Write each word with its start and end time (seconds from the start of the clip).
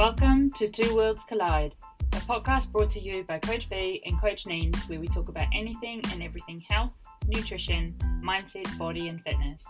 Welcome 0.00 0.50
to 0.52 0.66
Two 0.66 0.96
Worlds 0.96 1.24
Collide, 1.24 1.74
a 2.14 2.16
podcast 2.20 2.72
brought 2.72 2.88
to 2.92 3.00
you 3.00 3.22
by 3.24 3.38
Coach 3.38 3.68
B 3.68 4.02
and 4.06 4.18
Coach 4.18 4.46
Neens, 4.46 4.88
where 4.88 4.98
we 4.98 5.06
talk 5.06 5.28
about 5.28 5.48
anything 5.52 6.00
and 6.10 6.22
everything 6.22 6.64
health, 6.70 6.98
nutrition, 7.28 7.94
mindset, 8.24 8.78
body, 8.78 9.08
and 9.08 9.20
fitness. 9.20 9.62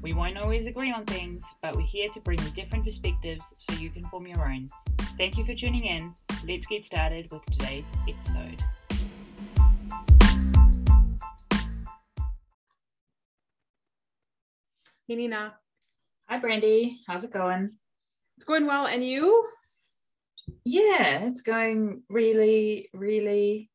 We 0.00 0.12
won't 0.12 0.38
always 0.38 0.68
agree 0.68 0.92
on 0.92 1.04
things, 1.04 1.44
but 1.62 1.74
we're 1.74 1.82
here 1.82 2.08
to 2.10 2.20
bring 2.20 2.38
you 2.38 2.50
different 2.50 2.84
perspectives 2.84 3.42
so 3.58 3.74
you 3.74 3.90
can 3.90 4.06
form 4.06 4.28
your 4.28 4.48
own. 4.48 4.68
Thank 5.18 5.36
you 5.36 5.44
for 5.44 5.52
tuning 5.52 5.86
in. 5.86 6.14
Let's 6.46 6.66
get 6.66 6.86
started 6.86 7.32
with 7.32 7.44
today's 7.46 7.84
episode. 8.08 8.62
Hey 15.08 15.16
Nina. 15.16 15.54
Hi 16.28 16.38
Brandy, 16.38 17.00
how's 17.08 17.24
it 17.24 17.32
going? 17.32 17.72
It's 18.36 18.44
going 18.44 18.68
well, 18.68 18.86
and 18.86 19.04
you? 19.04 19.48
Yeah, 20.64 21.26
it's 21.26 21.42
going 21.42 22.02
really, 22.08 22.88
really 22.92 23.70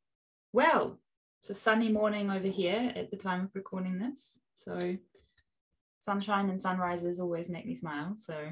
well. 0.53 0.99
It's 1.39 1.49
a 1.49 1.53
sunny 1.53 1.89
morning 1.89 2.29
over 2.29 2.47
here 2.47 2.91
at 2.95 3.11
the 3.11 3.17
time 3.17 3.45
of 3.45 3.49
recording 3.53 3.99
this. 3.99 4.39
So 4.55 4.97
sunshine 5.99 6.49
and 6.49 6.61
sunrises 6.61 7.19
always 7.19 7.49
make 7.49 7.65
me 7.65 7.75
smile. 7.75 8.13
So 8.17 8.49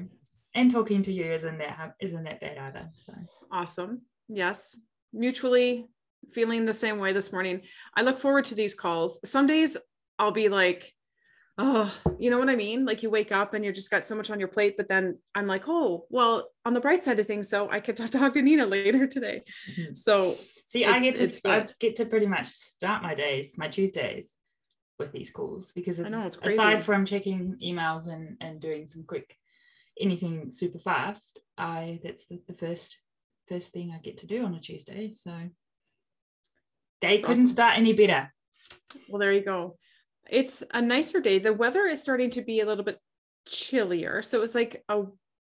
and 0.54 0.70
talking 0.70 1.02
to 1.02 1.12
you 1.12 1.32
isn't 1.32 1.58
that 1.58 1.94
isn't 2.00 2.24
that 2.24 2.40
bad 2.40 2.58
either. 2.58 2.88
So 2.92 3.12
awesome. 3.52 4.02
Yes. 4.28 4.78
Mutually 5.12 5.86
feeling 6.32 6.64
the 6.64 6.72
same 6.72 6.98
way 6.98 7.12
this 7.12 7.32
morning. 7.32 7.62
I 7.94 8.02
look 8.02 8.18
forward 8.18 8.46
to 8.46 8.54
these 8.54 8.74
calls. 8.74 9.20
Some 9.24 9.46
days 9.46 9.76
I'll 10.18 10.32
be 10.32 10.48
like, 10.48 10.95
oh, 11.58 11.92
you 12.18 12.30
know 12.30 12.38
what 12.38 12.50
I 12.50 12.56
mean? 12.56 12.84
Like 12.84 13.02
you 13.02 13.10
wake 13.10 13.32
up 13.32 13.54
and 13.54 13.64
you're 13.64 13.72
just 13.72 13.90
got 13.90 14.04
so 14.04 14.14
much 14.14 14.30
on 14.30 14.38
your 14.38 14.48
plate, 14.48 14.74
but 14.76 14.88
then 14.88 15.18
I'm 15.34 15.46
like, 15.46 15.64
oh, 15.68 16.06
well, 16.10 16.50
on 16.64 16.74
the 16.74 16.80
bright 16.80 17.02
side 17.02 17.18
of 17.18 17.26
things, 17.26 17.48
though, 17.48 17.68
I 17.70 17.80
could 17.80 17.96
talk 18.12 18.34
to 18.34 18.42
Nina 18.42 18.66
later 18.66 19.06
today. 19.06 19.42
Mm-hmm. 19.70 19.94
So 19.94 20.36
see, 20.66 20.84
I 20.84 21.00
get 21.00 21.16
to 21.16 21.48
I 21.48 21.68
get 21.78 21.96
to 21.96 22.06
pretty 22.06 22.26
much 22.26 22.48
start 22.48 23.02
my 23.02 23.14
days, 23.14 23.56
my 23.56 23.68
Tuesdays 23.68 24.36
with 24.98 25.12
these 25.12 25.30
calls 25.30 25.72
because 25.72 26.00
it's, 26.00 26.10
know, 26.10 26.26
it's 26.26 26.38
aside 26.42 26.82
from 26.82 27.04
checking 27.04 27.56
emails 27.62 28.06
and 28.06 28.36
and 28.40 28.60
doing 28.60 28.86
some 28.86 29.04
quick 29.04 29.36
anything 29.98 30.52
super 30.52 30.78
fast, 30.78 31.38
I 31.56 32.00
that's 32.02 32.26
the, 32.26 32.40
the 32.46 32.54
first 32.54 32.98
first 33.48 33.72
thing 33.72 33.92
I 33.92 33.98
get 33.98 34.18
to 34.18 34.26
do 34.26 34.44
on 34.44 34.54
a 34.54 34.60
Tuesday. 34.60 35.14
So 35.16 35.32
day 37.00 37.18
couldn't 37.18 37.44
awesome. 37.44 37.46
start 37.46 37.78
any 37.78 37.94
better. 37.94 38.32
Well, 39.08 39.20
there 39.20 39.32
you 39.32 39.44
go 39.44 39.76
it's 40.30 40.62
a 40.72 40.82
nicer 40.82 41.20
day. 41.20 41.38
The 41.38 41.52
weather 41.52 41.86
is 41.86 42.02
starting 42.02 42.30
to 42.30 42.42
be 42.42 42.60
a 42.60 42.66
little 42.66 42.84
bit 42.84 42.98
chillier. 43.46 44.22
So 44.22 44.38
it 44.38 44.40
was 44.40 44.54
like 44.54 44.82
a 44.88 45.04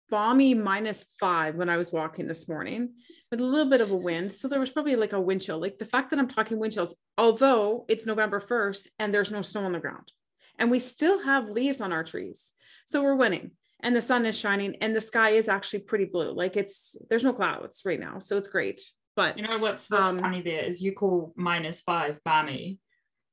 balmy 0.09 0.53
minus 0.53 1.05
five 1.19 1.55
when 1.55 1.69
I 1.69 1.77
was 1.77 1.91
walking 1.91 2.27
this 2.27 2.47
morning 2.47 2.93
with 3.31 3.39
a 3.39 3.43
little 3.43 3.69
bit 3.69 3.81
of 3.81 3.91
a 3.91 3.95
wind. 3.95 4.33
So 4.33 4.47
there 4.47 4.59
was 4.59 4.69
probably 4.69 4.95
like 4.95 5.13
a 5.13 5.21
wind 5.21 5.41
chill. 5.41 5.59
Like 5.59 5.77
the 5.77 5.85
fact 5.85 6.09
that 6.09 6.19
I'm 6.19 6.27
talking 6.27 6.59
wind 6.59 6.73
chills, 6.73 6.95
although 7.17 7.85
it's 7.87 8.05
November 8.05 8.41
1st 8.41 8.87
and 8.97 9.13
there's 9.13 9.31
no 9.31 9.41
snow 9.41 9.65
on 9.65 9.73
the 9.73 9.79
ground 9.79 10.11
and 10.57 10.71
we 10.71 10.79
still 10.79 11.23
have 11.23 11.49
leaves 11.49 11.81
on 11.81 11.91
our 11.91 12.03
trees. 12.03 12.51
So 12.85 13.03
we're 13.03 13.15
winning 13.15 13.51
and 13.81 13.95
the 13.95 14.01
sun 14.01 14.25
is 14.25 14.37
shining 14.37 14.75
and 14.81 14.95
the 14.95 15.01
sky 15.01 15.31
is 15.31 15.47
actually 15.47 15.79
pretty 15.79 16.05
blue. 16.05 16.31
Like 16.31 16.57
it's, 16.57 16.95
there's 17.09 17.23
no 17.23 17.33
clouds 17.33 17.83
right 17.85 17.99
now. 17.99 18.19
So 18.19 18.37
it's 18.37 18.49
great. 18.49 18.81
But 19.15 19.37
you 19.37 19.45
know 19.45 19.57
what's 19.57 19.89
what's 19.89 20.11
um, 20.11 20.19
funny 20.19 20.41
there 20.41 20.63
is 20.63 20.81
you 20.81 20.93
call 20.93 21.33
minus 21.35 21.81
five 21.81 22.19
balmy 22.23 22.79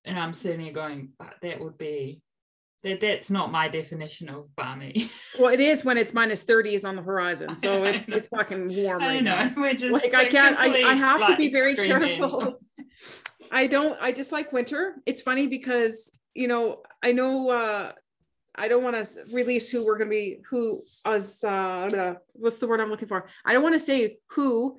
and 0.07 0.19
I'm 0.19 0.33
sitting 0.33 0.61
here 0.61 0.73
going, 0.73 1.11
that 1.43 1.61
would 1.61 1.77
be 1.77 2.23
that 2.87 3.01
that's 3.01 3.31
not 3.31 3.51
my 3.51 3.69
definition 3.69 4.29
of 4.29 4.55
balmy. 4.55 5.11
well, 5.39 5.53
it 5.53 5.61
is 5.61 5.85
when 5.85 5.99
it's 5.99 6.15
minus 6.15 6.43
30 6.43 6.75
is 6.77 6.85
on 6.85 6.97
the 6.97 7.03
horizon. 7.03 7.57
So 7.57 7.85
it's 7.85 8.09
it's 8.09 8.29
fucking 8.29 8.75
warm 8.75 9.01
right 9.01 9.17
I 9.17 9.21
know. 9.21 9.37
Now. 9.37 9.55
We're 9.57 9.75
just 9.75 9.93
like 9.93 10.15
I 10.15 10.27
can't 10.27 10.57
I, 10.59 10.91
I 10.91 10.95
have 10.95 11.21
like 11.21 11.31
to 11.31 11.37
be 11.37 11.51
very 11.51 11.75
careful. 11.75 12.61
I 13.53 13.67
don't 13.67 14.01
I 14.01 14.13
dislike 14.13 14.53
winter. 14.53 14.97
It's 15.05 15.21
funny 15.21 15.47
because 15.47 16.11
you 16.35 16.49
know, 16.49 16.83
I 17.03 17.13
know 17.13 17.51
uh 17.51 17.93
I 18.55 18.69
don't 18.69 18.83
want 18.83 18.97
to 18.97 19.25
release 19.33 19.71
who 19.71 19.85
we're 19.85 19.99
going 19.99 20.09
to 20.09 20.17
be, 20.17 20.39
who 20.49 20.81
as 21.05 21.45
uh, 21.45 22.15
what's 22.33 22.57
the 22.57 22.67
word 22.67 22.81
I'm 22.81 22.89
looking 22.89 23.07
for? 23.07 23.29
I 23.45 23.53
don't 23.53 23.63
want 23.63 23.75
to 23.75 23.79
say 23.79 24.17
who 24.29 24.79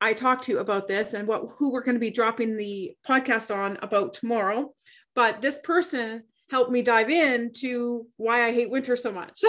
I 0.00 0.12
talked 0.12 0.44
to 0.44 0.58
about 0.58 0.88
this 0.88 1.14
and 1.14 1.26
what 1.26 1.42
who 1.56 1.70
we're 1.70 1.82
going 1.82 1.94
to 1.94 2.00
be 2.00 2.10
dropping 2.10 2.56
the 2.56 2.96
podcast 3.06 3.54
on 3.54 3.78
about 3.82 4.12
tomorrow. 4.12 4.74
But 5.14 5.40
this 5.40 5.58
person 5.58 6.24
helped 6.50 6.70
me 6.70 6.82
dive 6.82 7.10
in 7.10 7.52
to 7.60 8.06
why 8.16 8.46
I 8.46 8.52
hate 8.52 8.70
winter 8.70 8.96
so 8.96 9.10
much. 9.10 9.40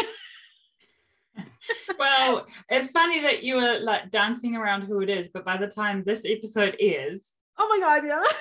well, 2.00 2.46
it's 2.70 2.88
funny 2.88 3.22
that 3.22 3.44
you 3.44 3.56
were 3.58 3.80
like 3.80 4.10
dancing 4.10 4.56
around 4.56 4.84
who 4.84 5.02
it 5.02 5.10
is, 5.10 5.30
but 5.30 5.46
by 5.46 5.58
the 5.58 5.68
time 5.68 6.04
this 6.06 6.24
episode 6.26 6.76
is, 6.80 7.32
oh 7.58 7.68
my 7.68 7.80
god, 7.80 8.08
yeah. 8.08 8.24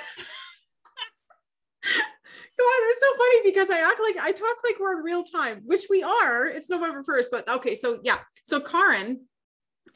God, 2.58 2.64
it's 2.88 3.00
so 3.00 3.16
funny 3.18 3.40
because 3.44 3.70
I 3.70 3.80
act 3.80 4.00
like 4.02 4.16
I 4.16 4.32
talk 4.32 4.56
like 4.64 4.76
we're 4.80 4.96
in 4.96 5.04
real 5.04 5.24
time, 5.24 5.60
which 5.66 5.82
we 5.90 6.02
are. 6.02 6.46
It's 6.46 6.70
November 6.70 7.02
1st, 7.02 7.26
but 7.30 7.48
okay. 7.48 7.74
So, 7.74 8.00
yeah. 8.02 8.18
So, 8.44 8.60
Karen 8.60 9.26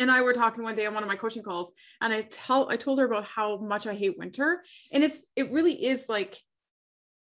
and 0.00 0.10
I 0.10 0.22
were 0.22 0.32
talking 0.32 0.64
one 0.64 0.74
day 0.74 0.86
on 0.86 0.94
one 0.94 1.04
of 1.04 1.08
my 1.08 1.14
coaching 1.14 1.42
calls, 1.42 1.72
and 2.00 2.12
I 2.12 2.22
tell 2.22 2.68
I 2.68 2.76
told 2.76 2.98
her 2.98 3.04
about 3.04 3.24
how 3.24 3.58
much 3.58 3.86
I 3.86 3.94
hate 3.94 4.18
winter, 4.18 4.62
and 4.90 5.04
it's 5.04 5.24
it 5.36 5.52
really 5.52 5.86
is 5.86 6.06
like, 6.08 6.40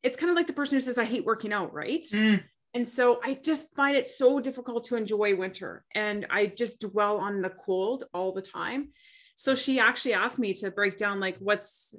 it's 0.02 0.18
kind 0.18 0.32
of 0.32 0.36
like 0.36 0.48
the 0.48 0.54
person 0.54 0.78
who 0.78 0.82
says 0.82 0.98
I 0.98 1.06
hate 1.06 1.26
working 1.26 1.54
out, 1.54 1.74
right? 1.74 2.06
Mm. 2.12 2.42
And 2.74 2.88
so 2.88 3.20
I 3.24 3.34
just 3.34 3.76
find 3.76 3.98
it 3.98 4.08
so 4.08 4.40
difficult 4.40 4.86
to 4.86 4.96
enjoy 4.96 5.36
winter, 5.36 5.84
and 5.94 6.26
I 6.30 6.48
just 6.48 6.80
dwell 6.80 7.18
on 7.18 7.42
the 7.42 7.50
cold 7.50 8.06
all 8.14 8.32
the 8.32 8.42
time. 8.42 8.90
So 9.36 9.56
she 9.56 9.80
actually 9.80 10.14
asked 10.14 10.40
me 10.40 10.54
to 10.56 10.72
break 10.72 10.98
down 10.98 11.20
like 11.20 11.38
what's 11.40 11.94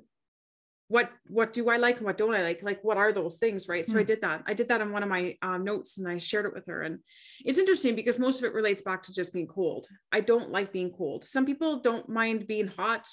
what 0.91 1.09
what 1.29 1.53
do 1.53 1.71
I 1.71 1.77
like 1.77 1.99
and 1.99 2.07
what 2.07 2.19
don't 2.19 2.35
I 2.35 2.43
like? 2.43 2.65
Like 2.65 2.83
what 2.83 2.97
are 2.97 3.13
those 3.13 3.37
things, 3.37 3.69
right? 3.69 3.87
So 3.87 3.95
mm. 3.95 3.99
I 3.99 4.01
hmm. 4.01 4.09
did 4.09 4.21
that. 4.23 4.43
I 4.45 4.55
did 4.55 4.69
that 4.69 4.81
in 4.81 4.91
one 4.91 5.05
of 5.05 5.09
my 5.09 5.37
um, 5.41 5.63
notes 5.63 5.99
and 5.99 6.09
I 6.09 6.19
shared 6.19 6.47
it 6.47 6.53
with 6.53 6.67
her. 6.67 6.83
And 6.83 6.99
it's 7.45 7.61
interesting 7.61 7.95
because 7.95 8.19
most 8.19 8.41
of 8.41 8.45
it 8.45 8.55
relates 8.55 8.83
back 8.83 9.05
to 9.05 9.13
just 9.13 9.33
being 9.33 9.47
cold. 9.47 9.87
I 10.11 10.21
don't 10.21 10.51
like 10.51 10.73
being 10.73 10.91
cold. 10.91 11.25
Some 11.25 11.47
people 11.47 11.79
don't 11.79 12.09
mind 12.09 12.49
being 12.49 12.67
hot 12.67 13.07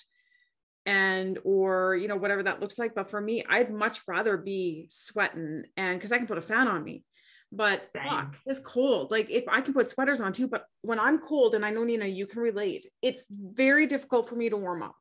and 0.88 1.38
or 1.43 1.95
you 1.95 2.07
know 2.07 2.15
whatever 2.15 2.41
that 2.41 2.61
looks 2.61 2.79
like 2.79 2.95
but 2.95 3.09
for 3.09 3.19
me 3.19 3.43
i'd 3.49 3.69
much 3.69 3.99
rather 4.07 4.38
be 4.38 4.88
sweating 4.89 5.63
and 5.75 5.99
because 5.99 6.13
i 6.13 6.17
can 6.17 6.27
put 6.27 6.38
a 6.38 6.41
fan 6.41 6.69
on 6.69 6.81
me 6.81 7.03
but 7.51 7.83
Same. 7.91 8.03
fuck 8.03 8.38
it's 8.45 8.61
cold 8.61 9.11
like 9.11 9.29
if 9.29 9.44
i 9.49 9.59
can 9.59 9.73
put 9.73 9.89
sweaters 9.89 10.21
on 10.21 10.31
too 10.31 10.47
but 10.47 10.63
when 10.83 10.97
i'm 10.97 11.19
cold 11.19 11.55
and 11.55 11.65
i 11.65 11.71
know 11.71 11.83
nina 11.83 12.05
you 12.05 12.25
can 12.25 12.41
relate 12.41 12.85
it's 13.01 13.25
very 13.29 13.85
difficult 13.85 14.29
for 14.29 14.35
me 14.35 14.47
to 14.49 14.55
warm 14.55 14.81
up 14.81 14.95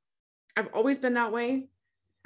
i've 0.56 0.68
always 0.74 0.98
been 0.98 1.14
that 1.14 1.30
way 1.30 1.68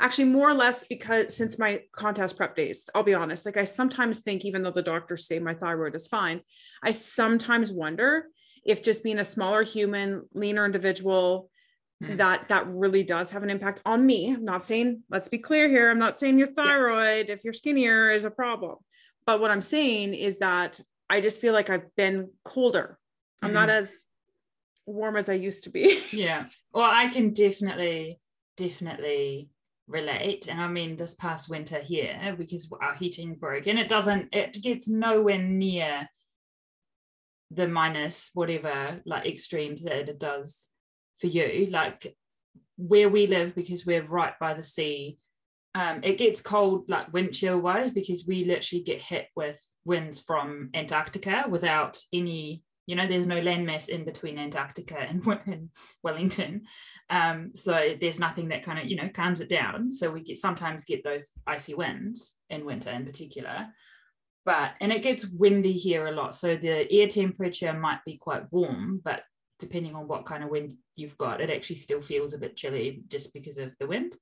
actually 0.00 0.24
more 0.24 0.48
or 0.48 0.54
less 0.54 0.84
because 0.84 1.36
since 1.36 1.58
my 1.58 1.80
contest 1.92 2.36
prep 2.36 2.56
days 2.56 2.88
i'll 2.94 3.02
be 3.02 3.14
honest 3.14 3.46
like 3.46 3.56
i 3.56 3.64
sometimes 3.64 4.20
think 4.20 4.44
even 4.44 4.62
though 4.62 4.70
the 4.70 4.82
doctors 4.82 5.26
say 5.26 5.38
my 5.38 5.54
thyroid 5.54 5.94
is 5.94 6.08
fine 6.08 6.40
i 6.82 6.90
sometimes 6.90 7.70
wonder 7.70 8.26
if 8.64 8.82
just 8.82 9.04
being 9.04 9.18
a 9.18 9.24
smaller 9.24 9.62
human 9.62 10.22
leaner 10.34 10.64
individual 10.64 11.50
mm. 12.02 12.16
that 12.16 12.48
that 12.48 12.66
really 12.66 13.02
does 13.02 13.30
have 13.30 13.42
an 13.42 13.50
impact 13.50 13.80
on 13.84 14.04
me 14.04 14.32
i'm 14.32 14.44
not 14.44 14.62
saying 14.62 15.02
let's 15.10 15.28
be 15.28 15.38
clear 15.38 15.68
here 15.68 15.90
i'm 15.90 15.98
not 15.98 16.18
saying 16.18 16.38
your 16.38 16.48
thyroid 16.48 17.28
yeah. 17.28 17.34
if 17.34 17.44
you're 17.44 17.52
skinnier 17.52 18.10
is 18.10 18.24
a 18.24 18.30
problem 18.30 18.76
but 19.26 19.40
what 19.40 19.50
i'm 19.50 19.62
saying 19.62 20.14
is 20.14 20.38
that 20.38 20.80
i 21.08 21.20
just 21.20 21.40
feel 21.40 21.52
like 21.52 21.70
i've 21.70 21.94
been 21.96 22.30
colder 22.44 22.98
i'm 23.42 23.50
mm. 23.50 23.54
not 23.54 23.70
as 23.70 24.04
warm 24.86 25.16
as 25.16 25.28
i 25.28 25.34
used 25.34 25.64
to 25.64 25.70
be 25.70 26.02
yeah 26.10 26.46
well 26.72 26.90
i 26.90 27.06
can 27.08 27.32
definitely 27.32 28.18
definitely 28.56 29.48
relate. 29.90 30.48
And 30.48 30.60
i 30.60 30.68
mean 30.68 30.96
this 30.96 31.14
past 31.14 31.48
winter 31.48 31.78
here 31.78 32.34
because 32.38 32.70
our 32.80 32.94
heating 32.94 33.34
broke 33.34 33.66
and 33.66 33.78
it 33.78 33.88
doesn't 33.88 34.28
it 34.32 34.56
gets 34.62 34.88
nowhere 34.88 35.38
near 35.38 36.08
the 37.50 37.66
minus 37.66 38.30
whatever 38.32 39.00
like 39.04 39.26
extremes 39.26 39.82
that 39.82 40.08
it 40.08 40.18
does 40.18 40.68
for 41.18 41.26
you. 41.26 41.68
Like 41.70 42.16
where 42.76 43.08
we 43.08 43.26
live 43.26 43.54
because 43.54 43.84
we're 43.84 44.06
right 44.06 44.38
by 44.40 44.54
the 44.54 44.62
sea 44.62 45.18
um, 45.74 46.00
it 46.02 46.18
gets 46.18 46.40
cold 46.40 46.88
like 46.88 47.12
wind 47.12 47.32
chill 47.32 47.60
wise 47.60 47.90
because 47.90 48.24
we 48.26 48.44
literally 48.44 48.82
get 48.82 49.00
hit 49.00 49.28
with 49.36 49.60
winds 49.84 50.20
from 50.20 50.70
antarctica 50.74 51.44
without 51.48 51.98
any 52.12 52.64
you 52.86 52.96
know 52.96 53.06
there's 53.06 53.26
no 53.26 53.40
landmass 53.40 53.88
in 53.88 54.04
between 54.04 54.38
antarctica 54.38 54.98
and, 54.98 55.24
and 55.46 55.68
wellington 56.02 56.62
um, 57.10 57.50
so 57.54 57.94
there's 58.00 58.20
nothing 58.20 58.48
that 58.48 58.62
kind 58.62 58.78
of 58.78 58.86
you 58.86 58.96
know 58.96 59.10
calms 59.12 59.40
it 59.40 59.48
down. 59.48 59.92
So 59.92 60.10
we 60.10 60.22
get 60.22 60.38
sometimes 60.38 60.84
get 60.84 61.04
those 61.04 61.30
icy 61.46 61.74
winds 61.74 62.32
in 62.48 62.64
winter 62.64 62.90
in 62.90 63.04
particular. 63.04 63.66
But 64.46 64.72
and 64.80 64.92
it 64.92 65.02
gets 65.02 65.26
windy 65.26 65.72
here 65.72 66.06
a 66.06 66.12
lot. 66.12 66.34
So 66.34 66.56
the 66.56 66.90
air 66.90 67.08
temperature 67.08 67.72
might 67.72 68.00
be 68.06 68.16
quite 68.16 68.50
warm, 68.50 69.00
but 69.04 69.22
depending 69.58 69.94
on 69.94 70.08
what 70.08 70.24
kind 70.24 70.42
of 70.42 70.50
wind 70.50 70.72
you've 70.96 71.18
got, 71.18 71.40
it 71.40 71.50
actually 71.50 71.76
still 71.76 72.00
feels 72.00 72.32
a 72.32 72.38
bit 72.38 72.56
chilly 72.56 73.02
just 73.08 73.34
because 73.34 73.58
of 73.58 73.74
the 73.78 73.86
wind. 73.86 74.16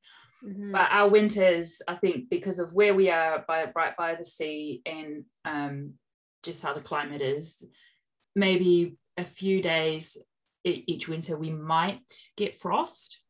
Mm-hmm. 0.44 0.72
But 0.72 0.88
our 0.90 1.08
winters, 1.08 1.80
I 1.86 1.94
think, 1.96 2.30
because 2.30 2.58
of 2.58 2.72
where 2.72 2.94
we 2.94 3.10
are 3.10 3.44
by 3.46 3.70
right 3.76 3.96
by 3.96 4.14
the 4.14 4.24
sea 4.24 4.82
and 4.86 5.24
um, 5.44 5.94
just 6.42 6.62
how 6.62 6.74
the 6.74 6.80
climate 6.80 7.22
is, 7.22 7.64
maybe 8.34 8.96
a 9.16 9.24
few 9.24 9.62
days 9.62 10.16
each 10.64 11.08
winter 11.08 11.36
we 11.36 11.50
might 11.50 12.12
get 12.36 12.60
frost. 12.60 13.20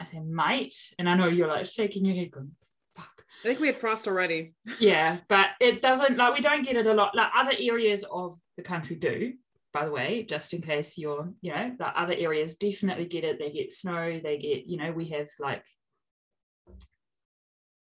I 0.00 0.04
say 0.04 0.20
might, 0.20 0.74
and 0.98 1.08
I 1.08 1.14
know 1.14 1.28
you're 1.28 1.48
like 1.48 1.66
shaking 1.66 2.04
your 2.04 2.16
head, 2.16 2.30
going, 2.30 2.52
"Fuck." 2.96 3.24
I 3.44 3.48
think 3.48 3.60
we 3.60 3.68
had 3.68 3.78
frost 3.78 4.06
already. 4.06 4.54
Yeah, 4.78 5.18
but 5.28 5.50
it 5.60 5.80
doesn't 5.82 6.16
like 6.16 6.34
we 6.34 6.40
don't 6.40 6.64
get 6.64 6.76
it 6.76 6.86
a 6.86 6.94
lot. 6.94 7.14
Like 7.14 7.30
other 7.36 7.52
areas 7.58 8.04
of 8.10 8.38
the 8.56 8.62
country 8.62 8.96
do, 8.96 9.34
by 9.72 9.84
the 9.84 9.92
way, 9.92 10.24
just 10.24 10.52
in 10.52 10.60
case 10.60 10.98
you're, 10.98 11.32
you 11.40 11.52
know, 11.52 11.74
like 11.78 11.92
other 11.96 12.14
areas 12.14 12.56
definitely 12.56 13.06
get 13.06 13.24
it. 13.24 13.38
They 13.38 13.50
get 13.50 13.72
snow, 13.72 14.20
they 14.22 14.38
get, 14.38 14.66
you 14.66 14.76
know, 14.76 14.92
we 14.92 15.08
have 15.10 15.28
like 15.38 15.64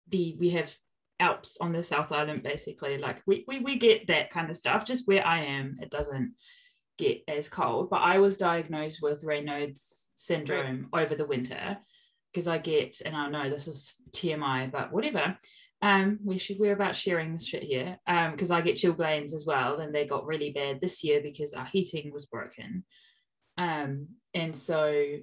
the 0.09 0.35
we 0.39 0.51
have 0.51 0.75
Alps 1.19 1.57
on 1.61 1.71
the 1.71 1.83
South 1.83 2.11
Island, 2.11 2.43
basically. 2.43 2.97
Like 2.97 3.21
we 3.25 3.45
we 3.47 3.59
we 3.59 3.77
get 3.77 4.07
that 4.07 4.31
kind 4.31 4.49
of 4.49 4.57
stuff. 4.57 4.85
Just 4.85 5.07
where 5.07 5.25
I 5.25 5.45
am, 5.45 5.77
it 5.81 5.89
doesn't 5.89 6.33
get 6.97 7.23
as 7.27 7.49
cold. 7.49 7.89
But 7.89 8.01
I 8.01 8.19
was 8.19 8.37
diagnosed 8.37 9.01
with 9.01 9.23
Raynaud's 9.23 10.09
syndrome 10.15 10.89
over 10.93 11.15
the 11.15 11.25
winter 11.25 11.77
because 12.31 12.47
I 12.47 12.57
get, 12.57 13.01
and 13.05 13.15
I 13.15 13.29
know 13.29 13.49
this 13.49 13.67
is 13.67 13.95
TMI, 14.11 14.71
but 14.71 14.91
whatever. 14.91 15.37
Um, 15.83 16.19
we 16.23 16.37
should 16.37 16.59
we're 16.59 16.73
about 16.73 16.95
sharing 16.95 17.33
this 17.33 17.47
shit 17.47 17.63
here. 17.63 17.97
Um, 18.05 18.31
because 18.31 18.51
I 18.51 18.61
get 18.61 18.75
chilblains 18.75 19.33
as 19.33 19.45
well, 19.45 19.79
and 19.79 19.93
they 19.93 20.05
got 20.05 20.27
really 20.27 20.51
bad 20.51 20.79
this 20.79 21.03
year 21.03 21.21
because 21.21 21.53
our 21.53 21.65
heating 21.65 22.11
was 22.13 22.27
broken. 22.27 22.83
Um, 23.57 24.07
and 24.33 24.55
so 24.55 25.17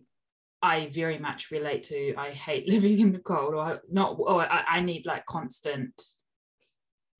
I 0.63 0.91
very 0.93 1.19
much 1.19 1.51
relate 1.51 1.85
to 1.85 2.15
I 2.17 2.31
hate 2.31 2.69
living 2.69 3.01
in 3.01 3.13
the 3.13 3.19
cold 3.19 3.55
or 3.55 3.81
not 3.91 4.17
or 4.19 4.43
I, 4.43 4.65
I 4.69 4.81
need 4.81 5.07
like 5.07 5.27
constant 5.27 5.93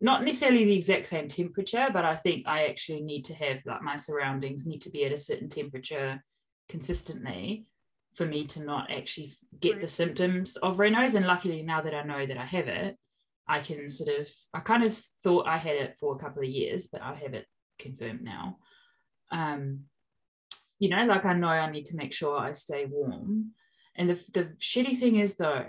not 0.01 0.25
necessarily 0.25 0.65
the 0.65 0.77
exact 0.77 1.07
same 1.07 1.29
temperature 1.29 1.89
but 1.93 2.05
I 2.05 2.15
think 2.15 2.47
I 2.47 2.67
actually 2.67 3.03
need 3.03 3.25
to 3.27 3.35
have 3.35 3.59
like 3.67 3.83
my 3.83 3.97
surroundings 3.97 4.67
need 4.67 4.83
to 4.83 4.91
be 4.91 5.05
at 5.05 5.13
a 5.13 5.17
certain 5.17 5.49
temperature 5.49 6.23
consistently 6.69 7.67
for 8.15 8.27
me 8.27 8.45
to 8.47 8.65
not 8.65 8.91
actually 8.91 9.33
get 9.61 9.73
Right. 9.73 9.83
the 9.83 9.89
symptoms 9.89 10.57
of 10.57 10.77
Raynaud's 10.77 11.15
and 11.15 11.27
luckily 11.27 11.63
now 11.63 11.81
that 11.83 11.95
I 11.95 12.03
know 12.03 12.27
that 12.27 12.39
I 12.39 12.47
have 12.47 12.69
it 12.69 12.97
I 13.49 13.61
can 13.61 13.89
sort 13.89 14.11
of 14.21 14.29
I 14.55 14.61
kind 14.61 14.85
of 14.85 14.95
thought 15.23 15.49
I 15.49 15.59
had 15.59 15.77
it 15.77 15.97
for 15.99 16.15
a 16.15 16.19
couple 16.19 16.43
of 16.43 16.49
years 16.49 16.87
but 16.87 17.03
I 17.03 17.15
have 17.15 17.35
it 17.35 17.47
confirmed 17.79 18.23
now 18.23 18.59
um 19.31 19.85
you 20.79 20.89
know, 20.89 21.05
like 21.05 21.25
I 21.25 21.33
know 21.33 21.49
I 21.49 21.71
need 21.71 21.87
to 21.87 21.97
make 21.97 22.13
sure 22.13 22.39
I 22.39 22.53
stay 22.53 22.87
warm. 22.87 23.53
And 23.97 24.11
the, 24.11 24.15
the 24.33 24.45
shitty 24.59 24.99
thing 24.99 25.17
is 25.17 25.35
though, 25.35 25.65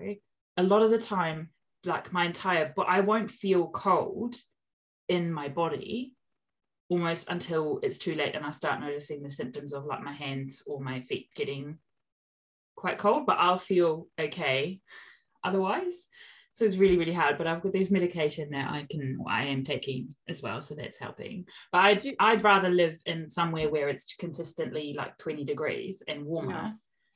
a 0.58 0.64
lot 0.64 0.84
of 0.84 0.92
the 0.92 1.00
time, 1.00 1.50
like 1.86 2.12
my 2.12 2.26
entire, 2.26 2.74
but 2.76 2.88
I 2.88 3.00
won't 3.02 3.32
feel 3.32 3.68
cold 3.70 4.36
in 5.08 5.32
my 5.32 5.48
body 5.48 6.14
almost 6.90 7.30
until 7.30 7.80
it's 7.84 7.98
too 7.98 8.16
late 8.16 8.36
and 8.36 8.46
I 8.46 8.52
start 8.52 8.80
noticing 8.80 9.22
the 9.22 9.30
symptoms 9.30 9.74
of 9.74 9.86
like 9.86 10.02
my 10.02 10.14
hands 10.14 10.64
or 10.66 10.82
my 10.82 11.02
feet 11.02 11.30
getting 11.36 11.78
quite 12.76 12.98
cold, 12.98 13.26
but 13.26 13.38
I'll 13.40 13.60
feel 13.60 14.08
okay 14.20 14.80
otherwise. 15.44 16.08
So 16.54 16.66
it's 16.66 16.78
really, 16.78 16.98
really 16.98 17.14
hard. 17.14 17.38
But 17.38 17.48
I've 17.48 17.62
got 17.62 17.74
this 17.74 17.92
medication 17.92 18.50
that 18.52 18.70
I 18.70 18.86
can, 18.90 19.20
I 19.28 19.46
am 19.46 19.64
taking 19.64 20.16
as 20.28 20.42
well, 20.42 20.62
so 20.62 20.76
that's 20.76 20.98
helping. 20.98 21.46
But 21.72 21.80
I'd, 21.80 22.00
Do 22.00 22.16
I'd 22.20 22.44
rather 22.44 22.70
live 22.70 23.00
in 23.06 23.30
somewhere 23.30 23.70
where 23.70 23.88
it's 23.88 24.16
consistently 24.16 24.94
like 24.98 25.18
20 25.20 25.44
degrees 25.46 26.04
and 26.08 26.26
warmer, 26.26 26.52
Yeah. 26.52 26.72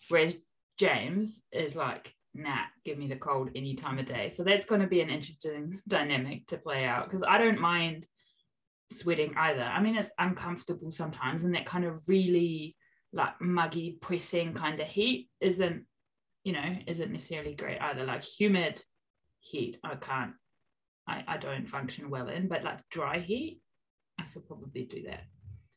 whereas 0.10 0.38
James 0.78 1.42
is 1.52 1.76
like, 1.76 2.14
nah, 2.34 2.64
give 2.84 2.98
me 2.98 3.08
the 3.08 3.16
cold 3.16 3.50
any 3.56 3.76
time 3.76 4.00
of 4.00 4.06
day. 4.06 4.30
So 4.30 4.44
that's 4.44 4.66
going 4.66 4.82
to 4.82 4.88
be 4.88 5.02
an 5.02 5.10
interesting 5.10 5.82
dynamic 5.88 6.48
to 6.48 6.58
play 6.58 6.86
out 6.86 7.06
because 7.06 7.24
I 7.24 7.38
don't 7.38 7.60
mind 7.60 8.08
sweating 8.92 9.34
either. 9.38 9.64
I 9.64 9.82
mean, 9.82 9.96
it's 9.96 10.10
uncomfortable 10.18 10.92
sometimes, 10.92 11.44
and 11.44 11.54
that 11.56 11.66
kind 11.66 11.86
of 11.86 12.02
really 12.08 12.76
like 13.12 13.40
muggy, 13.40 13.98
pressing 14.02 14.54
kind 14.54 14.80
of 14.80 14.88
heat 14.88 15.30
isn't, 15.40 15.86
you 16.44 16.54
know, 16.54 16.76
isn't 16.88 17.12
necessarily 17.12 17.54
great 17.54 17.80
either. 17.80 18.06
Like 18.06 18.24
humid 18.24 18.84
heat, 19.40 19.78
I 19.84 19.96
can't, 19.96 20.34
I, 21.08 21.24
I 21.28 21.38
don't 21.38 21.70
function 21.70 22.10
well 22.10 22.30
in, 22.30 22.48
but 22.48 22.64
like 22.64 22.80
dry 22.90 23.20
heat, 23.20 23.62
I 24.20 24.24
could 24.34 24.48
probably 24.48 24.86
do 24.86 25.04
that. 25.04 25.24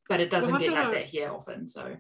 But 0.08 0.20
it 0.20 0.30
doesn't 0.30 0.52
have 0.52 0.60
get 0.60 0.70
like 0.70 0.84
have- 0.84 0.94
that 0.94 1.04
here 1.04 1.30
often. 1.30 1.68
So 1.68 1.96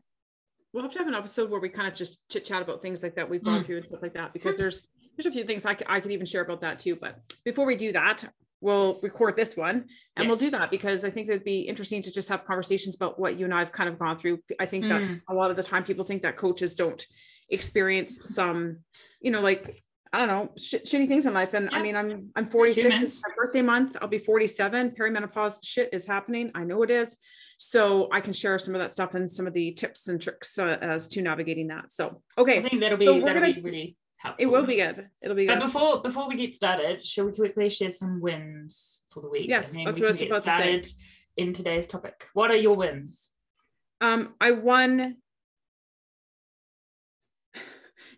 We'll 0.76 0.82
have 0.84 0.92
to 0.92 0.98
have 0.98 1.08
an 1.08 1.14
episode 1.14 1.48
where 1.50 1.58
we 1.58 1.70
kind 1.70 1.88
of 1.88 1.94
just 1.94 2.18
chit 2.28 2.44
chat 2.44 2.60
about 2.60 2.82
things 2.82 3.02
like 3.02 3.14
that 3.14 3.30
we've 3.30 3.42
gone 3.42 3.62
Mm. 3.62 3.64
through 3.64 3.76
and 3.78 3.86
stuff 3.86 4.02
like 4.02 4.12
that 4.12 4.34
because 4.34 4.58
there's 4.58 4.88
there's 5.16 5.24
a 5.24 5.30
few 5.30 5.44
things 5.44 5.64
I, 5.64 5.74
c- 5.74 5.86
I 5.88 6.00
could 6.00 6.12
even 6.12 6.26
share 6.26 6.42
about 6.42 6.60
that 6.60 6.80
too. 6.80 6.96
But 6.96 7.18
before 7.46 7.64
we 7.64 7.76
do 7.76 7.92
that, 7.92 8.24
we'll 8.60 8.98
record 9.02 9.36
this 9.36 9.56
one 9.56 9.86
and 10.18 10.28
we'll 10.28 10.36
do 10.36 10.50
that 10.50 10.70
because 10.70 11.02
I 11.02 11.08
think 11.10 11.30
it'd 11.30 11.44
be 11.44 11.60
interesting 11.62 12.02
to 12.02 12.12
just 12.12 12.28
have 12.28 12.44
conversations 12.44 12.94
about 12.94 13.18
what 13.18 13.38
you 13.38 13.46
and 13.46 13.54
I've 13.54 13.72
kind 13.72 13.88
of 13.88 13.98
gone 13.98 14.18
through. 14.18 14.40
I 14.60 14.66
think 14.66 14.86
that's 14.86 15.22
a 15.30 15.32
lot 15.32 15.50
of 15.50 15.56
the 15.56 15.62
time 15.62 15.82
people 15.84 16.04
think 16.04 16.20
that 16.20 16.36
coaches 16.36 16.74
don't 16.74 17.02
experience 17.48 18.34
some, 18.34 18.80
you 19.22 19.30
know, 19.30 19.40
like 19.40 19.82
I 20.12 20.18
don't 20.18 20.28
know, 20.28 20.50
sh- 20.56 20.74
shitty 20.84 21.08
things 21.08 21.26
in 21.26 21.34
life. 21.34 21.54
And 21.54 21.68
I 21.70 21.82
mean, 21.82 21.96
I'm 21.96 22.30
I'm 22.36 22.46
46. 22.46 23.02
It's 23.02 23.22
my 23.26 23.34
birthday 23.36 23.62
month. 23.62 23.96
I'll 24.00 24.08
be 24.08 24.18
47. 24.18 24.92
Perimenopause 24.98 25.58
shit 25.62 25.90
is 25.92 26.06
happening. 26.06 26.50
I 26.54 26.64
know 26.64 26.82
it 26.82 26.90
is. 26.90 27.16
So 27.58 28.08
I 28.12 28.20
can 28.20 28.32
share 28.32 28.58
some 28.58 28.74
of 28.74 28.80
that 28.80 28.92
stuff 28.92 29.14
and 29.14 29.30
some 29.30 29.46
of 29.46 29.52
the 29.54 29.72
tips 29.72 30.08
and 30.08 30.20
tricks 30.20 30.58
uh, 30.58 30.76
as 30.80 31.08
to 31.08 31.22
navigating 31.22 31.68
that. 31.68 31.92
So 31.92 32.22
okay, 32.38 32.58
I 32.58 32.68
think 32.68 32.80
that'll 32.80 32.98
be 32.98 33.06
So 33.06 33.14
that'll 33.20 33.40
gonna- 33.40 33.54
be 33.54 33.60
really 33.62 33.96
helpful. 34.18 34.42
it 34.42 34.46
will 34.46 34.66
be 34.66 34.76
good. 34.76 35.08
It'll 35.22 35.36
be 35.36 35.46
But 35.46 35.58
good. 35.58 35.64
before 35.66 36.02
before 36.02 36.28
we 36.28 36.36
get 36.36 36.54
started, 36.54 37.04
shall 37.04 37.24
we 37.26 37.32
quickly 37.32 37.68
share 37.70 37.92
some 37.92 38.20
wins 38.20 39.02
for 39.10 39.22
the 39.22 39.28
week? 39.28 39.48
Yes, 39.48 39.66
that's 39.68 39.74
we 39.74 39.84
what 39.84 40.02
I 40.02 40.06
was 40.08 40.22
about 40.22 40.44
to 40.44 40.50
say. 40.50 40.82
in 41.36 41.52
today's 41.52 41.86
topic. 41.86 42.26
What 42.34 42.50
are 42.50 42.56
your 42.56 42.74
wins? 42.74 43.30
Um, 44.00 44.34
I 44.40 44.50
won. 44.52 45.16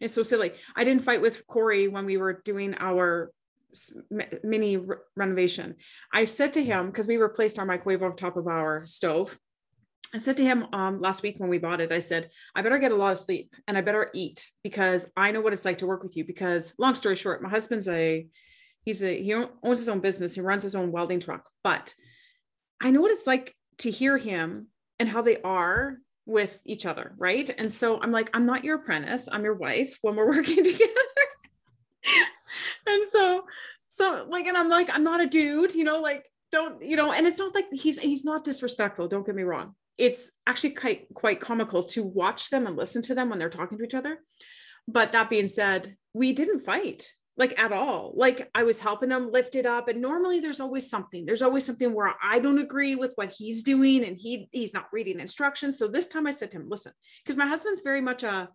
It's 0.01 0.15
so 0.15 0.23
silly. 0.23 0.53
I 0.77 0.85
didn't 0.85 1.05
fight 1.05 1.21
with 1.21 1.47
Corey 1.47 1.89
when 1.89 2.07
we 2.07 2.17
were 2.17 2.41
doing 2.45 2.75
our 2.79 3.33
mini 4.43 4.77
re- 4.77 4.97
renovation. 5.17 5.77
I 6.13 6.25
said 6.25 6.53
to 6.55 6.65
him 6.65 6.87
because 6.87 7.07
we 7.07 7.17
replaced 7.17 7.59
our 7.59 7.67
microwave 7.67 8.03
on 8.03 8.17
top 8.17 8.37
of 8.37 8.47
our 8.47 8.87
stove. 8.87 9.39
I 10.15 10.19
said 10.19 10.39
to 10.39 10.45
him 10.45 10.67
um, 10.73 11.01
last 11.01 11.23
week 11.23 11.39
when 11.39 11.51
we 11.51 11.59
bought 11.59 11.83
it, 11.83 11.93
I 11.93 11.99
said, 11.99 12.31
I 12.55 12.63
better 12.63 12.79
get 12.79 12.93
a 12.93 12.97
lot 12.97 13.13
of 13.13 13.19
sleep 13.19 13.55
and 13.67 13.77
I 13.77 13.83
better 13.83 14.11
eat 14.15 14.49
because 14.63 15.11
I 15.17 15.33
know 15.33 15.43
what 15.43 15.53
it's 15.53 15.67
like 15.67 15.79
to 15.79 15.87
work 15.87 16.03
with 16.03 16.17
you. 16.17 16.25
Because 16.25 16.73
long 16.79 16.95
story 16.95 17.17
short, 17.17 17.43
my 17.43 17.51
husband's 17.51 17.89
a 17.89 18.27
he's 18.85 19.03
a 19.03 19.23
he 19.23 19.35
owns 19.35 19.79
his 19.79 19.89
own 19.89 20.01
business, 20.01 20.35
he 20.35 20.41
runs 20.41 20.63
his 20.63 20.75
own 20.75 20.93
welding 20.93 21.21
truck, 21.21 21.49
but 21.63 21.95
I 22.81 22.91
know 22.91 23.01
what 23.01 23.11
it's 23.11 23.27
like 23.27 23.55
to 23.79 23.91
hear 23.91 24.17
him 24.17 24.69
and 24.99 25.09
how 25.09 25.21
they 25.21 25.41
are 25.43 25.99
with 26.29 26.59
each 26.67 26.85
other, 26.85 27.15
right? 27.17 27.49
And 27.57 27.73
so 27.73 28.01
I'm 28.01 28.13
like, 28.13 28.29
I'm 28.35 28.45
not 28.45 28.63
your 28.63 28.77
apprentice, 28.77 29.29
I'm 29.33 29.43
your 29.43 29.55
wife 29.55 29.99
when 30.03 30.15
we're 30.15 30.29
working 30.37 30.63
together. 30.63 30.93
and 32.87 33.07
so, 33.11 33.45
so 33.89 34.27
like, 34.29 34.47
and 34.47 34.57
I'm 34.57 34.69
like, 34.69 34.91
I'm 34.91 35.03
not 35.03 35.23
a 35.23 35.27
dude, 35.27 35.75
you 35.75 35.85
know, 35.85 36.01
like, 36.01 36.25
don't, 36.53 36.83
you 36.83 36.97
know, 36.97 37.13
and 37.13 37.27
it's 37.27 37.39
not 37.39 37.55
like 37.55 37.67
he's 37.73 37.99
he's 37.99 38.25
not 38.25 38.45
disrespectful, 38.45 39.09
don't 39.09 39.27
get 39.27 39.35
me 39.35 39.43
wrong. 39.43 39.75
It's 39.97 40.31
actually 40.47 40.71
quite 40.71 41.07
quite 41.15 41.41
comical 41.41 41.83
to 41.85 42.05
watch 42.05 42.51
them 42.51 42.67
and 42.67 42.77
listen 42.77 43.03
to 43.03 43.15
them 43.15 43.31
when 43.31 43.39
they're 43.39 43.51
talking 43.51 43.79
to 43.79 43.85
each 43.85 43.95
other. 43.95 44.19
But 44.87 45.13
that 45.13 45.31
being 45.31 45.49
said, 45.49 45.97
we 46.13 46.33
didn't 46.33 46.65
fight 46.65 47.11
like 47.39 47.59
at 47.59 47.73
all. 47.73 48.13
Like 48.17 48.51
I 48.55 48.65
was 48.65 48.81
helping 48.81 49.11
him 49.11 49.31
lift 49.31 49.55
it 49.55 49.65
up. 49.65 49.89
And 49.89 50.03
normally 50.03 50.41
there's 50.41 50.61
always 50.61 50.91
something. 50.91 51.25
There's 51.25 51.41
always 51.41 51.65
something 51.65 51.95
where 51.95 52.15
I 52.23 52.41
don't 52.41 52.59
agree 52.59 52.97
with 52.97 53.13
what 53.15 53.33
he's 53.33 53.63
doing 53.63 54.05
and 54.05 54.19
he 54.19 54.49
he's 54.53 54.75
not 54.75 54.89
reading 54.93 55.21
instructions. 55.21 55.79
So 55.79 55.87
this 55.87 56.09
time 56.09 56.27
I 56.27 56.33
said 56.33 56.51
to 56.51 56.59
him, 56.59 56.69
listen, 56.69 56.93
because 57.25 57.37
my 57.37 57.47
husband's 57.47 57.81
very 57.81 58.01
much 58.01 58.25
a 58.25 58.49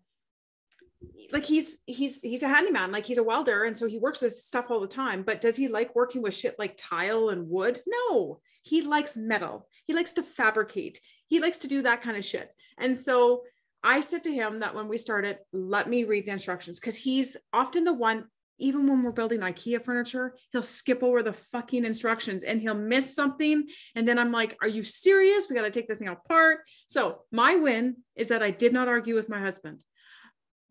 like 1.31 1.45
he's 1.45 1.79
he's 1.85 2.19
he's 2.21 2.43
a 2.43 2.49
handyman, 2.49 2.91
like 2.91 3.05
he's 3.05 3.17
a 3.17 3.23
welder, 3.23 3.63
and 3.63 3.75
so 3.75 3.87
he 3.87 3.97
works 3.97 4.21
with 4.21 4.37
stuff 4.37 4.65
all 4.69 4.81
the 4.81 4.87
time. 4.87 5.23
But 5.23 5.41
does 5.41 5.55
he 5.55 5.69
like 5.69 5.95
working 5.95 6.21
with 6.21 6.33
shit 6.33 6.59
like 6.59 6.77
tile 6.77 7.29
and 7.29 7.49
wood? 7.49 7.81
No, 7.87 8.41
he 8.61 8.81
likes 8.81 9.15
metal. 9.15 9.67
He 9.85 9.93
likes 9.93 10.13
to 10.13 10.23
fabricate. 10.23 10.99
He 11.27 11.39
likes 11.39 11.59
to 11.59 11.67
do 11.67 11.81
that 11.83 12.01
kind 12.01 12.17
of 12.17 12.25
shit. 12.25 12.53
And 12.77 12.97
so 12.97 13.43
I 13.83 13.99
said 13.99 14.23
to 14.23 14.33
him 14.33 14.59
that 14.59 14.75
when 14.75 14.87
we 14.87 14.97
started, 14.97 15.39
let 15.51 15.89
me 15.89 16.05
read 16.05 16.25
the 16.25 16.31
instructions 16.31 16.79
because 16.79 16.95
he's 16.95 17.35
often 17.51 17.83
the 17.83 17.93
one, 17.93 18.25
even 18.60 18.88
when 18.88 19.03
we're 19.03 19.12
building 19.12 19.39
IKEA 19.39 19.83
furniture, 19.83 20.36
he'll 20.51 20.63
skip 20.63 21.03
over 21.03 21.24
the 21.24 21.33
fucking 21.51 21.86
instructions 21.86 22.43
and 22.43 22.62
he'll 22.62 22.75
miss 22.75 23.15
something. 23.15 23.67
And 23.95 24.07
then 24.07 24.19
I'm 24.19 24.31
like, 24.31 24.57
are 24.62 24.67
you 24.67 24.83
serious? 24.83 25.48
We 25.50 25.55
got 25.55 25.63
to 25.63 25.72
take 25.72 25.88
this 25.88 26.00
thing 26.00 26.07
apart. 26.07 26.60
So 26.88 27.22
my 27.31 27.55
win 27.55 27.98
is 28.15 28.27
that 28.27 28.43
I 28.43 28.51
did 28.51 28.74
not 28.74 28.88
argue 28.88 29.15
with 29.15 29.29
my 29.29 29.39
husband. 29.39 29.83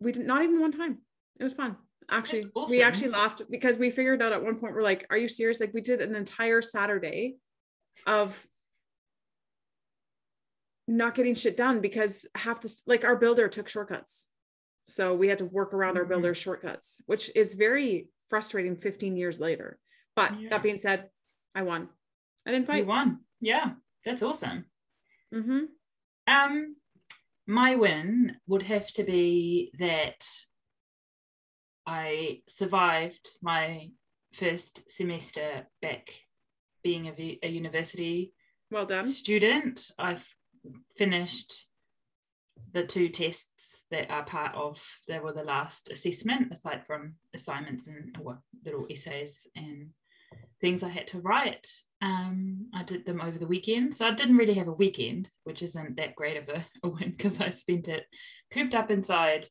We 0.00 0.12
did 0.12 0.26
not 0.26 0.42
even 0.42 0.60
one 0.60 0.72
time. 0.72 0.98
It 1.38 1.44
was 1.44 1.52
fun. 1.52 1.76
Actually, 2.10 2.44
That's 2.54 2.70
we 2.70 2.82
actually 2.82 3.10
laughed 3.10 3.42
because 3.50 3.76
we 3.76 3.90
figured 3.90 4.22
out 4.22 4.32
at 4.32 4.42
one 4.42 4.56
point, 4.56 4.74
we're 4.74 4.82
like, 4.82 5.06
are 5.10 5.16
you 5.16 5.28
serious? 5.28 5.60
Like 5.60 5.72
we 5.72 5.80
did 5.80 6.00
an 6.00 6.14
entire 6.14 6.60
Saturday 6.60 7.36
of 8.06 8.46
not 10.88 11.14
getting 11.14 11.34
shit 11.34 11.56
done 11.56 11.80
because 11.80 12.26
half 12.34 12.60
this 12.60 12.82
like 12.86 13.04
our 13.04 13.16
builder 13.16 13.48
took 13.48 13.68
shortcuts 13.68 14.28
so 14.86 15.14
we 15.14 15.28
had 15.28 15.38
to 15.38 15.44
work 15.44 15.72
around 15.74 15.96
our 15.96 16.04
Mhm. 16.04 16.08
builder's 16.08 16.38
shortcuts 16.38 17.00
which 17.06 17.30
is 17.36 17.54
very 17.54 18.08
frustrating 18.28 18.76
15 18.76 19.16
years 19.16 19.38
later 19.40 19.78
but 20.16 20.38
Yeah. 20.40 20.50
that 20.50 20.62
being 20.62 20.78
said 20.78 21.10
i 21.54 21.62
won 21.62 21.88
i 22.46 22.50
didn't 22.50 22.62
You 22.64 22.66
fight 22.66 22.86
won. 22.86 23.24
Yeah, 23.40 23.74
that's 24.04 24.22
awesome. 24.22 24.70
hmm 25.32 25.64
Um, 26.26 26.76
my 27.46 27.74
win 27.76 28.36
would 28.46 28.62
have 28.62 28.86
to 28.92 29.02
be 29.04 29.72
that 29.78 30.24
I 31.86 32.42
survived 32.48 33.28
my 33.42 33.90
first 34.34 34.88
semester 34.88 35.66
back 35.80 36.10
being 36.84 37.06
a, 37.08 37.38
a 37.42 37.48
university 37.48 38.32
well 38.70 38.86
done 38.86 39.02
student. 39.02 39.90
I've 39.98 40.26
finished 40.96 41.66
the 42.72 42.84
two 42.84 43.08
tests 43.08 43.84
that 43.90 44.10
are 44.10 44.24
part 44.24 44.54
of 44.54 44.82
they 45.08 45.18
were 45.18 45.32
the 45.32 45.44
last 45.44 45.90
assessment 45.90 46.52
aside 46.52 46.86
from 46.86 47.14
assignments 47.34 47.86
and 47.86 48.16
little 48.64 48.86
essays 48.90 49.46
and 49.56 49.90
things 50.60 50.82
I 50.82 50.88
had 50.88 51.08
to 51.08 51.20
write. 51.20 51.68
Um, 52.00 52.68
I 52.74 52.84
did 52.84 53.04
them 53.04 53.20
over 53.20 53.38
the 53.38 53.46
weekend. 53.46 53.94
So 53.94 54.06
I 54.06 54.12
didn't 54.12 54.36
really 54.36 54.54
have 54.54 54.68
a 54.68 54.72
weekend, 54.72 55.28
which 55.44 55.62
isn't 55.62 55.96
that 55.96 56.14
great 56.14 56.36
of 56.36 56.48
a, 56.48 56.64
a 56.82 56.88
win 56.88 57.10
because 57.16 57.40
I 57.40 57.50
spent 57.50 57.88
it 57.88 58.04
cooped 58.52 58.74
up 58.74 58.90
inside 58.90 59.48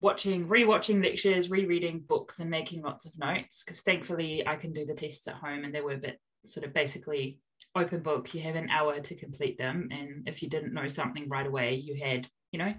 watching, 0.00 0.46
rewatching 0.46 1.02
lectures, 1.02 1.50
rereading 1.50 2.04
books, 2.06 2.38
and 2.38 2.50
making 2.50 2.82
lots 2.82 3.06
of 3.06 3.18
notes. 3.18 3.62
Because 3.64 3.80
thankfully 3.80 4.46
I 4.46 4.56
can 4.56 4.72
do 4.72 4.84
the 4.84 4.94
tests 4.94 5.28
at 5.28 5.34
home 5.34 5.64
and 5.64 5.74
they 5.74 5.80
were 5.80 5.94
a 5.94 5.98
bit 5.98 6.20
sort 6.44 6.66
of 6.66 6.72
basically 6.72 7.38
open 7.78 8.00
book. 8.00 8.34
You 8.34 8.42
have 8.42 8.56
an 8.56 8.70
hour 8.70 9.00
to 9.00 9.14
complete 9.14 9.58
them. 9.58 9.88
And 9.90 10.28
if 10.28 10.42
you 10.42 10.48
didn't 10.48 10.74
know 10.74 10.88
something 10.88 11.28
right 11.28 11.46
away, 11.46 11.74
you 11.74 11.94
had, 12.02 12.28
you 12.52 12.58
know, 12.58 12.74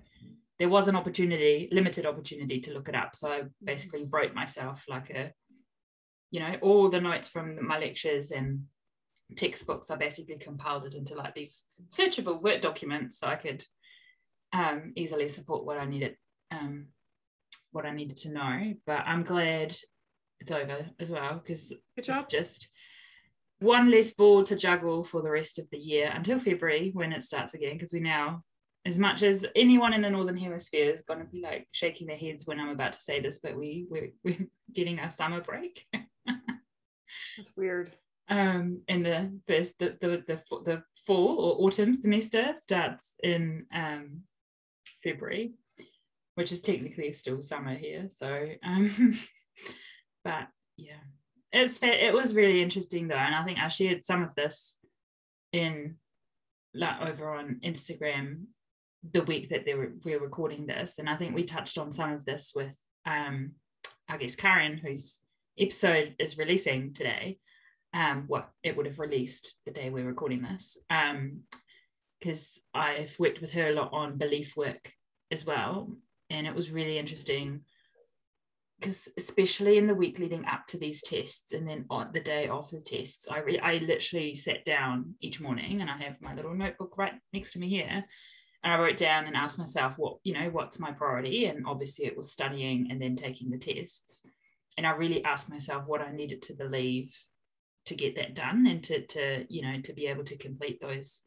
there 0.59 0.69
was 0.69 0.87
an 0.87 0.95
opportunity, 0.95 1.69
limited 1.71 2.05
opportunity 2.05 2.59
to 2.61 2.73
look 2.73 2.89
it 2.89 2.95
up. 2.95 3.15
So 3.15 3.29
I 3.29 3.41
basically 3.63 4.05
wrote 4.11 4.33
myself 4.33 4.83
like 4.87 5.09
a 5.09 5.31
you 6.31 6.39
know 6.39 6.55
all 6.61 6.89
the 6.89 7.01
notes 7.01 7.29
from 7.29 7.65
my 7.65 7.79
lectures 7.79 8.31
and 8.31 8.63
textbooks 9.35 9.91
i 9.91 9.95
basically 9.95 10.37
compiled 10.37 10.85
it 10.85 10.93
into 10.93 11.15
like 11.15 11.35
these 11.35 11.65
searchable 11.89 12.41
word 12.41 12.61
documents 12.61 13.19
so 13.19 13.27
i 13.27 13.35
could 13.35 13.63
um, 14.51 14.93
easily 14.95 15.29
support 15.29 15.65
what 15.65 15.77
i 15.77 15.85
needed 15.85 16.15
um, 16.51 16.87
what 17.71 17.85
i 17.85 17.91
needed 17.91 18.17
to 18.17 18.31
know 18.31 18.73
but 18.87 19.01
i'm 19.05 19.23
glad 19.23 19.75
it's 20.39 20.51
over 20.51 20.85
as 20.99 21.11
well 21.11 21.41
because 21.43 21.71
it's 21.95 22.09
just 22.29 22.69
one 23.59 23.91
less 23.91 24.11
ball 24.11 24.43
to 24.43 24.55
juggle 24.55 25.03
for 25.03 25.21
the 25.21 25.29
rest 25.29 25.59
of 25.59 25.67
the 25.71 25.77
year 25.77 26.11
until 26.13 26.39
february 26.39 26.91
when 26.93 27.11
it 27.11 27.23
starts 27.23 27.53
again 27.53 27.73
because 27.73 27.93
we 27.93 27.99
now 27.99 28.41
as 28.85 28.97
much 28.97 29.23
as 29.23 29.45
anyone 29.55 29.93
in 29.93 30.01
the 30.01 30.09
northern 30.09 30.37
hemisphere 30.37 30.89
is 30.89 31.01
going 31.01 31.19
to 31.19 31.25
be 31.25 31.41
like 31.41 31.67
shaking 31.71 32.07
their 32.07 32.17
heads 32.17 32.45
when 32.45 32.59
i'm 32.59 32.69
about 32.69 32.93
to 32.93 33.01
say 33.01 33.19
this 33.19 33.39
but 33.39 33.57
we 33.57 33.85
we're, 33.89 34.11
we're 34.23 34.47
getting 34.73 34.99
our 34.99 35.11
summer 35.11 35.41
break 35.41 35.85
That's 37.37 37.55
weird. 37.55 37.91
Um, 38.29 38.81
and 38.87 39.05
the 39.05 39.39
first 39.47 39.73
the, 39.79 39.97
the 39.99 40.23
the 40.27 40.41
the 40.65 40.83
fall 41.07 41.39
or 41.39 41.65
autumn 41.65 41.95
semester 41.99 42.53
starts 42.61 43.15
in 43.23 43.65
um, 43.73 44.23
February, 45.03 45.53
which 46.35 46.51
is 46.51 46.61
technically 46.61 47.13
still 47.13 47.41
summer 47.41 47.75
here. 47.75 48.09
So, 48.11 48.49
um, 48.63 49.17
but 50.23 50.47
yeah, 50.77 51.01
it's 51.51 51.79
it 51.81 52.13
was 52.13 52.33
really 52.33 52.61
interesting 52.61 53.07
though, 53.07 53.15
and 53.15 53.35
I 53.35 53.43
think 53.43 53.59
I 53.59 53.69
shared 53.69 54.03
some 54.03 54.23
of 54.23 54.35
this 54.35 54.77
in 55.51 55.95
like 56.73 57.01
over 57.01 57.33
on 57.33 57.59
Instagram 57.63 58.45
the 59.11 59.23
week 59.23 59.49
that 59.49 59.65
they 59.65 59.73
were 59.73 59.91
we 60.03 60.15
we're 60.15 60.23
recording 60.23 60.67
this, 60.67 60.99
and 60.99 61.09
I 61.09 61.15
think 61.15 61.33
we 61.33 61.43
touched 61.43 61.77
on 61.77 61.91
some 61.91 62.11
of 62.11 62.25
this 62.25 62.51
with 62.55 62.75
um, 63.05 63.51
I 64.07 64.17
guess 64.17 64.35
Karen, 64.35 64.77
whose 64.77 65.19
episode 65.57 66.15
is 66.19 66.37
releasing 66.37 66.93
today, 66.93 67.39
um, 67.93 68.25
what 68.27 68.49
it 68.63 68.77
would 68.77 68.85
have 68.85 68.99
released 68.99 69.55
the 69.65 69.71
day 69.71 69.89
we're 69.89 70.05
recording 70.05 70.41
this, 70.41 70.77
because 72.19 72.61
um, 72.75 72.81
I've 72.81 73.15
worked 73.17 73.41
with 73.41 73.51
her 73.53 73.69
a 73.69 73.73
lot 73.73 73.91
on 73.93 74.17
belief 74.17 74.55
work 74.55 74.91
as 75.31 75.45
well, 75.45 75.91
and 76.29 76.45
it 76.45 76.53
was 76.53 76.71
really 76.71 76.99
interesting 76.99 77.61
because 78.79 79.09
especially 79.17 79.77
in 79.77 79.87
the 79.87 79.95
week 79.95 80.19
leading 80.19 80.45
up 80.45 80.65
to 80.67 80.77
these 80.77 81.01
tests 81.01 81.53
and 81.53 81.67
then 81.67 81.85
on 81.89 82.09
the 82.13 82.19
day 82.19 82.47
after 82.47 82.77
the 82.77 82.81
tests 82.81 83.27
I, 83.29 83.39
re- 83.39 83.59
I 83.59 83.77
literally 83.77 84.35
sat 84.35 84.65
down 84.65 85.15
each 85.19 85.41
morning 85.41 85.81
and 85.81 85.89
i 85.89 85.97
have 85.97 86.21
my 86.21 86.33
little 86.33 86.53
notebook 86.53 86.97
right 86.97 87.13
next 87.33 87.53
to 87.53 87.59
me 87.59 87.69
here. 87.69 88.05
And 88.63 88.73
i 88.73 88.77
wrote 88.77 88.97
down 88.97 89.25
and 89.25 89.35
asked 89.35 89.59
myself 89.59 89.95
what 89.97 90.17
you 90.23 90.33
know 90.33 90.49
what's 90.51 90.79
my 90.79 90.91
priority? 90.91 91.45
And 91.45 91.65
obviously 91.65 92.05
it 92.05 92.17
was 92.17 92.31
studying 92.31 92.89
and 92.91 93.01
then 93.01 93.15
taking 93.15 93.49
the 93.49 93.57
tests. 93.57 94.25
And 94.77 94.87
I 94.87 94.91
really 94.91 95.23
asked 95.23 95.49
myself 95.49 95.83
what 95.85 96.01
I 96.01 96.11
needed 96.11 96.41
to 96.43 96.53
believe 96.53 97.15
to 97.85 97.95
get 97.95 98.15
that 98.15 98.35
done 98.35 98.67
and 98.67 98.83
to 98.85 99.05
to 99.07 99.45
you 99.49 99.61
know 99.61 99.81
to 99.81 99.93
be 99.93 100.07
able 100.07 100.23
to 100.25 100.37
complete 100.37 100.79
those 100.81 101.21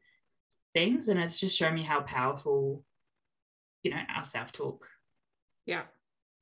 things. 0.75 1.09
And 1.09 1.21
it's 1.21 1.41
just 1.41 1.57
shown 1.57 1.75
me 1.75 1.83
how 1.83 2.01
powerful 2.03 2.85
you 3.83 3.91
know 3.91 4.01
our 4.15 4.25
self-talk 4.25 4.87
yeah 5.67 5.83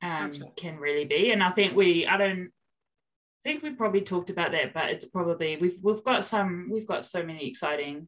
um, 0.03 0.33
can 0.57 0.79
really 0.79 1.05
be. 1.05 1.31
And 1.31 1.43
I 1.43 1.51
think 1.51 1.77
we 1.77 2.07
I 2.07 2.17
don't 2.17 2.51
think 3.45 3.63
we 3.63 3.71
probably 3.71 4.03
talked 4.03 4.29
about 4.29 4.53
that 4.53 4.75
but 4.75 4.91
it's 4.91 5.07
probably 5.07 5.57
we've 5.57 5.79
we've 5.83 6.05
got 6.05 6.27
some 6.27 6.69
we've 6.71 6.87
got 6.87 7.07
so 7.07 7.23
many 7.23 7.49
exciting 7.49 8.07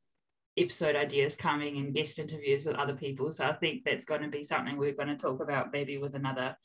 episode 0.58 0.96
ideas 0.96 1.34
coming 1.34 1.78
and 1.78 1.94
guest 1.94 2.18
interviews 2.18 2.64
with 2.64 2.76
other 2.76 2.94
people. 2.94 3.32
So 3.32 3.46
I 3.46 3.54
think 3.54 3.84
that's 3.84 4.04
going 4.04 4.22
to 4.22 4.28
be 4.28 4.44
something 4.44 4.76
we're 4.76 4.94
going 4.94 5.08
to 5.08 5.16
talk 5.16 5.42
about 5.42 5.72
maybe 5.72 5.98
with 5.98 6.14
another 6.14 6.56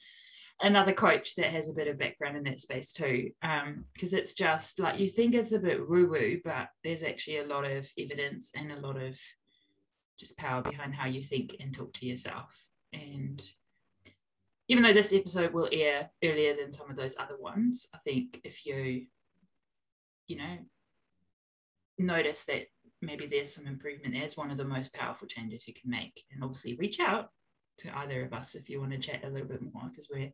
another 0.60 0.92
coach 0.92 1.36
that 1.36 1.52
has 1.52 1.70
a 1.70 1.74
bit 1.74 1.88
of 1.88 2.00
background 2.00 2.36
in 2.36 2.44
that 2.46 2.60
space 2.60 2.92
too. 2.92 3.30
Because 3.42 4.14
um, 4.14 4.20
it's 4.20 4.34
just 4.34 4.80
like 4.80 5.00
you 5.00 5.08
think 5.08 5.36
it's 5.36 5.52
a 5.52 5.60
bit 5.60 5.88
woo 5.88 6.08
woo 6.08 6.42
but 6.44 6.68
there's 6.84 7.04
actually 7.04 7.38
a 7.38 7.46
lot 7.46 7.64
of 7.64 7.88
evidence 7.98 8.52
and 8.56 8.72
a 8.72 8.80
lot 8.80 9.02
of 9.02 9.18
just 10.20 10.38
power 10.38 10.64
behind 10.64 10.96
how 10.96 11.06
you 11.08 11.22
think 11.22 11.56
and 11.60 11.74
talk 11.74 11.94
to 11.94 12.06
yourself. 12.06 12.52
And 12.92 13.42
even 14.68 14.84
though 14.84 14.94
this 14.94 15.14
episode 15.14 15.54
will 15.54 15.70
air 15.72 16.10
earlier 16.24 16.56
than 16.56 16.72
some 16.72 16.90
of 16.90 16.96
those 16.96 17.16
other 17.20 17.38
ones 17.40 17.88
i 17.94 17.98
think 18.00 18.40
if 18.44 18.66
you 18.66 19.06
you 20.28 20.38
know 20.38 20.58
notice 21.98 22.44
that 22.44 22.64
maybe 23.02 23.28
there's 23.28 23.54
some 23.54 23.68
improvement 23.68 24.14
there 24.14 24.24
it's 24.24 24.38
one 24.38 24.52
of 24.52 24.58
the 24.58 24.66
most 24.66 24.94
powerful 24.94 25.28
changes 25.28 25.68
you 25.68 25.74
can 25.74 25.90
make 25.90 26.24
and 26.32 26.44
obviously 26.44 26.76
reach 26.76 27.00
out 27.00 27.30
to 27.78 27.96
either 28.00 28.24
of 28.24 28.34
us 28.34 28.56
if 28.56 28.70
you 28.70 28.80
want 28.80 28.92
to 28.92 28.98
chat 28.98 29.24
a 29.24 29.30
little 29.30 29.48
bit 29.48 29.62
more 29.62 29.84
because 29.90 30.10
we're 30.12 30.32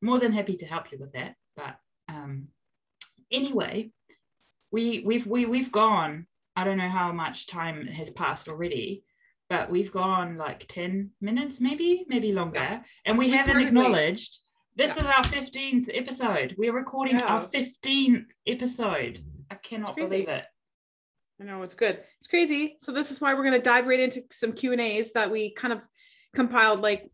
more 0.00 0.18
than 0.18 0.32
happy 0.32 0.56
to 0.56 0.66
help 0.66 0.90
you 0.92 0.98
with 0.98 1.12
that. 1.12 1.34
But 1.56 1.76
um, 2.08 2.48
anyway, 3.30 3.90
we 4.70 5.00
we've 5.04 5.26
we, 5.26 5.46
we've 5.46 5.72
gone. 5.72 6.26
I 6.56 6.64
don't 6.64 6.78
know 6.78 6.88
how 6.88 7.12
much 7.12 7.46
time 7.46 7.86
has 7.86 8.10
passed 8.10 8.48
already, 8.48 9.04
but 9.48 9.70
we've 9.70 9.92
gone 9.92 10.36
like 10.36 10.66
10 10.68 11.10
minutes, 11.20 11.60
maybe, 11.60 12.04
maybe 12.08 12.32
longer. 12.32 12.58
Yeah. 12.58 12.80
And 13.04 13.18
we, 13.18 13.26
we 13.26 13.36
haven't 13.36 13.58
acknowledged 13.58 14.38
late. 14.76 14.88
this 14.88 14.96
yeah. 14.96 15.02
is 15.02 15.08
our 15.08 15.24
15th 15.24 15.90
episode. 15.92 16.54
We're 16.58 16.74
recording 16.74 17.18
yeah. 17.18 17.26
our 17.26 17.42
15th 17.42 18.26
episode. 18.46 19.24
I 19.50 19.54
cannot 19.54 19.96
believe 19.96 20.28
it. 20.28 20.44
I 21.40 21.44
know 21.44 21.62
it's 21.62 21.74
good. 21.74 22.00
It's 22.18 22.28
crazy. 22.28 22.76
So 22.80 22.92
this 22.92 23.10
is 23.10 23.20
why 23.20 23.34
we're 23.34 23.44
going 23.44 23.52
to 23.52 23.60
dive 23.60 23.86
right 23.86 24.00
into 24.00 24.22
some 24.30 24.52
Q 24.52 24.72
and 24.72 24.80
A's 24.80 25.12
that 25.12 25.30
we 25.30 25.50
kind 25.50 25.72
of 25.72 25.80
compiled 26.34 26.80
like 26.80 27.10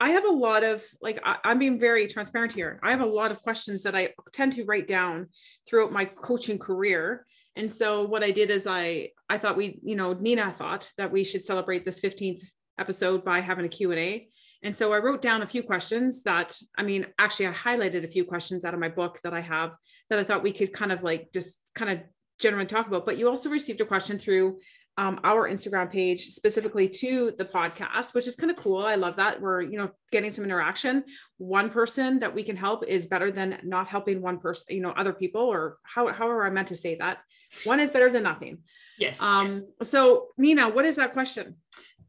I 0.00 0.10
have 0.10 0.24
a 0.24 0.30
lot 0.30 0.64
of 0.64 0.82
like 1.00 1.20
I, 1.24 1.38
am 1.44 1.58
being 1.58 1.78
very 1.78 2.06
transparent 2.06 2.52
here. 2.52 2.78
I 2.82 2.90
have 2.90 3.00
a 3.00 3.06
lot 3.06 3.30
of 3.30 3.40
questions 3.40 3.82
that 3.84 3.94
I 3.94 4.10
tend 4.32 4.52
to 4.54 4.64
write 4.64 4.86
down 4.86 5.28
throughout 5.66 5.92
my 5.92 6.04
coaching 6.04 6.58
career. 6.58 7.26
And 7.56 7.70
so 7.70 8.04
what 8.04 8.24
I 8.24 8.30
did 8.30 8.50
is 8.50 8.66
I 8.66 9.10
I 9.28 9.38
thought 9.38 9.56
we, 9.56 9.80
you 9.82 9.96
know, 9.96 10.12
Nina 10.12 10.52
thought 10.52 10.88
that 10.98 11.12
we 11.12 11.24
should 11.24 11.44
celebrate 11.44 11.84
this 11.84 12.00
15th 12.00 12.42
episode 12.78 13.24
by 13.24 13.40
having 13.40 13.64
a 13.64 13.68
Q&A. 13.68 14.28
And 14.62 14.74
so 14.74 14.92
I 14.92 14.98
wrote 14.98 15.22
down 15.22 15.42
a 15.42 15.46
few 15.46 15.62
questions 15.62 16.22
that 16.24 16.58
I 16.76 16.82
mean, 16.82 17.06
actually 17.18 17.46
I 17.46 17.52
highlighted 17.52 18.04
a 18.04 18.08
few 18.08 18.24
questions 18.24 18.64
out 18.64 18.74
of 18.74 18.80
my 18.80 18.88
book 18.88 19.20
that 19.22 19.34
I 19.34 19.40
have 19.40 19.76
that 20.10 20.18
I 20.18 20.24
thought 20.24 20.42
we 20.42 20.52
could 20.52 20.72
kind 20.72 20.92
of 20.92 21.02
like 21.02 21.32
just 21.32 21.56
kind 21.74 21.90
of 21.90 22.00
generally 22.40 22.66
talk 22.66 22.86
about. 22.86 23.06
But 23.06 23.18
you 23.18 23.28
also 23.28 23.50
received 23.50 23.80
a 23.80 23.84
question 23.84 24.18
through 24.18 24.58
um, 24.96 25.18
our 25.24 25.48
Instagram 25.48 25.90
page 25.90 26.28
specifically 26.28 26.88
to 26.88 27.32
the 27.36 27.44
podcast, 27.44 28.14
which 28.14 28.28
is 28.28 28.36
kind 28.36 28.50
of 28.50 28.56
cool. 28.56 28.84
I 28.84 28.94
love 28.94 29.16
that 29.16 29.40
we're 29.40 29.60
you 29.62 29.76
know 29.76 29.90
getting 30.12 30.30
some 30.30 30.44
interaction. 30.44 31.04
One 31.38 31.70
person 31.70 32.20
that 32.20 32.34
we 32.34 32.44
can 32.44 32.56
help 32.56 32.84
is 32.86 33.06
better 33.06 33.32
than 33.32 33.58
not 33.64 33.88
helping 33.88 34.22
one 34.22 34.38
person, 34.38 34.76
you 34.76 34.82
know, 34.82 34.90
other 34.90 35.12
people, 35.12 35.42
or 35.42 35.78
how 35.82 36.12
however 36.12 36.46
I 36.46 36.50
meant 36.50 36.68
to 36.68 36.76
say 36.76 36.96
that. 36.96 37.18
One 37.64 37.80
is 37.80 37.90
better 37.90 38.10
than 38.10 38.24
nothing. 38.24 38.58
Yes. 38.98 39.20
Um. 39.20 39.66
So 39.82 40.28
Nina, 40.36 40.68
what 40.68 40.84
is 40.84 40.96
that 40.96 41.12
question? 41.12 41.56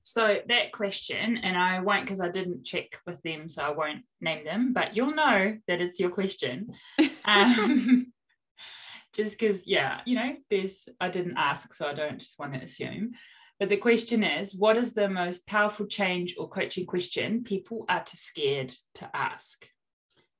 So 0.08 0.38
that 0.48 0.72
question, 0.72 1.38
and 1.38 1.58
I 1.58 1.80
won't 1.80 2.04
because 2.04 2.22
I 2.22 2.30
didn't 2.30 2.64
check 2.64 3.00
with 3.08 3.20
them, 3.24 3.50
so 3.50 3.64
I 3.64 3.72
won't 3.72 4.04
name 4.22 4.46
them, 4.46 4.72
but 4.72 4.96
you'll 4.96 5.16
know 5.16 5.58
that 5.68 5.82
it's 5.82 6.00
your 6.00 6.12
question. 6.12 6.74
Um, 7.28 8.14
just 9.16 9.40
because, 9.40 9.66
yeah, 9.66 10.02
you 10.06 10.16
know, 10.16 10.36
there's, 10.52 10.88
I 11.00 11.10
didn't 11.10 11.38
ask, 11.38 11.74
so 11.74 11.88
I 11.88 11.96
don't 11.96 12.20
just 12.20 12.38
want 12.38 12.54
to 12.54 12.60
assume. 12.60 13.14
But 13.60 13.70
the 13.70 13.78
question 13.78 14.24
is, 14.24 14.54
what 14.54 14.78
is 14.78 14.94
the 14.94 15.10
most 15.10 15.48
powerful 15.48 15.88
change 15.88 16.36
or 16.38 16.48
coaching 16.48 16.86
question 16.86 17.44
people 17.44 17.86
are 17.90 18.04
too 18.04 18.18
scared 18.18 18.72
to 18.96 19.10
ask? 19.12 19.68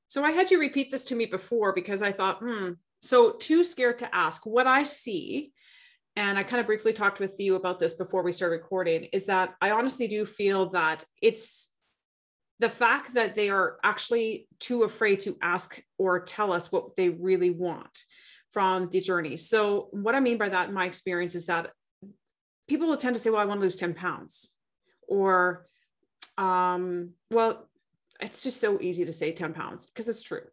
So 0.08 0.24
I 0.24 0.32
had 0.32 0.52
you 0.52 0.60
repeat 0.60 0.92
this 0.92 1.06
to 1.06 1.16
me 1.16 1.26
before 1.26 1.74
because 1.74 2.04
I 2.04 2.12
thought, 2.12 2.40
hmm, 2.40 2.74
so 3.08 3.32
too 3.34 3.64
scared 3.64 4.00
to 4.00 4.16
ask. 4.16 4.46
What 4.46 4.68
I 4.68 4.84
see 4.84 5.54
and 6.16 6.38
I 6.38 6.44
kind 6.44 6.62
of 6.62 6.66
briefly 6.66 6.94
talked 6.94 7.20
with 7.20 7.40
you 7.40 7.56
about 7.56 7.80
this 7.80 7.94
before 7.94 8.24
we 8.24 8.32
started 8.32 8.56
recording, 8.56 9.06
is 9.12 9.26
that 9.26 9.56
I 9.62 9.72
honestly 9.72 10.08
do 10.08 10.26
feel 10.26 10.70
that 10.70 11.04
it's 11.22 11.72
the 12.60 12.70
fact 12.70 13.16
that 13.16 13.36
they 13.36 13.50
are 13.50 13.78
actually 13.84 14.48
too 14.60 14.84
afraid 14.84 15.20
to 15.22 15.38
ask 15.42 15.78
or 15.98 16.22
tell 16.22 16.54
us 16.54 16.72
what 16.72 16.96
they 16.96 17.10
really 17.10 17.50
want 17.50 18.04
from 18.52 18.90
the 18.90 19.02
journey. 19.02 19.36
So, 19.36 19.90
what 19.92 20.16
I 20.16 20.22
mean 20.22 20.38
by 20.38 20.48
that 20.48 20.70
in 20.70 20.74
my 20.74 20.86
experience 20.86 21.36
is 21.36 21.48
that 21.48 21.72
people 22.70 22.88
will 22.88 22.98
tend 22.98 23.16
to 23.16 23.22
say, 23.22 23.30
Well, 23.30 23.42
I 23.42 23.46
want 23.46 23.60
to 23.60 23.66
lose 23.66 23.76
10 23.76 23.94
pounds, 23.94 24.54
or, 25.10 25.68
um, 26.38 27.12
well, 27.30 27.68
it's 28.22 28.44
just 28.44 28.62
so 28.62 28.80
easy 28.80 29.04
to 29.04 29.12
say 29.12 29.34
10 29.34 29.54
pounds 29.54 29.88
because 29.88 30.08
it's 30.08 30.24
true. 30.24 30.44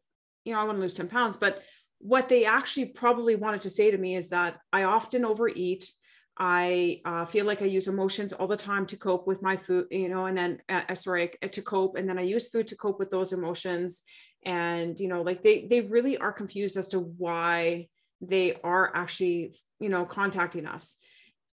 You 0.44 0.54
know, 0.54 0.60
I 0.60 0.64
want 0.64 0.78
to 0.78 0.82
lose 0.82 0.94
10 0.94 1.06
pounds, 1.06 1.36
but 1.36 1.62
what 2.02 2.28
they 2.28 2.44
actually 2.44 2.86
probably 2.86 3.36
wanted 3.36 3.62
to 3.62 3.70
say 3.70 3.90
to 3.90 3.96
me 3.96 4.16
is 4.16 4.30
that 4.30 4.58
I 4.72 4.82
often 4.82 5.24
overeat. 5.24 5.90
I 6.36 7.00
uh, 7.04 7.26
feel 7.26 7.46
like 7.46 7.62
I 7.62 7.66
use 7.66 7.86
emotions 7.86 8.32
all 8.32 8.48
the 8.48 8.56
time 8.56 8.86
to 8.86 8.96
cope 8.96 9.26
with 9.26 9.40
my 9.40 9.56
food, 9.56 9.86
you 9.90 10.08
know, 10.08 10.26
and 10.26 10.36
then, 10.36 10.58
uh, 10.68 10.80
uh, 10.88 10.94
sorry, 10.96 11.30
uh, 11.42 11.48
to 11.48 11.62
cope. 11.62 11.96
And 11.96 12.08
then 12.08 12.18
I 12.18 12.22
use 12.22 12.48
food 12.48 12.66
to 12.68 12.76
cope 12.76 12.98
with 12.98 13.10
those 13.10 13.32
emotions. 13.32 14.02
And, 14.44 14.98
you 14.98 15.06
know, 15.06 15.22
like 15.22 15.44
they, 15.44 15.68
they 15.68 15.82
really 15.82 16.18
are 16.18 16.32
confused 16.32 16.76
as 16.76 16.88
to 16.88 16.98
why 16.98 17.88
they 18.20 18.56
are 18.64 18.90
actually, 18.96 19.54
you 19.78 19.88
know, 19.88 20.04
contacting 20.04 20.66
us 20.66 20.96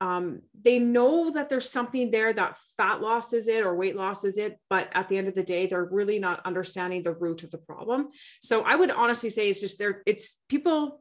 um, 0.00 0.43
they 0.62 0.78
know 0.78 1.31
that 1.31 1.49
there's 1.49 1.71
something 1.71 2.11
there 2.11 2.33
that 2.33 2.57
fat 2.76 3.00
loss 3.00 3.33
is 3.33 3.49
it 3.49 3.64
or 3.64 3.75
weight 3.75 3.97
loss 3.97 4.25
is 4.25 4.38
it, 4.38 4.59
but 4.71 4.88
at 4.93 5.09
the 5.09 5.19
end 5.19 5.26
of 5.26 5.35
the 5.35 5.43
day, 5.43 5.67
they're 5.67 5.85
really 5.85 6.19
not 6.19 6.45
understanding 6.45 7.02
the 7.02 7.12
root 7.12 7.43
of 7.43 7.50
the 7.50 7.59
problem. 7.59 8.11
So 8.40 8.62
I 8.62 8.76
would 8.76 8.90
honestly 8.90 9.31
say 9.31 9.50
it's 9.50 9.61
just 9.61 9.78
there, 9.78 10.02
it's 10.07 10.37
people 10.49 11.00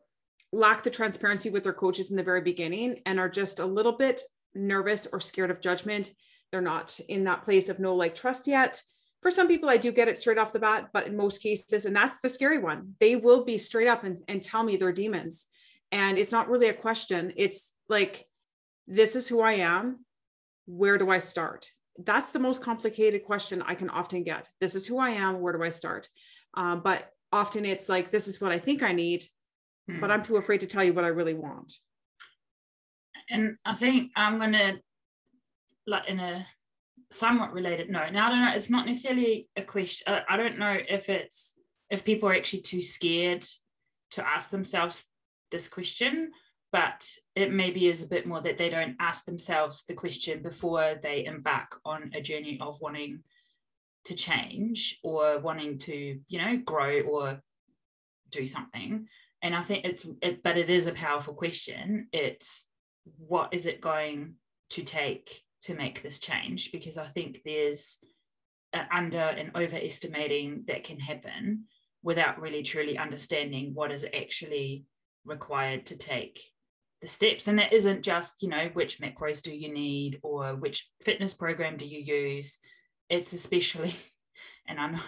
lack 0.51 0.83
the 0.83 0.89
transparency 0.89 1.49
with 1.49 1.63
their 1.63 1.73
coaches 1.73 2.09
in 2.09 2.17
the 2.17 2.23
very 2.23 2.41
beginning 2.41 3.01
and 3.05 3.19
are 3.19 3.29
just 3.29 3.59
a 3.59 3.65
little 3.65 3.91
bit 3.97 4.21
nervous 4.55 5.05
or 5.11 5.19
scared 5.19 5.51
of 5.51 5.61
judgment. 5.61 6.09
They're 6.51 6.61
not 6.61 6.99
in 7.07 7.25
that 7.25 7.43
place 7.43 7.69
of 7.69 7.79
no 7.79 7.93
like 7.93 8.15
trust 8.15 8.47
yet. 8.47 8.81
For 9.21 9.29
some 9.29 9.47
people, 9.47 9.69
I 9.69 9.77
do 9.77 9.91
get 9.91 10.07
it 10.07 10.19
straight 10.19 10.37
off 10.37 10.53
the 10.53 10.59
bat, 10.59 10.89
but 10.93 11.07
in 11.07 11.17
most 11.17 11.41
cases, 11.41 11.85
and 11.85 11.95
that's 11.95 12.19
the 12.21 12.29
scary 12.29 12.59
one, 12.59 12.93
they 12.99 13.15
will 13.15 13.43
be 13.43 13.57
straight 13.57 13.87
up 13.87 14.03
and, 14.03 14.19
and 14.27 14.41
tell 14.41 14.63
me 14.63 14.77
they're 14.77 14.91
demons. 14.91 15.45
And 15.91 16.17
it's 16.17 16.31
not 16.31 16.49
really 16.49 16.69
a 16.69 16.73
question. 16.73 17.33
It's 17.35 17.71
like, 17.89 18.25
this 18.87 19.15
is 19.15 19.27
who 19.27 19.41
I 19.41 19.53
am. 19.53 20.05
Where 20.65 20.97
do 20.97 21.09
I 21.09 21.17
start? 21.17 21.69
That's 21.97 22.31
the 22.31 22.39
most 22.39 22.63
complicated 22.63 23.25
question 23.25 23.61
I 23.61 23.75
can 23.75 23.89
often 23.89 24.23
get. 24.23 24.47
This 24.61 24.75
is 24.75 24.85
who 24.85 24.99
I 24.99 25.11
am. 25.11 25.41
Where 25.41 25.53
do 25.53 25.63
I 25.63 25.69
start? 25.69 26.09
Um, 26.53 26.81
but 26.83 27.09
often 27.31 27.65
it's 27.65 27.89
like, 27.89 28.11
this 28.11 28.27
is 28.27 28.39
what 28.39 28.51
I 28.51 28.59
think 28.59 28.83
I 28.83 28.93
need, 28.93 29.25
hmm. 29.89 29.99
but 29.99 30.11
I'm 30.11 30.23
too 30.23 30.37
afraid 30.37 30.61
to 30.61 30.67
tell 30.67 30.83
you 30.83 30.93
what 30.93 31.03
I 31.03 31.09
really 31.09 31.33
want. 31.33 31.73
And 33.29 33.57
I 33.65 33.75
think 33.75 34.11
I'm 34.15 34.39
going 34.39 34.53
to, 34.53 34.79
like, 35.85 36.07
in 36.07 36.19
a 36.19 36.45
somewhat 37.11 37.53
related 37.53 37.89
note, 37.89 38.13
now 38.13 38.27
I 38.27 38.29
don't 38.29 38.45
know, 38.45 38.51
it's 38.55 38.69
not 38.69 38.85
necessarily 38.85 39.49
a 39.55 39.61
question. 39.61 40.13
I 40.29 40.37
don't 40.37 40.59
know 40.59 40.77
if 40.89 41.09
it's, 41.09 41.55
if 41.89 42.05
people 42.05 42.29
are 42.29 42.35
actually 42.35 42.61
too 42.61 42.81
scared 42.81 43.45
to 44.11 44.25
ask 44.25 44.49
themselves 44.49 45.05
this 45.51 45.67
question 45.67 46.31
but 46.77 47.09
it 47.35 47.51
maybe 47.51 47.87
is 47.87 48.03
a 48.03 48.07
bit 48.07 48.27
more 48.27 48.39
that 48.39 48.59
they 48.59 48.69
don't 48.69 48.95
ask 48.99 49.25
themselves 49.25 49.83
the 49.87 49.95
question 49.95 50.43
before 50.43 50.93
they 51.01 51.25
embark 51.25 51.79
on 51.83 52.11
a 52.13 52.21
journey 52.21 52.59
of 52.61 52.79
wanting 52.79 53.23
to 54.05 54.13
change 54.13 54.99
or 55.03 55.39
wanting 55.39 55.79
to 55.79 56.19
you 56.27 56.39
know 56.39 56.55
grow 56.57 57.01
or 57.01 57.41
do 58.29 58.45
something. 58.45 59.07
And 59.41 59.55
i 59.55 59.63
think 59.63 59.85
it's 59.85 60.05
it, 60.21 60.43
but 60.43 60.55
it 60.55 60.69
is 60.69 60.85
a 60.85 60.91
powerful 60.91 61.33
question. 61.33 62.09
It's 62.11 62.65
what 63.17 63.49
is 63.53 63.65
it 63.65 63.81
going 63.81 64.35
to 64.71 64.83
take 64.83 65.41
to 65.63 65.73
make 65.73 66.03
this 66.03 66.19
change? 66.19 66.71
Because 66.71 66.99
i 66.99 67.05
think 67.05 67.41
there's 67.43 67.97
under 68.91 69.27
and 69.39 69.49
overestimating 69.55 70.65
that 70.67 70.83
can 70.83 70.99
happen 70.99 71.63
without 72.03 72.39
really 72.39 72.61
truly 72.61 72.99
understanding 72.99 73.71
what 73.73 73.91
is 73.91 74.05
actually 74.13 74.85
required 75.25 75.87
to 75.87 75.97
take 75.97 76.39
the 77.01 77.07
steps 77.07 77.47
and 77.47 77.59
that 77.59 77.73
isn't 77.73 78.03
just 78.03 78.41
you 78.41 78.49
know 78.49 78.69
which 78.73 78.99
macros 78.99 79.41
do 79.41 79.53
you 79.55 79.71
need 79.71 80.19
or 80.23 80.55
which 80.55 80.89
fitness 81.01 81.33
program 81.33 81.77
do 81.77 81.85
you 81.85 81.99
use. 81.99 82.57
It's 83.09 83.33
especially 83.33 83.95
and 84.67 84.79
i'm 84.79 84.99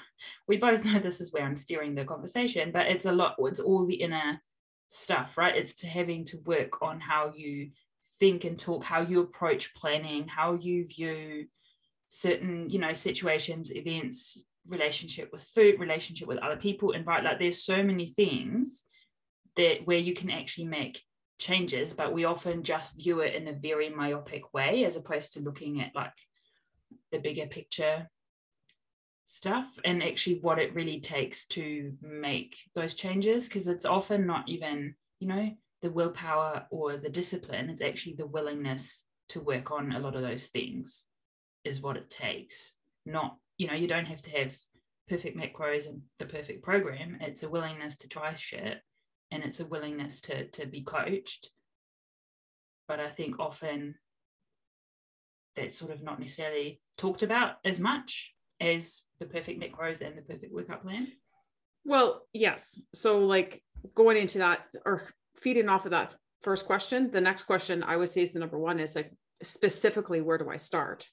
we 0.48 0.58
both 0.58 0.84
know 0.86 0.98
this 0.98 1.22
is 1.22 1.32
where 1.32 1.44
i'm 1.44 1.56
steering 1.56 1.94
the 1.94 2.04
conversation 2.04 2.72
but 2.72 2.88
it's 2.88 3.06
a 3.06 3.12
lot 3.12 3.36
it's 3.40 3.60
all 3.60 3.86
the 3.86 3.94
inner 3.94 4.42
stuff 4.90 5.38
right? 5.38 5.56
It's 5.56 5.74
to 5.76 5.88
having 5.88 6.26
to 6.26 6.38
work 6.46 6.82
on 6.82 7.00
how 7.00 7.32
you 7.36 7.70
think 8.18 8.44
and 8.44 8.60
talk 8.60 8.84
how 8.84 9.02
you 9.02 9.22
approach 9.22 9.74
planning 9.76 10.28
how 10.28 10.54
you 10.54 10.86
view 10.86 11.46
certain 12.10 12.70
you 12.70 12.80
know 12.80 12.94
situations 12.94 13.74
events 13.74 14.44
relationship 14.68 15.30
with 15.32 15.44
food 15.56 15.80
relationship 15.80 16.28
with 16.28 16.40
other 16.40 16.58
people 16.58 16.92
and 16.92 17.06
right 17.06 17.24
like 17.24 17.40
there's 17.40 17.64
so 17.64 17.84
many 17.84 18.08
things 18.08 18.84
that 19.56 19.86
where 19.86 19.98
you 19.98 20.14
can 20.14 20.32
actually 20.32 20.66
make 20.66 21.04
changes, 21.40 21.94
but 21.94 22.14
we 22.14 22.26
often 22.26 22.64
just 22.64 22.96
view 22.96 23.22
it 23.22 23.34
in 23.34 23.48
a 23.48 23.54
very 23.54 23.90
myopic 23.90 24.54
way 24.54 24.86
as 24.86 24.96
opposed 24.96 25.34
to 25.34 25.40
looking 25.40 25.82
at 25.82 25.96
like 25.96 26.14
the 27.12 27.18
bigger 27.18 27.48
picture 27.48 28.10
stuff 29.26 29.80
and 29.86 30.04
actually 30.04 30.40
what 30.40 30.60
it 30.60 30.74
really 30.74 31.00
takes 31.00 31.46
to 31.46 31.94
make 32.02 32.58
those 32.74 32.96
changes 32.96 33.48
because 33.48 33.68
it's 33.68 33.86
often 33.86 34.26
not 34.26 34.50
even 34.50 34.96
you 35.20 35.28
know 35.28 35.52
the 35.84 35.92
willpower 35.92 36.66
or 36.72 36.98
the 36.98 37.10
discipline 37.10 37.70
it's 37.70 37.82
actually 37.82 38.16
the 38.16 38.26
willingness 38.26 39.06
to 39.30 39.40
work 39.40 39.70
on 39.70 39.92
a 39.92 40.00
lot 40.00 40.16
of 40.16 40.24
those 40.24 40.48
things 40.48 41.06
is 41.64 41.82
what 41.82 41.98
it 41.98 42.10
takes. 42.10 42.74
Not 43.06 43.38
you 43.58 43.68
know 43.68 43.74
you 43.74 43.88
don't 43.88 44.06
have 44.06 44.22
to 44.24 44.32
have 44.32 44.58
perfect 45.08 45.38
macros 45.38 45.88
and 45.88 46.02
the 46.20 46.26
perfect 46.26 46.64
program 46.64 47.18
it's 47.20 47.42
a 47.42 47.50
willingness 47.50 47.98
to 47.98 48.08
try 48.08 48.34
shit 48.36 48.78
and 49.32 49.44
it's 49.44 49.60
a 49.60 49.66
willingness 49.66 50.22
to 50.22 50.48
to 50.48 50.66
be 50.66 50.82
coached. 50.82 51.50
But 52.88 53.00
i 53.00 53.08
think 53.08 53.40
often 53.40 53.96
that's 55.56 55.78
sort 55.78 55.92
of 55.92 56.04
not 56.04 56.20
necessarily 56.20 56.82
talked 56.98 57.24
about 57.24 57.56
as 57.66 57.80
much 57.80 58.34
as 58.62 59.02
the 59.20 59.26
perfect 59.26 59.62
macros 59.62 60.02
and 60.02 60.18
the 60.18 60.22
perfect 60.22 60.54
workout 60.54 60.84
plan. 60.84 61.08
Well 61.86 62.28
yes. 62.34 62.82
So 62.94 63.20
like 63.20 63.64
going 63.96 64.18
into 64.18 64.40
that 64.40 64.60
or 64.86 65.10
feeding 65.38 65.70
off 65.70 65.86
of 65.86 65.92
that 65.92 66.14
first 66.42 66.66
question 66.66 67.12
the 67.12 67.22
next 67.22 67.44
question 67.44 67.84
i 67.84 67.96
would 67.96 68.10
say 68.10 68.22
is 68.22 68.32
the 68.32 68.40
number 68.40 68.58
one 68.58 68.80
is 68.80 68.96
like 68.96 69.12
specifically 69.44 70.22
where 70.22 70.38
do 70.38 70.50
i 70.50 70.58
start 70.58 71.08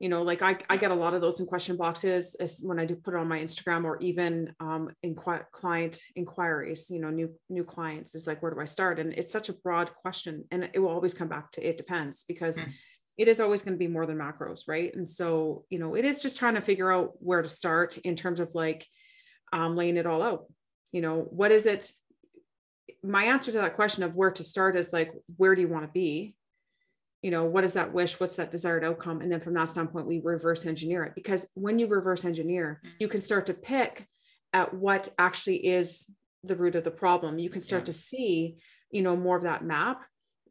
you 0.00 0.08
know 0.08 0.22
like 0.22 0.40
I, 0.42 0.56
I 0.68 0.78
get 0.78 0.90
a 0.90 0.94
lot 0.94 1.14
of 1.14 1.20
those 1.20 1.38
in 1.38 1.46
question 1.46 1.76
boxes 1.76 2.34
when 2.62 2.80
i 2.80 2.86
do 2.86 2.96
put 2.96 3.14
it 3.14 3.18
on 3.18 3.28
my 3.28 3.38
instagram 3.38 3.84
or 3.84 4.00
even 4.00 4.52
um, 4.58 4.90
in 5.02 5.14
client 5.14 6.00
inquiries 6.16 6.90
you 6.90 7.00
know 7.00 7.10
new 7.10 7.32
new 7.48 7.62
clients 7.62 8.14
is 8.14 8.26
like 8.26 8.42
where 8.42 8.52
do 8.52 8.60
i 8.60 8.64
start? 8.64 8.98
And 8.98 9.12
it's 9.12 9.30
such 9.30 9.48
a 9.48 9.52
broad 9.52 9.94
question 9.94 10.44
and 10.50 10.68
it 10.72 10.78
will 10.78 10.88
always 10.88 11.14
come 11.14 11.28
back 11.28 11.52
to 11.52 11.66
it 11.66 11.76
depends 11.76 12.24
because 12.26 12.58
mm. 12.58 12.72
it 13.18 13.28
is 13.28 13.40
always 13.40 13.62
going 13.62 13.74
to 13.74 13.78
be 13.78 13.86
more 13.86 14.06
than 14.06 14.16
macros 14.16 14.62
right? 14.66 14.92
And 14.94 15.08
so 15.08 15.64
you 15.68 15.78
know 15.78 15.94
it 15.94 16.04
is 16.04 16.22
just 16.22 16.38
trying 16.38 16.54
to 16.54 16.62
figure 16.62 16.90
out 16.90 17.12
where 17.18 17.42
to 17.42 17.48
start 17.48 17.98
in 17.98 18.16
terms 18.16 18.40
of 18.40 18.48
like 18.54 18.86
um, 19.52 19.76
laying 19.76 19.98
it 19.98 20.06
all 20.06 20.22
out. 20.22 20.46
You 20.92 21.02
know 21.02 21.26
what 21.28 21.52
is 21.52 21.66
it 21.66 21.92
my 23.02 23.24
answer 23.24 23.52
to 23.52 23.58
that 23.58 23.76
question 23.76 24.02
of 24.02 24.16
where 24.16 24.30
to 24.30 24.44
start 24.44 24.76
is 24.76 24.92
like 24.92 25.12
where 25.36 25.54
do 25.54 25.60
you 25.60 25.68
want 25.68 25.84
to 25.84 25.92
be 25.92 26.34
you 27.22 27.30
know 27.30 27.44
what 27.44 27.64
is 27.64 27.74
that 27.74 27.92
wish? 27.92 28.18
What's 28.18 28.36
that 28.36 28.50
desired 28.50 28.84
outcome? 28.84 29.20
And 29.20 29.30
then 29.30 29.40
from 29.40 29.54
that 29.54 29.68
standpoint 29.68 30.06
we 30.06 30.20
reverse 30.20 30.66
engineer 30.66 31.04
it. 31.04 31.14
Because 31.14 31.48
when 31.54 31.78
you 31.78 31.86
reverse 31.86 32.24
engineer 32.24 32.80
you 32.98 33.08
can 33.08 33.20
start 33.20 33.46
to 33.46 33.54
pick 33.54 34.06
at 34.52 34.74
what 34.74 35.12
actually 35.18 35.66
is 35.66 36.10
the 36.42 36.56
root 36.56 36.74
of 36.74 36.84
the 36.84 36.90
problem. 36.90 37.38
You 37.38 37.50
can 37.50 37.60
start 37.60 37.82
yeah. 37.82 37.86
to 37.86 37.92
see 37.92 38.56
you 38.90 39.02
know 39.02 39.16
more 39.16 39.36
of 39.36 39.44
that 39.44 39.64
map. 39.64 40.02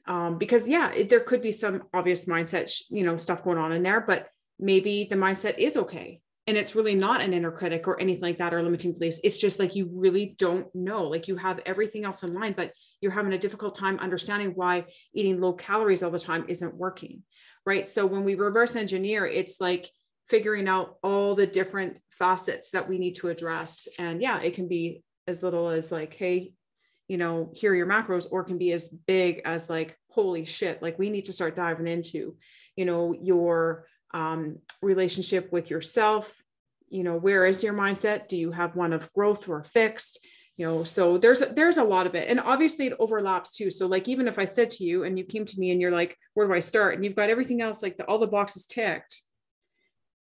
Um, 0.08 0.38
because 0.38 0.68
yeah 0.68 0.92
it, 0.92 1.10
there 1.10 1.20
could 1.20 1.42
be 1.42 1.52
some 1.52 1.84
obvious 1.94 2.26
mindset 2.26 2.74
you 2.90 3.04
know 3.04 3.18
stuff 3.18 3.44
going 3.44 3.60
on 3.60 3.72
in 3.72 3.84
there 3.84 4.02
but 4.02 4.28
maybe 4.58 5.08
the 5.08 5.16
mindset 5.16 5.60
is 5.60 5.78
okay 5.78 6.22
and 6.50 6.58
it's 6.58 6.74
really 6.74 6.96
not 6.96 7.22
an 7.22 7.32
inner 7.32 7.52
critic 7.52 7.88
or 7.88 8.02
anything 8.02 8.24
like 8.24 8.40
that 8.40 8.56
or 8.56 8.64
limiting 8.64 8.94
beliefs. 8.94 9.20
It's 9.24 9.38
just 9.38 9.60
like 9.60 9.76
you 9.76 9.88
really 9.94 10.36
don't 10.40 10.68
know 10.74 11.04
like 11.04 11.28
you 11.28 11.36
have 11.38 11.60
everything 11.64 12.06
else 12.06 12.24
in 12.24 12.34
line 12.34 12.56
but 12.58 12.74
you're 13.02 13.12
having 13.12 13.34
a 13.34 13.38
difficult 13.38 13.78
time 13.78 14.00
understanding 14.00 14.54
why 14.56 14.86
eating 15.14 15.40
low 15.40 15.54
calories 15.54 16.02
all 16.02 16.10
the 16.10 16.18
time 16.18 16.46
isn't 16.48 16.74
working 16.74 17.22
right? 17.68 17.88
So 17.88 18.08
when 18.08 18.24
we 18.24 18.34
reverse 18.34 18.76
engineer 18.76 19.28
it's 19.28 19.62
like 19.62 19.92
figuring 20.28 20.68
out 20.68 20.98
all 21.04 21.36
the 21.36 21.46
different 21.46 21.98
facets 22.10 22.72
that 22.72 22.90
we 22.90 22.98
need 22.98 23.18
to 23.18 23.30
address. 23.30 23.88
And 24.00 24.20
yeah 24.20 24.42
it 24.42 24.56
can 24.56 24.68
be 24.68 25.04
as 25.28 25.44
little 25.44 25.70
as 25.70 25.92
like 25.92 26.16
hey 26.16 26.54
you 27.08 27.20
know 27.20 27.52
here 27.54 27.74
are 27.74 27.76
your 27.76 27.86
macros 27.86 28.26
or 28.32 28.44
can 28.44 28.58
be 28.58 28.72
as 28.72 28.88
big 28.88 29.42
as 29.46 29.70
like 29.70 29.96
holy 30.10 30.46
shit 30.46 30.82
like 30.82 30.98
we 30.98 31.12
need 31.12 31.26
to 31.26 31.34
start 31.34 31.56
diving 31.56 31.88
into 31.88 32.36
you 32.76 32.86
know 32.86 33.14
your 33.22 33.86
um, 34.14 34.60
relationship 34.82 35.52
with 35.52 35.70
yourself. 35.70 36.42
You 36.90 37.04
know 37.04 37.18
where 37.18 37.46
is 37.46 37.64
your 37.64 37.74
mindset? 37.74 38.28
Do 38.28 38.38
you 38.38 38.52
have 38.52 38.76
one 38.76 38.94
of 38.94 39.12
growth 39.14 39.48
or 39.48 39.64
fixed? 39.64 40.26
You 40.58 40.66
know 40.66 40.84
so 40.84 41.18
there's 41.18 41.40
there's 41.40 41.78
a 41.78 41.84
lot 41.84 42.08
of 42.08 42.16
it. 42.16 42.28
And 42.28 42.40
obviously 42.40 42.88
it 42.88 42.98
overlaps 43.00 43.52
too. 43.52 43.72
So 43.72 43.88
like 43.88 44.08
even 44.08 44.28
if 44.28 44.40
i 44.40 44.46
said 44.46 44.72
to 44.72 44.84
you 44.84 45.04
and 45.04 45.18
you 45.18 45.24
came 45.24 45.46
to 45.46 45.60
me 45.60 45.72
and 45.72 45.80
you're 45.80 45.92
like 45.92 46.18
where 46.34 46.48
do 46.48 46.54
i 46.54 46.60
start? 46.60 46.96
and 46.96 47.06
you've 47.06 47.16
got 47.16 47.30
everything 47.30 47.62
else 47.62 47.82
like 47.82 47.98
the, 47.98 48.04
all 48.06 48.20
the 48.20 48.28
boxes 48.28 48.66
ticked. 48.66 49.22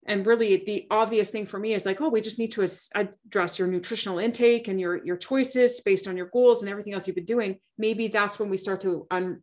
And 0.07 0.27
really 0.27 0.57
the 0.65 0.87
obvious 0.91 1.31
thing 1.31 1.47
for 1.47 1.59
me 1.59 1.73
is 1.75 1.87
like 1.87 2.01
oh 2.01 2.11
we 2.11 2.21
just 2.21 2.39
need 2.39 2.53
to 2.53 2.69
address 2.95 3.59
your 3.59 3.69
nutritional 3.69 4.19
intake 4.19 4.69
and 4.69 4.79
your 4.79 5.05
your 5.05 5.17
choices 5.17 5.81
based 5.81 6.07
on 6.07 6.17
your 6.17 6.27
goals 6.27 6.61
and 6.61 6.71
everything 6.71 6.93
else 6.93 7.07
you've 7.07 7.17
been 7.17 7.25
doing. 7.25 7.59
Maybe 7.79 8.09
that's 8.09 8.39
when 8.39 8.51
we 8.51 8.57
start 8.57 8.83
to 8.83 9.07
un, 9.11 9.43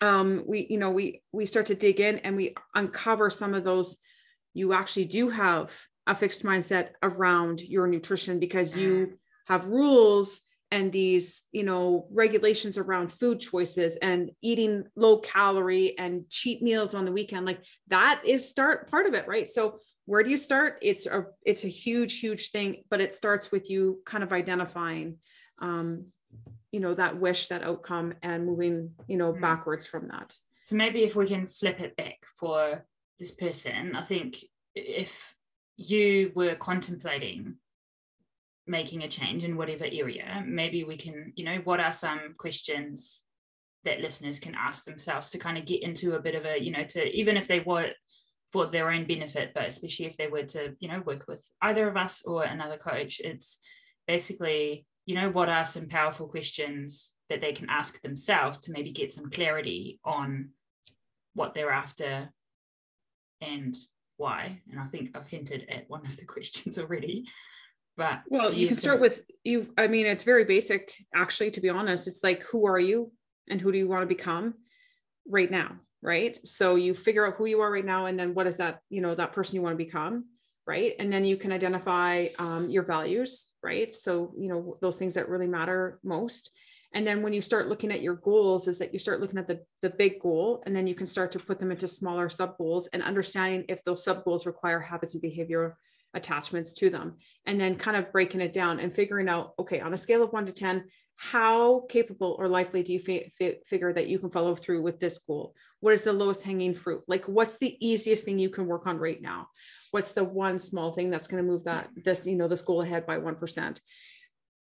um 0.00 0.44
we 0.46 0.66
you 0.68 0.78
know 0.78 0.90
we 0.90 1.22
we 1.32 1.46
start 1.46 1.66
to 1.66 1.74
dig 1.74 2.00
in 2.00 2.18
and 2.18 2.36
we 2.36 2.54
uncover 2.74 3.30
some 3.30 3.54
of 3.54 3.64
those 3.64 3.98
you 4.54 4.72
actually 4.72 5.04
do 5.04 5.30
have 5.30 5.70
a 6.06 6.14
fixed 6.14 6.42
mindset 6.42 6.90
around 7.02 7.60
your 7.60 7.86
nutrition 7.86 8.38
because 8.38 8.76
you 8.76 9.06
mm. 9.06 9.12
have 9.46 9.66
rules 9.66 10.40
and 10.70 10.92
these 10.92 11.44
you 11.52 11.62
know 11.62 12.06
regulations 12.10 12.78
around 12.78 13.12
food 13.12 13.40
choices 13.40 13.96
and 13.96 14.30
eating 14.40 14.84
low 14.96 15.18
calorie 15.18 15.96
and 15.98 16.28
cheat 16.28 16.62
meals 16.62 16.94
on 16.94 17.04
the 17.04 17.12
weekend. 17.12 17.46
Like 17.46 17.62
that 17.88 18.22
is 18.24 18.48
start 18.48 18.90
part 18.90 19.06
of 19.06 19.14
it 19.14 19.26
right? 19.26 19.48
So 19.48 19.80
where 20.06 20.22
do 20.22 20.30
you 20.30 20.36
start? 20.36 20.78
It's 20.82 21.06
a 21.06 21.26
it's 21.44 21.64
a 21.64 21.68
huge 21.68 22.20
huge 22.20 22.50
thing 22.50 22.82
but 22.88 23.00
it 23.00 23.14
starts 23.14 23.52
with 23.52 23.70
you 23.70 24.00
kind 24.04 24.24
of 24.24 24.32
identifying 24.32 25.16
um 25.60 26.06
you 26.72 26.80
know 26.80 26.94
that 26.94 27.18
wish 27.18 27.48
that 27.48 27.62
outcome 27.62 28.14
and 28.22 28.46
moving 28.46 28.90
you 29.08 29.16
know 29.16 29.32
mm. 29.32 29.40
backwards 29.40 29.86
from 29.86 30.08
that 30.08 30.34
so 30.62 30.76
maybe 30.76 31.02
if 31.02 31.16
we 31.16 31.26
can 31.26 31.46
flip 31.46 31.80
it 31.80 31.96
back 31.96 32.24
for 32.38 32.84
this 33.18 33.30
person 33.30 33.94
i 33.96 34.02
think 34.02 34.38
if 34.74 35.34
you 35.76 36.30
were 36.34 36.54
contemplating 36.54 37.56
making 38.70 39.02
a 39.02 39.08
change 39.08 39.44
in 39.44 39.56
whatever 39.56 39.84
area, 39.84 40.42
maybe 40.46 40.84
we 40.84 40.96
can, 40.96 41.32
you 41.36 41.44
know, 41.44 41.58
what 41.64 41.80
are 41.80 41.92
some 41.92 42.34
questions 42.38 43.24
that 43.84 44.00
listeners 44.00 44.38
can 44.38 44.54
ask 44.54 44.84
themselves 44.84 45.30
to 45.30 45.38
kind 45.38 45.58
of 45.58 45.66
get 45.66 45.82
into 45.82 46.14
a 46.14 46.20
bit 46.20 46.34
of 46.34 46.44
a, 46.46 46.62
you 46.62 46.70
know, 46.70 46.84
to 46.84 47.04
even 47.10 47.36
if 47.36 47.48
they 47.48 47.60
were 47.60 47.90
for 48.52 48.66
their 48.66 48.90
own 48.90 49.06
benefit, 49.06 49.52
but 49.54 49.66
especially 49.66 50.06
if 50.06 50.16
they 50.16 50.28
were 50.28 50.44
to, 50.44 50.74
you 50.80 50.88
know, 50.88 51.02
work 51.04 51.24
with 51.28 51.48
either 51.62 51.88
of 51.88 51.96
us 51.96 52.22
or 52.24 52.44
another 52.44 52.76
coach, 52.76 53.20
it's 53.20 53.58
basically, 54.06 54.86
you 55.10 55.16
know, 55.16 55.28
what 55.28 55.48
are 55.48 55.64
some 55.64 55.88
powerful 55.88 56.28
questions 56.28 57.14
that 57.30 57.40
they 57.40 57.52
can 57.52 57.68
ask 57.68 58.00
themselves 58.00 58.60
to 58.60 58.70
maybe 58.70 58.92
get 58.92 59.12
some 59.12 59.28
clarity 59.28 59.98
on 60.04 60.50
what 61.34 61.52
they're 61.52 61.72
after 61.72 62.32
and 63.40 63.76
why. 64.18 64.60
And 64.70 64.78
I 64.78 64.84
think 64.84 65.10
I've 65.16 65.26
hinted 65.26 65.66
at 65.68 65.90
one 65.90 66.06
of 66.06 66.16
the 66.16 66.24
questions 66.34 66.78
already. 66.78 67.24
But 67.96 68.20
well, 68.28 68.52
you, 68.52 68.60
you 68.60 68.68
can 68.68 68.76
start 68.76 69.00
with 69.00 69.22
you. 69.42 69.74
I 69.76 69.88
mean, 69.88 70.06
it's 70.06 70.22
very 70.22 70.44
basic, 70.44 70.94
actually, 71.12 71.50
to 71.50 71.60
be 71.60 71.70
honest. 71.70 72.06
It's 72.06 72.22
like, 72.22 72.44
who 72.44 72.68
are 72.68 72.78
you 72.78 73.10
and 73.48 73.60
who 73.60 73.72
do 73.72 73.78
you 73.78 73.88
want 73.88 74.02
to 74.02 74.06
become 74.06 74.54
right 75.26 75.50
now? 75.50 75.72
Right. 76.02 76.38
So 76.46 76.76
you 76.76 76.94
figure 76.94 77.26
out 77.26 77.34
who 77.34 77.46
you 77.46 77.62
are 77.62 77.70
right 77.70 77.84
now, 77.84 78.06
and 78.06 78.16
then 78.16 78.32
what 78.32 78.46
is 78.46 78.58
that, 78.58 78.78
you 78.90 79.00
know, 79.00 79.16
that 79.16 79.32
person 79.32 79.56
you 79.56 79.62
want 79.62 79.76
to 79.76 79.84
become. 79.84 80.26
Right. 80.70 80.94
And 81.00 81.12
then 81.12 81.24
you 81.24 81.36
can 81.36 81.50
identify 81.50 82.28
um, 82.38 82.70
your 82.70 82.84
values. 82.84 83.48
Right. 83.60 83.92
So, 83.92 84.32
you 84.38 84.48
know, 84.48 84.76
those 84.80 84.96
things 84.96 85.14
that 85.14 85.28
really 85.28 85.48
matter 85.48 85.98
most. 86.04 86.52
And 86.94 87.04
then 87.04 87.22
when 87.22 87.32
you 87.32 87.42
start 87.42 87.66
looking 87.68 87.90
at 87.90 88.02
your 88.02 88.14
goals, 88.14 88.68
is 88.68 88.78
that 88.78 88.92
you 88.92 89.00
start 89.00 89.20
looking 89.20 89.38
at 89.38 89.48
the, 89.48 89.64
the 89.82 89.90
big 89.90 90.20
goal, 90.20 90.62
and 90.64 90.74
then 90.76 90.86
you 90.86 90.94
can 90.94 91.08
start 91.08 91.32
to 91.32 91.40
put 91.40 91.58
them 91.58 91.72
into 91.72 91.88
smaller 91.88 92.28
sub 92.28 92.56
goals 92.56 92.88
and 92.92 93.02
understanding 93.02 93.64
if 93.68 93.82
those 93.82 94.04
sub 94.04 94.24
goals 94.24 94.46
require 94.46 94.78
habits 94.78 95.14
and 95.14 95.22
behavior 95.22 95.76
attachments 96.14 96.72
to 96.74 96.88
them 96.88 97.16
and 97.46 97.60
then 97.60 97.76
kind 97.76 97.96
of 97.96 98.12
breaking 98.12 98.40
it 98.40 98.52
down 98.52 98.80
and 98.80 98.92
figuring 98.92 99.28
out 99.28 99.54
okay 99.60 99.78
on 99.78 99.94
a 99.94 99.96
scale 99.96 100.24
of 100.24 100.32
1 100.32 100.46
to 100.46 100.52
10 100.52 100.82
how 101.14 101.84
capable 101.88 102.34
or 102.36 102.48
likely 102.48 102.82
do 102.82 102.92
you 102.92 102.98
fi- 102.98 103.32
fi- 103.38 103.58
figure 103.68 103.92
that 103.92 104.08
you 104.08 104.18
can 104.18 104.28
follow 104.28 104.56
through 104.56 104.82
with 104.82 104.98
this 104.98 105.18
goal 105.18 105.54
what 105.80 105.94
is 105.94 106.02
the 106.02 106.12
lowest 106.12 106.42
hanging 106.42 106.74
fruit? 106.74 107.02
Like 107.08 107.26
what's 107.26 107.58
the 107.58 107.76
easiest 107.80 108.24
thing 108.24 108.38
you 108.38 108.50
can 108.50 108.66
work 108.66 108.86
on 108.86 108.98
right 108.98 109.20
now? 109.20 109.48
What's 109.90 110.12
the 110.12 110.24
one 110.24 110.58
small 110.58 110.92
thing 110.92 111.10
that's 111.10 111.28
going 111.28 111.42
to 111.42 111.50
move 111.50 111.64
that 111.64 111.88
this 112.04 112.26
you 112.26 112.36
know 112.36 112.48
this 112.48 112.62
goal 112.62 112.82
ahead 112.82 113.06
by 113.06 113.18
1% 113.18 113.80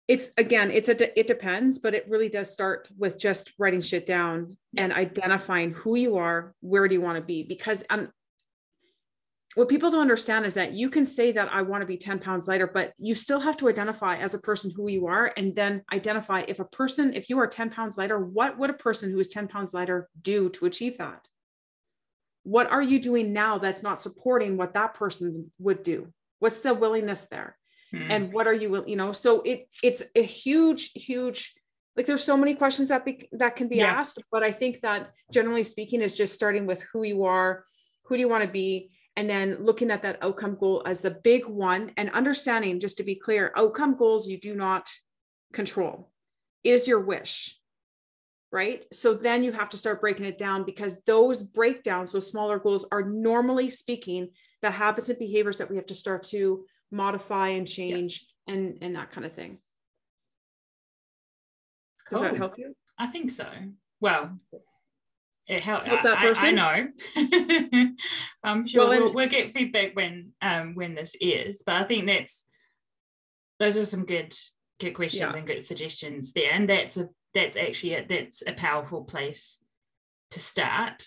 it's 0.07 0.29
again 0.37 0.69
it's 0.69 0.89
a 0.89 1.19
it 1.19 1.27
depends 1.27 1.79
but 1.79 1.95
it 1.95 2.05
really 2.07 2.29
does 2.29 2.51
start 2.51 2.87
with 2.97 3.17
just 3.17 3.51
writing 3.57 3.81
shit 3.81 4.05
down 4.05 4.55
and 4.77 4.93
identifying 4.93 5.71
who 5.71 5.95
you 5.95 6.17
are 6.17 6.53
where 6.61 6.87
do 6.87 6.93
you 6.93 7.01
want 7.01 7.17
to 7.17 7.23
be? 7.23 7.43
Because 7.43 7.83
um 7.89 8.09
what 9.55 9.69
people 9.69 9.89
don't 9.89 10.01
understand 10.01 10.45
is 10.45 10.53
that 10.55 10.73
you 10.73 10.89
can 10.89 11.05
say 11.05 11.31
that 11.31 11.49
I 11.51 11.61
want 11.61 11.81
to 11.81 11.87
be 11.87 11.97
10 11.97 12.19
pounds 12.19 12.47
lighter, 12.47 12.67
but 12.67 12.93
you 12.97 13.15
still 13.15 13.39
have 13.39 13.55
to 13.57 13.69
identify 13.69 14.17
as 14.17 14.33
a 14.33 14.39
person 14.39 14.69
who 14.75 14.89
you 14.89 15.07
are 15.07 15.31
and 15.37 15.55
then 15.55 15.81
identify 15.93 16.43
if 16.47 16.59
a 16.59 16.65
person, 16.65 17.13
if 17.13 17.29
you 17.29 17.39
are 17.39 17.47
10 17.47 17.69
pounds 17.69 17.97
lighter, 17.97 18.19
what 18.19 18.57
would 18.57 18.69
a 18.69 18.73
person 18.73 19.11
who 19.11 19.19
is 19.19 19.29
10 19.29 19.47
pounds 19.47 19.73
lighter 19.73 20.09
do 20.21 20.49
to 20.49 20.65
achieve 20.65 20.97
that? 20.97 21.25
What 22.43 22.69
are 22.69 22.81
you 22.81 22.99
doing 22.99 23.31
now 23.31 23.57
that's 23.57 23.81
not 23.81 24.01
supporting 24.01 24.57
what 24.57 24.73
that 24.73 24.93
person 24.93 25.51
would 25.57 25.83
do? 25.83 26.13
What's 26.39 26.59
the 26.59 26.73
willingness 26.73 27.25
there? 27.31 27.57
Hmm. 27.91 28.11
And 28.11 28.33
what 28.33 28.47
are 28.47 28.53
you, 28.53 28.83
you 28.85 28.97
know, 28.97 29.13
so 29.13 29.41
it 29.41 29.69
it's 29.81 30.03
a 30.15 30.21
huge, 30.21 30.91
huge 30.93 31.53
like 31.95 32.05
there's 32.05 32.23
so 32.23 32.35
many 32.35 32.55
questions 32.55 32.89
that 32.89 33.05
be, 33.05 33.29
that 33.31 33.55
can 33.55 33.69
be 33.69 33.77
yeah. 33.77 33.85
asked, 33.85 34.21
but 34.31 34.43
I 34.43 34.51
think 34.51 34.81
that 34.81 35.11
generally 35.31 35.63
speaking 35.63 36.01
is 36.01 36.13
just 36.13 36.33
starting 36.33 36.65
with 36.65 36.83
who 36.91 37.03
you 37.03 37.23
are, 37.23 37.63
who 38.03 38.15
do 38.15 38.21
you 38.21 38.27
want 38.27 38.43
to 38.43 38.49
be, 38.49 38.91
and 39.15 39.29
then 39.29 39.57
looking 39.59 39.91
at 39.91 40.01
that 40.03 40.17
outcome 40.21 40.57
goal 40.59 40.83
as 40.85 40.99
the 40.99 41.11
big 41.11 41.45
one 41.45 41.91
and 41.97 42.09
understanding 42.11 42.79
just 42.79 42.97
to 42.97 43.03
be 43.03 43.15
clear 43.15 43.53
outcome 43.55 43.95
goals 43.95 44.27
you 44.27 44.39
do 44.39 44.55
not 44.55 44.89
control. 45.53 46.11
Is 46.63 46.87
your 46.87 46.99
wish 46.99 47.57
right? 48.55 48.85
So 48.93 49.13
then 49.13 49.43
you 49.43 49.51
have 49.51 49.69
to 49.71 49.77
start 49.77 49.99
breaking 49.99 50.25
it 50.25 50.39
down 50.39 50.63
because 50.63 51.01
those 51.05 51.43
breakdowns 51.43 52.13
those 52.13 52.31
smaller 52.31 52.57
goals 52.57 52.85
are 52.89 53.03
normally 53.03 53.69
speaking 53.69 54.29
the 54.61 54.71
habits 54.71 55.09
and 55.09 55.19
behaviors 55.19 55.57
that 55.57 55.69
we 55.69 55.75
have 55.75 55.87
to 55.87 55.95
start 55.95 56.23
to 56.23 56.65
modify 56.89 57.49
and 57.49 57.67
change 57.67 58.25
yeah. 58.47 58.53
and 58.53 58.77
and 58.81 58.95
that 58.95 59.11
kind 59.11 59.25
of 59.25 59.33
thing. 59.33 59.59
Does 62.09 62.21
that 62.21 62.33
oh. 62.33 62.37
help 62.37 62.57
you? 62.57 62.75
I 62.97 63.07
think 63.07 63.29
so. 63.29 63.47
Well 63.99 64.39
it 65.47 65.61
helped 65.61 65.87
help 65.87 66.03
that 66.03 66.19
person. 66.19 66.57
I, 66.57 66.89
I 67.15 67.21
know. 67.21 67.89
I'm 68.43 68.65
sure 68.67 68.87
well, 68.87 68.99
we'll, 68.99 69.13
we'll, 69.13 69.29
get 69.29 69.53
feedback 69.53 69.95
when 69.95 70.31
um 70.41 70.75
when 70.75 70.95
this 70.95 71.15
is, 71.21 71.61
but 71.65 71.75
I 71.75 71.83
think 71.83 72.07
that's 72.07 72.45
those 73.59 73.77
are 73.77 73.85
some 73.85 74.05
good 74.05 74.35
good 74.79 74.93
questions 74.93 75.33
yeah. 75.33 75.37
and 75.37 75.47
good 75.47 75.63
suggestions 75.63 76.33
there, 76.33 76.51
and 76.51 76.67
that's 76.67 76.97
a 76.97 77.09
that's 77.33 77.57
actually 77.57 77.93
a, 77.93 78.05
that's 78.07 78.43
a 78.47 78.53
powerful 78.53 79.03
place 79.03 79.59
to 80.31 80.39
start. 80.39 81.05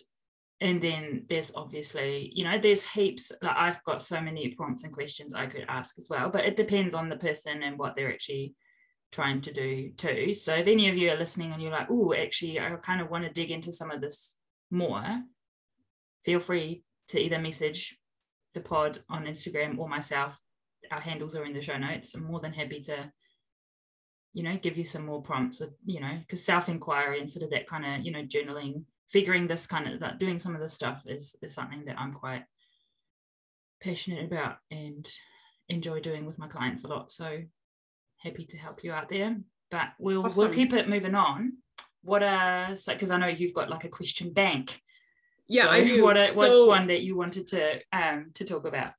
And 0.60 0.82
then 0.82 1.24
there's 1.28 1.52
obviously, 1.54 2.32
you 2.34 2.44
know, 2.44 2.58
there's 2.60 2.82
heaps. 2.82 3.32
Like 3.42 3.56
I've 3.56 3.82
got 3.84 4.02
so 4.02 4.20
many 4.20 4.48
prompts 4.50 4.84
and 4.84 4.92
questions 4.92 5.34
I 5.34 5.46
could 5.46 5.64
ask 5.68 5.98
as 5.98 6.08
well, 6.10 6.30
but 6.30 6.44
it 6.44 6.56
depends 6.56 6.94
on 6.94 7.08
the 7.08 7.16
person 7.16 7.62
and 7.62 7.78
what 7.78 7.96
they're 7.96 8.12
actually 8.12 8.54
trying 9.10 9.40
to 9.42 9.52
do 9.52 9.90
too. 9.96 10.34
So 10.34 10.54
if 10.54 10.66
any 10.66 10.88
of 10.88 10.96
you 10.96 11.10
are 11.10 11.16
listening 11.16 11.52
and 11.52 11.62
you're 11.62 11.72
like, 11.72 11.88
oh, 11.90 12.14
actually, 12.14 12.60
I 12.60 12.70
kind 12.82 13.00
of 13.00 13.10
want 13.10 13.24
to 13.24 13.32
dig 13.32 13.50
into 13.50 13.72
some 13.72 13.90
of 13.90 14.00
this 14.00 14.36
more, 14.70 15.22
feel 16.24 16.40
free 16.40 16.84
to 17.08 17.18
either 17.18 17.38
message 17.38 17.96
the 18.54 18.60
pod 18.60 19.00
on 19.08 19.24
Instagram 19.24 19.78
or 19.78 19.88
myself. 19.88 20.38
Our 20.90 21.00
handles 21.00 21.36
are 21.36 21.44
in 21.44 21.54
the 21.54 21.62
show 21.62 21.78
notes. 21.78 22.14
I'm 22.14 22.24
more 22.24 22.40
than 22.40 22.52
happy 22.52 22.82
to, 22.82 23.10
you 24.34 24.42
know, 24.42 24.56
give 24.56 24.76
you 24.76 24.84
some 24.84 25.06
more 25.06 25.22
prompts, 25.22 25.60
uh, 25.60 25.68
you 25.84 26.00
know, 26.00 26.18
because 26.20 26.44
self-inquiry 26.44 27.20
instead 27.20 27.42
of 27.42 27.50
that 27.50 27.66
kind 27.66 27.84
of, 27.84 28.04
you 28.04 28.12
know, 28.12 28.22
journaling, 28.22 28.84
figuring 29.08 29.46
this 29.46 29.66
kind 29.66 29.92
of 29.92 30.00
that 30.00 30.18
doing 30.18 30.38
some 30.38 30.54
of 30.54 30.60
this 30.60 30.74
stuff 30.74 31.02
is 31.06 31.34
is 31.42 31.54
something 31.54 31.84
that 31.86 31.98
I'm 31.98 32.12
quite 32.12 32.44
passionate 33.80 34.24
about 34.24 34.56
and 34.70 35.08
enjoy 35.68 36.00
doing 36.00 36.26
with 36.26 36.38
my 36.38 36.46
clients 36.46 36.84
a 36.84 36.88
lot. 36.88 37.10
So 37.10 37.38
happy 38.18 38.44
to 38.46 38.56
help 38.58 38.84
you 38.84 38.92
out 38.92 39.08
there. 39.08 39.36
But 39.70 39.88
we'll 39.98 40.26
awesome. 40.26 40.44
we'll 40.44 40.52
keep 40.52 40.72
it 40.72 40.88
moving 40.88 41.14
on. 41.14 41.54
What 42.02 42.22
are 42.22 42.74
so 42.76 42.92
because 42.92 43.10
I 43.10 43.18
know 43.18 43.26
you've 43.26 43.54
got 43.54 43.70
like 43.70 43.84
a 43.84 43.88
question 43.88 44.32
bank. 44.32 44.80
Yeah, 45.46 45.64
so 45.64 45.70
I 45.70 45.84
do. 45.84 46.04
What 46.04 46.18
are, 46.18 46.32
what's 46.32 46.62
one 46.62 46.88
that 46.88 47.02
you 47.02 47.16
wanted 47.16 47.48
to 47.48 47.80
um 47.92 48.30
to 48.34 48.44
talk 48.44 48.66
about? 48.66 48.92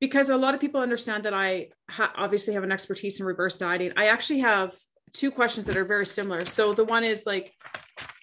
Because 0.00 0.30
a 0.30 0.36
lot 0.36 0.54
of 0.54 0.60
people 0.60 0.80
understand 0.80 1.24
that 1.24 1.34
I 1.34 1.68
ha- 1.88 2.12
obviously 2.16 2.54
have 2.54 2.64
an 2.64 2.72
expertise 2.72 3.20
in 3.20 3.26
reverse 3.26 3.56
dieting. 3.56 3.92
I 3.96 4.06
actually 4.06 4.40
have 4.40 4.74
two 5.12 5.30
questions 5.30 5.66
that 5.66 5.76
are 5.76 5.84
very 5.84 6.06
similar. 6.06 6.44
So 6.44 6.74
the 6.74 6.84
one 6.84 7.04
is 7.04 7.24
like, 7.24 7.52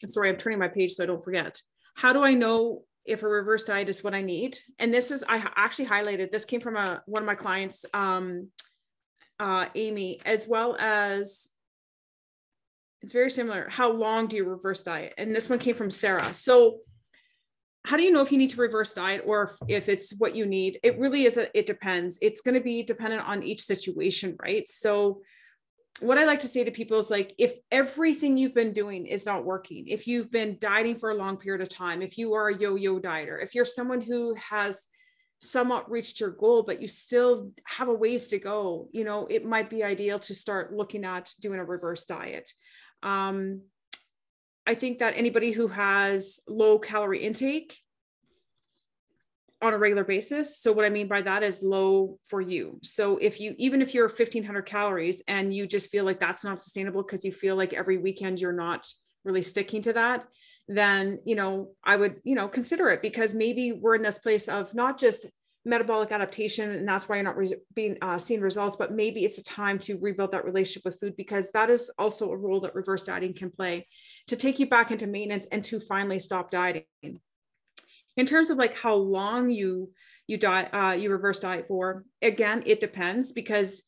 sorry, 0.06 0.30
I'm 0.30 0.38
turning 0.38 0.60
my 0.60 0.68
page 0.68 0.94
so 0.94 1.04
I 1.04 1.08
don't 1.08 1.24
forget. 1.24 1.62
How 1.96 2.12
do 2.12 2.22
I 2.24 2.34
know 2.34 2.84
if 3.06 3.24
a 3.24 3.28
reverse 3.28 3.64
diet 3.64 3.90
is 3.90 4.04
what 4.04 4.14
I 4.14 4.22
need? 4.22 4.58
And 4.78 4.94
this 4.94 5.12
is 5.12 5.24
I 5.28 5.44
actually 5.56 5.88
highlighted. 5.88 6.32
This 6.32 6.46
came 6.46 6.62
from 6.62 6.76
a 6.76 7.02
one 7.06 7.24
of 7.24 7.28
my 7.28 7.36
clients. 7.36 7.86
Um, 7.94 8.50
uh, 9.40 9.66
Amy, 9.76 10.20
as 10.26 10.48
well 10.48 10.76
as 10.80 11.50
it's 13.02 13.14
very 13.14 13.32
similar. 13.32 13.68
How 13.70 13.92
long 13.92 14.28
do 14.28 14.36
you 14.36 14.44
reverse 14.44 14.84
diet? 14.84 15.14
And 15.18 15.34
this 15.34 15.50
one 15.50 15.60
came 15.60 15.76
from 15.76 15.92
Sarah. 15.92 16.34
So, 16.34 16.80
how 17.86 17.96
do 17.96 18.04
you 18.04 18.12
know 18.12 18.22
if 18.22 18.32
you 18.32 18.38
need 18.38 18.50
to 18.50 18.62
reverse 18.62 18.94
diet 18.94 19.24
or 19.26 19.56
if, 19.70 19.88
it's 19.88 20.14
what 20.18 20.36
you 20.36 20.46
need? 20.46 20.80
It 20.84 21.00
really 21.00 21.24
is, 21.24 21.38
a, 21.38 21.58
it 21.58 21.66
depends. 21.66 22.20
It's 22.22 22.42
going 22.42 22.56
to 22.56 22.62
be 22.62 22.84
dependent 22.84 23.24
on 23.24 23.42
each 23.42 23.64
situation, 23.64 24.36
right? 24.42 24.68
So, 24.68 25.22
what 26.02 26.18
I 26.18 26.26
like 26.26 26.40
to 26.42 26.48
say 26.48 26.64
to 26.64 26.72
people 26.72 27.00
is 27.00 27.10
like, 27.10 27.34
if 27.38 27.58
everything 27.72 28.38
you've 28.38 28.54
been 28.54 28.74
doing 28.74 29.08
is 29.08 29.26
not 29.26 29.46
working, 29.46 29.88
if 29.88 30.08
you've 30.08 30.32
been 30.32 30.58
dieting 30.60 30.98
for 30.98 31.12
a 31.12 31.16
long 31.16 31.38
period 31.38 31.62
of 31.62 31.70
time, 31.70 32.02
if 32.02 32.18
you 32.18 32.34
are 32.34 32.50
a 32.50 32.58
yo 32.58 32.76
yo 32.76 33.00
dieter, 33.00 33.42
if 33.42 33.56
you're 33.56 33.66
someone 33.66 34.02
who 34.02 34.36
has 34.36 34.86
somewhat 35.40 35.90
reached 35.90 36.20
your 36.20 36.32
goal, 36.32 36.64
but 36.64 36.82
you 36.82 36.88
still 36.88 37.52
have 37.66 37.88
a 37.88 37.94
ways 37.94 38.28
to 38.30 38.40
go, 38.40 38.90
you 38.92 39.04
know, 39.04 39.26
it 39.28 39.46
might 39.46 39.70
be 39.70 39.84
ideal 39.84 40.20
to 40.20 40.36
start 40.36 40.74
looking 40.74 41.06
at 41.06 41.34
doing 41.40 41.60
a 41.60 41.66
reverse 41.66 42.06
diet. 42.06 42.50
Um, 43.04 43.62
I 44.68 44.76
think 44.76 45.00
that 45.00 45.16
anybody 45.16 45.52
who 45.52 45.68
has 45.68 46.40
low 46.48 46.78
calorie 46.78 47.26
intake 47.26 47.78
on 49.62 49.74
a 49.74 49.78
regular 49.78 50.04
basis. 50.04 50.60
So 50.60 50.72
what 50.72 50.86
I 50.86 50.90
mean 50.90 51.08
by 51.08 51.22
that 51.22 51.44
is 51.44 51.64
low 51.64 52.18
for 52.28 52.40
you. 52.40 52.80
So 52.84 53.18
if 53.18 53.40
you 53.40 53.56
even 53.58 53.82
if 53.82 53.94
you're 53.94 54.08
1500 54.08 54.62
calories 54.66 55.22
and 55.28 55.54
you 55.54 55.68
just 55.68 55.90
feel 55.90 56.06
like 56.06 56.20
that's 56.20 56.46
not 56.46 56.60
sustainable 56.60 57.04
because 57.04 57.26
you 57.26 57.32
feel 57.32 57.56
like 57.56 57.74
every 57.74 57.98
weekend 57.98 58.40
you're 58.40 58.54
not 58.54 58.88
really 59.26 59.42
sticking 59.42 59.82
to 59.82 59.94
that, 59.94 60.26
then 60.70 61.20
you 61.26 61.36
know 61.36 61.72
I 61.84 61.96
would 61.96 62.22
you 62.24 62.36
know 62.36 62.48
consider 62.48 62.90
it 62.90 63.02
because 63.02 63.34
maybe 63.34 63.72
we're 63.72 63.96
in 63.96 64.04
this 64.04 64.20
place 64.20 64.48
of 64.48 64.74
not 64.76 65.00
just 65.00 65.26
metabolic 65.66 66.12
adaptation 66.12 66.72
and 66.72 66.88
that's 66.88 67.10
why 67.10 67.16
you're 67.16 67.26
not 67.26 67.36
re- 67.36 67.58
being 67.74 67.98
uh, 68.02 68.18
seeing 68.18 68.40
results 68.40 68.78
but 68.78 68.94
maybe 68.94 69.26
it's 69.26 69.40
a 69.40 69.44
time 69.44 69.78
to 69.80 69.98
rebuild 69.98 70.32
that 70.32 70.46
relationship 70.46 70.86
with 70.86 71.00
food 71.00 71.18
because 71.18 71.52
that 71.52 71.70
is 71.70 71.92
also 71.98 72.32
a 72.32 72.38
role 72.38 72.62
that 72.62 72.76
reverse 72.76 73.04
dieting 73.04 73.34
can 73.34 73.50
play 73.50 73.86
to 74.28 74.36
take 74.36 74.60
you 74.60 74.70
back 74.70 74.92
into 74.92 75.08
maintenance 75.08 75.48
and 75.52 75.64
to 75.64 75.80
finally 75.80 76.20
stop 76.20 76.52
dieting. 76.52 76.86
In 78.16 78.26
terms 78.26 78.52
of 78.52 78.58
like 78.58 78.76
how 78.76 78.94
long 78.94 79.50
you 79.50 79.92
you 80.28 80.38
diet 80.38 80.70
uh, 80.72 80.92
you 80.92 81.10
reverse 81.10 81.40
diet 81.40 81.66
for 81.68 82.06
again 82.22 82.62
it 82.68 82.80
depends 82.80 83.32
because 83.32 83.82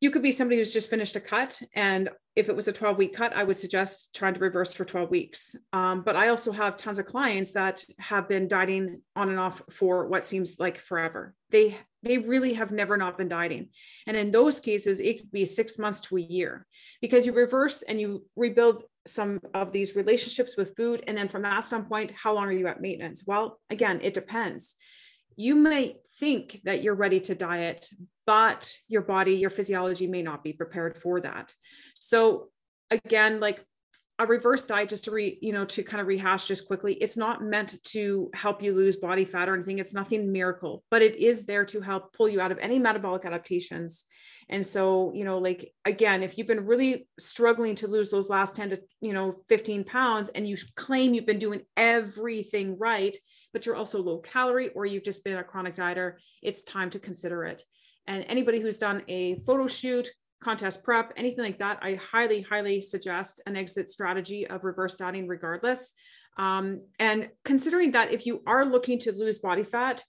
you 0.00 0.10
could 0.10 0.22
be 0.22 0.32
somebody 0.32 0.58
who's 0.58 0.72
just 0.72 0.90
finished 0.90 1.14
a 1.14 1.20
cut 1.20 1.62
and 1.76 2.10
if 2.34 2.48
it 2.48 2.56
was 2.56 2.68
a 2.68 2.72
12 2.72 2.96
week 2.96 3.14
cut 3.14 3.34
i 3.34 3.44
would 3.44 3.56
suggest 3.56 4.14
trying 4.14 4.34
to 4.34 4.40
reverse 4.40 4.72
for 4.72 4.84
12 4.84 5.10
weeks. 5.10 5.54
Um, 5.72 6.02
but 6.02 6.16
i 6.16 6.28
also 6.28 6.52
have 6.52 6.76
tons 6.76 6.98
of 6.98 7.06
clients 7.06 7.52
that 7.52 7.84
have 7.98 8.28
been 8.28 8.48
dieting 8.48 9.02
on 9.16 9.28
and 9.28 9.38
off 9.38 9.62
for 9.70 10.06
what 10.06 10.24
seems 10.24 10.58
like 10.58 10.78
forever. 10.78 11.34
They 11.50 11.78
they 12.02 12.18
really 12.18 12.54
have 12.54 12.72
never 12.72 12.96
not 12.96 13.16
been 13.16 13.28
dieting. 13.28 13.68
And 14.06 14.16
in 14.16 14.30
those 14.30 14.60
cases 14.60 15.00
it 15.00 15.18
could 15.18 15.32
be 15.32 15.46
six 15.46 15.78
months 15.78 16.00
to 16.00 16.16
a 16.16 16.20
year 16.20 16.66
because 17.00 17.26
you 17.26 17.32
reverse 17.32 17.82
and 17.82 18.00
you 18.00 18.24
rebuild 18.36 18.82
some 19.06 19.40
of 19.54 19.72
these 19.72 19.96
relationships 19.96 20.56
with 20.56 20.76
food. 20.76 21.02
And 21.06 21.16
then 21.16 21.28
from 21.28 21.42
that 21.42 21.64
standpoint 21.64 22.12
how 22.12 22.34
long 22.34 22.46
are 22.46 22.52
you 22.52 22.66
at 22.68 22.80
maintenance? 22.80 23.22
Well 23.26 23.60
again 23.70 24.00
it 24.02 24.14
depends 24.14 24.76
you 25.36 25.54
may 25.54 25.96
think 26.20 26.60
that 26.64 26.82
you're 26.82 26.94
ready 26.94 27.20
to 27.20 27.34
diet 27.34 27.88
but 28.26 28.76
your 28.88 29.02
body 29.02 29.34
your 29.34 29.50
physiology 29.50 30.06
may 30.06 30.22
not 30.22 30.44
be 30.44 30.52
prepared 30.52 30.96
for 30.96 31.20
that. 31.20 31.52
So 32.00 32.48
again 32.90 33.40
like 33.40 33.64
a 34.18 34.26
reverse 34.26 34.64
diet 34.66 34.90
just 34.90 35.04
to 35.04 35.10
re 35.10 35.38
you 35.40 35.52
know 35.52 35.64
to 35.64 35.82
kind 35.82 36.00
of 36.00 36.06
rehash 36.06 36.46
just 36.46 36.66
quickly 36.66 36.94
it's 36.94 37.16
not 37.16 37.42
meant 37.42 37.82
to 37.82 38.30
help 38.34 38.62
you 38.62 38.74
lose 38.74 38.96
body 38.96 39.24
fat 39.24 39.48
or 39.48 39.54
anything. 39.54 39.78
It's 39.78 39.94
nothing 39.94 40.32
miracle 40.32 40.84
but 40.90 41.02
it 41.02 41.16
is 41.16 41.44
there 41.46 41.64
to 41.66 41.80
help 41.80 42.12
pull 42.12 42.28
you 42.28 42.40
out 42.40 42.52
of 42.52 42.58
any 42.58 42.78
metabolic 42.78 43.24
adaptations. 43.24 44.04
And 44.48 44.64
so 44.64 45.12
you 45.14 45.24
know 45.24 45.38
like 45.38 45.72
again 45.84 46.22
if 46.22 46.38
you've 46.38 46.46
been 46.46 46.66
really 46.66 47.08
struggling 47.18 47.74
to 47.76 47.88
lose 47.88 48.10
those 48.10 48.28
last 48.28 48.54
10 48.54 48.70
to 48.70 48.80
you 49.00 49.12
know 49.12 49.36
15 49.48 49.84
pounds 49.84 50.28
and 50.28 50.48
you 50.48 50.56
claim 50.76 51.14
you've 51.14 51.26
been 51.26 51.38
doing 51.38 51.62
everything 51.76 52.78
right 52.78 53.16
but 53.52 53.66
you're 53.66 53.76
also 53.76 54.00
low 54.00 54.18
calorie 54.18 54.70
or 54.70 54.86
you've 54.86 55.04
just 55.04 55.24
been 55.24 55.36
a 55.36 55.44
chronic 55.44 55.74
dieter 55.74 56.14
it's 56.42 56.62
time 56.62 56.90
to 56.90 56.98
consider 56.98 57.44
it 57.44 57.62
and 58.06 58.24
anybody 58.28 58.60
who's 58.60 58.78
done 58.78 59.02
a 59.08 59.36
photo 59.46 59.66
shoot 59.66 60.08
contest 60.42 60.82
prep, 60.82 61.12
anything 61.16 61.44
like 61.44 61.58
that, 61.60 61.78
I 61.82 61.94
highly, 61.94 62.42
highly 62.42 62.82
suggest 62.82 63.40
an 63.46 63.56
exit 63.56 63.88
strategy 63.88 64.46
of 64.46 64.64
reverse 64.64 64.96
dieting 64.96 65.26
regardless. 65.26 65.92
Um, 66.36 66.82
and 66.98 67.28
considering 67.44 67.92
that 67.92 68.12
if 68.12 68.26
you 68.26 68.42
are 68.46 68.64
looking 68.64 68.98
to 69.00 69.12
lose 69.12 69.38
body 69.38 69.64
fat, 69.64 70.04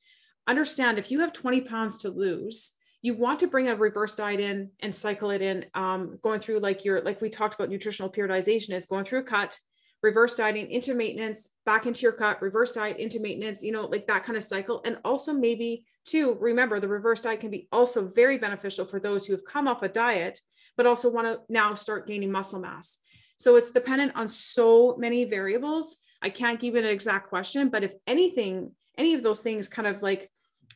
understand 0.47 0.97
if 0.97 1.11
you 1.11 1.19
have 1.21 1.33
20 1.33 1.61
pounds 1.61 1.99
to 1.99 2.09
lose, 2.09 2.73
you 3.01 3.13
want 3.13 3.41
to 3.41 3.47
bring 3.47 3.67
a 3.67 3.75
reverse 3.75 4.15
diet 4.15 4.39
in 4.39 4.71
and 4.81 4.95
cycle 4.95 5.29
it 5.29 5.41
in, 5.41 5.65
um, 5.73 6.17
going 6.21 6.39
through 6.39 6.59
like 6.59 6.85
your, 6.85 7.01
like 7.01 7.21
we 7.21 7.29
talked 7.29 7.55
about 7.55 7.69
nutritional 7.69 8.11
periodization 8.11 8.71
is 8.71 8.85
going 8.85 9.05
through 9.05 9.19
a 9.19 9.23
cut, 9.23 9.59
reverse 10.03 10.35
dieting 10.35 10.69
into 10.69 10.93
maintenance, 10.93 11.49
back 11.65 11.87
into 11.87 12.01
your 12.01 12.11
cut, 12.11 12.41
reverse 12.41 12.73
diet 12.73 12.97
into 12.97 13.19
maintenance, 13.19 13.63
you 13.63 13.71
know, 13.71 13.85
like 13.85 14.05
that 14.05 14.25
kind 14.25 14.37
of 14.37 14.43
cycle. 14.43 14.81
And 14.85 14.97
also 15.03 15.33
maybe 15.33 15.85
Two, 16.05 16.37
remember 16.39 16.79
the 16.79 16.87
reverse 16.87 17.21
diet 17.21 17.39
can 17.39 17.49
be 17.49 17.67
also 17.71 18.07
very 18.07 18.37
beneficial 18.37 18.85
for 18.85 18.99
those 18.99 19.25
who 19.25 19.33
have 19.33 19.45
come 19.45 19.67
off 19.67 19.83
a 19.83 19.87
diet, 19.87 20.41
but 20.75 20.85
also 20.85 21.09
want 21.09 21.27
to 21.27 21.39
now 21.47 21.75
start 21.75 22.07
gaining 22.07 22.31
muscle 22.31 22.59
mass. 22.59 22.97
So 23.39 23.55
it's 23.55 23.71
dependent 23.71 24.13
on 24.15 24.27
so 24.27 24.95
many 24.97 25.23
variables. 25.23 25.97
I 26.21 26.29
can't 26.29 26.59
give 26.59 26.75
an 26.75 26.85
exact 26.85 27.29
question, 27.29 27.69
but 27.69 27.83
if 27.83 27.91
anything, 28.05 28.71
any 28.97 29.13
of 29.13 29.23
those 29.23 29.39
things 29.39 29.69
kind 29.69 29.87
of 29.87 30.01
like 30.01 30.29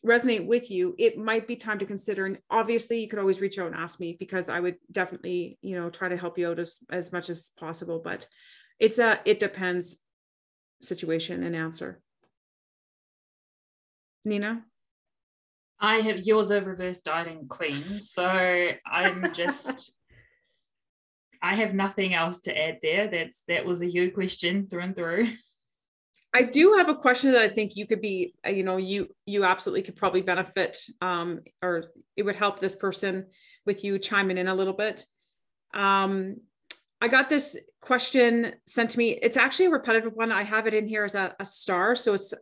resonate 0.06 0.46
with 0.46 0.72
you, 0.72 0.96
it 0.98 1.18
might 1.18 1.48
be 1.48 1.56
time 1.56 1.80
to 1.80 1.86
consider. 1.86 2.26
And 2.26 2.40
obviously, 2.50 3.02
you 3.02 3.10
could 3.10 3.20
always 3.20 3.42
reach 3.42 3.60
out 3.60 3.68
and 3.68 3.76
ask 3.76 4.00
me 4.00 4.16
because 4.18 4.48
I 4.48 4.60
would 4.60 4.76
definitely, 4.92 5.58
you 5.62 5.78
know, 5.78 5.90
try 5.90 6.08
to 6.08 6.18
help 6.18 6.38
you 6.38 6.50
out 6.50 6.60
as, 6.60 6.80
as 6.90 7.12
much 7.12 7.30
as 7.30 7.52
possible. 7.60 8.00
But 8.04 8.28
it's 8.80 9.00
a 9.00 9.20
it 9.26 9.40
depends 9.40 9.98
situation 10.80 11.44
and 11.44 11.56
answer. 11.56 12.02
Nina? 14.26 14.64
I 15.80 15.98
have 15.98 16.20
you're 16.20 16.46
the 16.46 16.62
reverse 16.62 17.00
dieting 17.00 17.48
queen, 17.48 18.02
so 18.02 18.26
I'm 18.86 19.34
just 19.34 19.92
I 21.42 21.56
have 21.56 21.74
nothing 21.74 22.14
else 22.14 22.42
to 22.42 22.58
add 22.58 22.80
there. 22.82 23.08
That's 23.08 23.44
that 23.48 23.66
was 23.66 23.82
a 23.82 23.90
you 23.90 24.12
question 24.12 24.68
through 24.70 24.82
and 24.82 24.96
through. 24.96 25.30
I 26.34 26.44
do 26.44 26.76
have 26.78 26.90
a 26.90 26.96
question 26.96 27.32
that 27.32 27.42
I 27.42 27.50
think 27.50 27.76
you 27.76 27.88
could 27.88 28.02
be, 28.02 28.36
uh, 28.46 28.50
you 28.50 28.64
know, 28.64 28.78
you 28.78 29.08
you 29.26 29.46
absolutely 29.46 29.84
could 29.84 29.96
probably 29.96 30.22
benefit, 30.22 30.78
um, 31.02 31.42
or 31.62 31.86
it 32.16 32.24
would 32.24 32.36
help 32.36 32.60
this 32.60 32.76
person 32.76 33.28
with 33.66 33.84
you 33.84 33.98
chiming 34.00 34.38
in 34.38 34.48
a 34.48 34.56
little 34.56 34.74
bit. 34.74 35.06
Um, 35.74 36.38
I 37.02 37.08
got 37.08 37.30
this 37.30 37.58
question 37.88 38.52
sent 38.66 38.92
to 38.92 38.98
me. 38.98 39.12
It's 39.12 39.38
actually 39.38 39.68
a 39.68 39.72
repetitive 39.72 40.14
one. 40.14 40.30
I 40.30 40.44
have 40.44 40.68
it 40.68 40.74
in 40.74 40.88
here 40.88 41.06
as 41.06 41.16
a, 41.16 41.34
a 41.40 41.46
star, 41.46 41.96
so 41.96 42.14
it's 42.14 42.34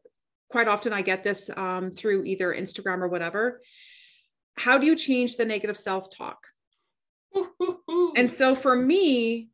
quite 0.50 0.68
often 0.68 0.92
I 0.92 1.04
get 1.04 1.24
this 1.24 1.52
um, 1.56 1.92
through 1.92 2.24
either 2.24 2.52
Instagram 2.52 3.02
or 3.02 3.08
whatever. 3.08 3.62
How 4.58 4.80
do 4.80 4.88
you 4.88 4.96
change 4.96 5.38
the 5.38 5.46
negative 5.46 5.78
self 5.78 6.10
talk? 6.10 6.40
and 8.16 8.32
so 8.32 8.56
for 8.56 8.76
me, 8.76 9.50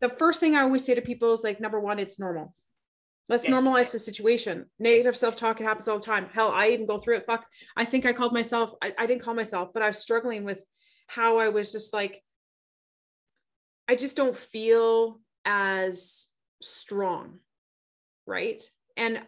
the 0.00 0.08
first 0.08 0.40
thing 0.40 0.56
I 0.56 0.62
always 0.62 0.84
say 0.84 0.96
to 0.96 1.02
people 1.02 1.32
is 1.34 1.44
like, 1.44 1.60
number 1.60 1.78
one, 1.78 2.00
it's 2.00 2.18
normal. 2.18 2.52
Let's 3.28 3.48
yes. 3.48 3.54
normalize 3.54 3.92
the 3.92 4.00
situation. 4.00 4.66
Negative 4.80 5.12
yes. 5.12 5.20
self 5.20 5.36
talk, 5.36 5.60
it 5.60 5.64
happens 5.64 5.86
all 5.86 6.00
the 6.00 6.04
time. 6.04 6.26
Hell, 6.34 6.50
I 6.50 6.70
even 6.70 6.88
go 6.88 6.98
through 6.98 7.18
it. 7.18 7.26
Fuck, 7.26 7.46
I 7.76 7.84
think 7.84 8.06
I 8.06 8.12
called 8.12 8.32
myself, 8.32 8.70
I, 8.82 8.92
I 8.98 9.06
didn't 9.06 9.22
call 9.22 9.34
myself, 9.34 9.68
but 9.72 9.84
I 9.84 9.86
was 9.86 9.98
struggling 9.98 10.42
with 10.42 10.64
how 11.06 11.38
I 11.38 11.50
was 11.50 11.70
just 11.70 11.94
like, 11.94 12.24
I 13.88 13.96
just 13.96 14.16
don't 14.16 14.36
feel 14.36 15.20
as 15.44 16.28
strong. 16.62 17.38
Right. 18.26 18.62
And 18.96 19.20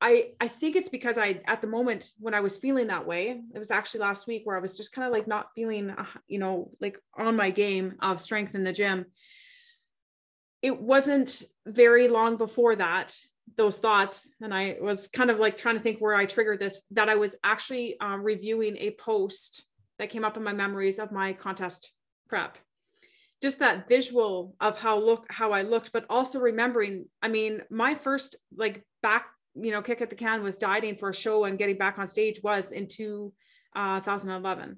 I 0.00 0.30
I 0.40 0.48
think 0.48 0.76
it's 0.76 0.88
because 0.88 1.16
I 1.16 1.40
at 1.46 1.60
the 1.60 1.66
moment 1.66 2.10
when 2.18 2.34
I 2.34 2.40
was 2.40 2.56
feeling 2.56 2.88
that 2.88 3.06
way, 3.06 3.40
it 3.54 3.58
was 3.58 3.70
actually 3.70 4.00
last 4.00 4.26
week 4.26 4.42
where 4.44 4.56
I 4.56 4.60
was 4.60 4.76
just 4.76 4.92
kind 4.92 5.06
of 5.06 5.12
like 5.12 5.26
not 5.26 5.52
feeling 5.54 5.90
uh, 5.90 6.04
you 6.26 6.38
know 6.38 6.70
like 6.80 6.98
on 7.16 7.36
my 7.36 7.50
game 7.50 7.94
of 8.00 8.20
strength 8.20 8.54
in 8.54 8.64
the 8.64 8.72
gym. 8.72 9.06
It 10.62 10.80
wasn't 10.80 11.42
very 11.66 12.08
long 12.08 12.36
before 12.36 12.76
that 12.76 13.16
those 13.56 13.78
thoughts 13.78 14.28
and 14.40 14.52
I 14.52 14.76
was 14.80 15.06
kind 15.06 15.30
of 15.30 15.38
like 15.38 15.56
trying 15.56 15.76
to 15.76 15.80
think 15.80 16.00
where 16.00 16.16
I 16.16 16.26
triggered 16.26 16.58
this 16.58 16.80
that 16.90 17.08
I 17.08 17.14
was 17.14 17.36
actually 17.44 17.98
um, 18.00 18.22
reviewing 18.22 18.76
a 18.76 18.90
post 18.90 19.64
that 19.98 20.10
came 20.10 20.24
up 20.24 20.36
in 20.36 20.42
my 20.42 20.52
memories 20.52 20.98
of 20.98 21.12
my 21.12 21.32
contest 21.32 21.92
prep 22.28 22.58
just 23.42 23.58
that 23.58 23.88
visual 23.88 24.54
of 24.60 24.78
how 24.78 24.98
look 24.98 25.26
how 25.28 25.52
I 25.52 25.62
looked 25.62 25.92
but 25.92 26.06
also 26.08 26.40
remembering 26.40 27.06
I 27.22 27.28
mean 27.28 27.62
my 27.70 27.94
first 27.94 28.36
like 28.56 28.82
back 29.02 29.26
you 29.60 29.70
know, 29.70 29.82
kick 29.82 30.00
at 30.00 30.10
the 30.10 30.16
can 30.16 30.42
with 30.42 30.58
dieting 30.58 30.96
for 30.96 31.10
a 31.10 31.14
show 31.14 31.44
and 31.44 31.58
getting 31.58 31.78
back 31.78 31.98
on 31.98 32.06
stage 32.06 32.40
was 32.42 32.72
in 32.72 32.86
2011. 32.88 34.70
Uh, 34.70 34.74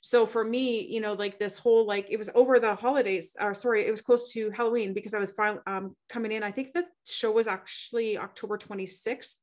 so 0.00 0.26
for 0.26 0.44
me, 0.44 0.86
you 0.86 1.00
know, 1.00 1.14
like 1.14 1.38
this 1.38 1.58
whole 1.58 1.86
like 1.86 2.06
it 2.10 2.18
was 2.18 2.30
over 2.34 2.60
the 2.60 2.74
holidays, 2.74 3.32
or 3.40 3.54
sorry, 3.54 3.86
it 3.86 3.90
was 3.90 4.00
close 4.00 4.32
to 4.32 4.50
Halloween 4.50 4.94
because 4.94 5.14
I 5.14 5.18
was 5.18 5.32
finally 5.32 5.60
um, 5.66 5.96
coming 6.08 6.32
in. 6.32 6.42
I 6.42 6.52
think 6.52 6.72
the 6.72 6.84
show 7.06 7.32
was 7.32 7.48
actually 7.48 8.16
October 8.16 8.58
26th, 8.58 9.36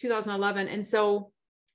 2011, 0.00 0.68
and 0.68 0.84
so 0.84 1.30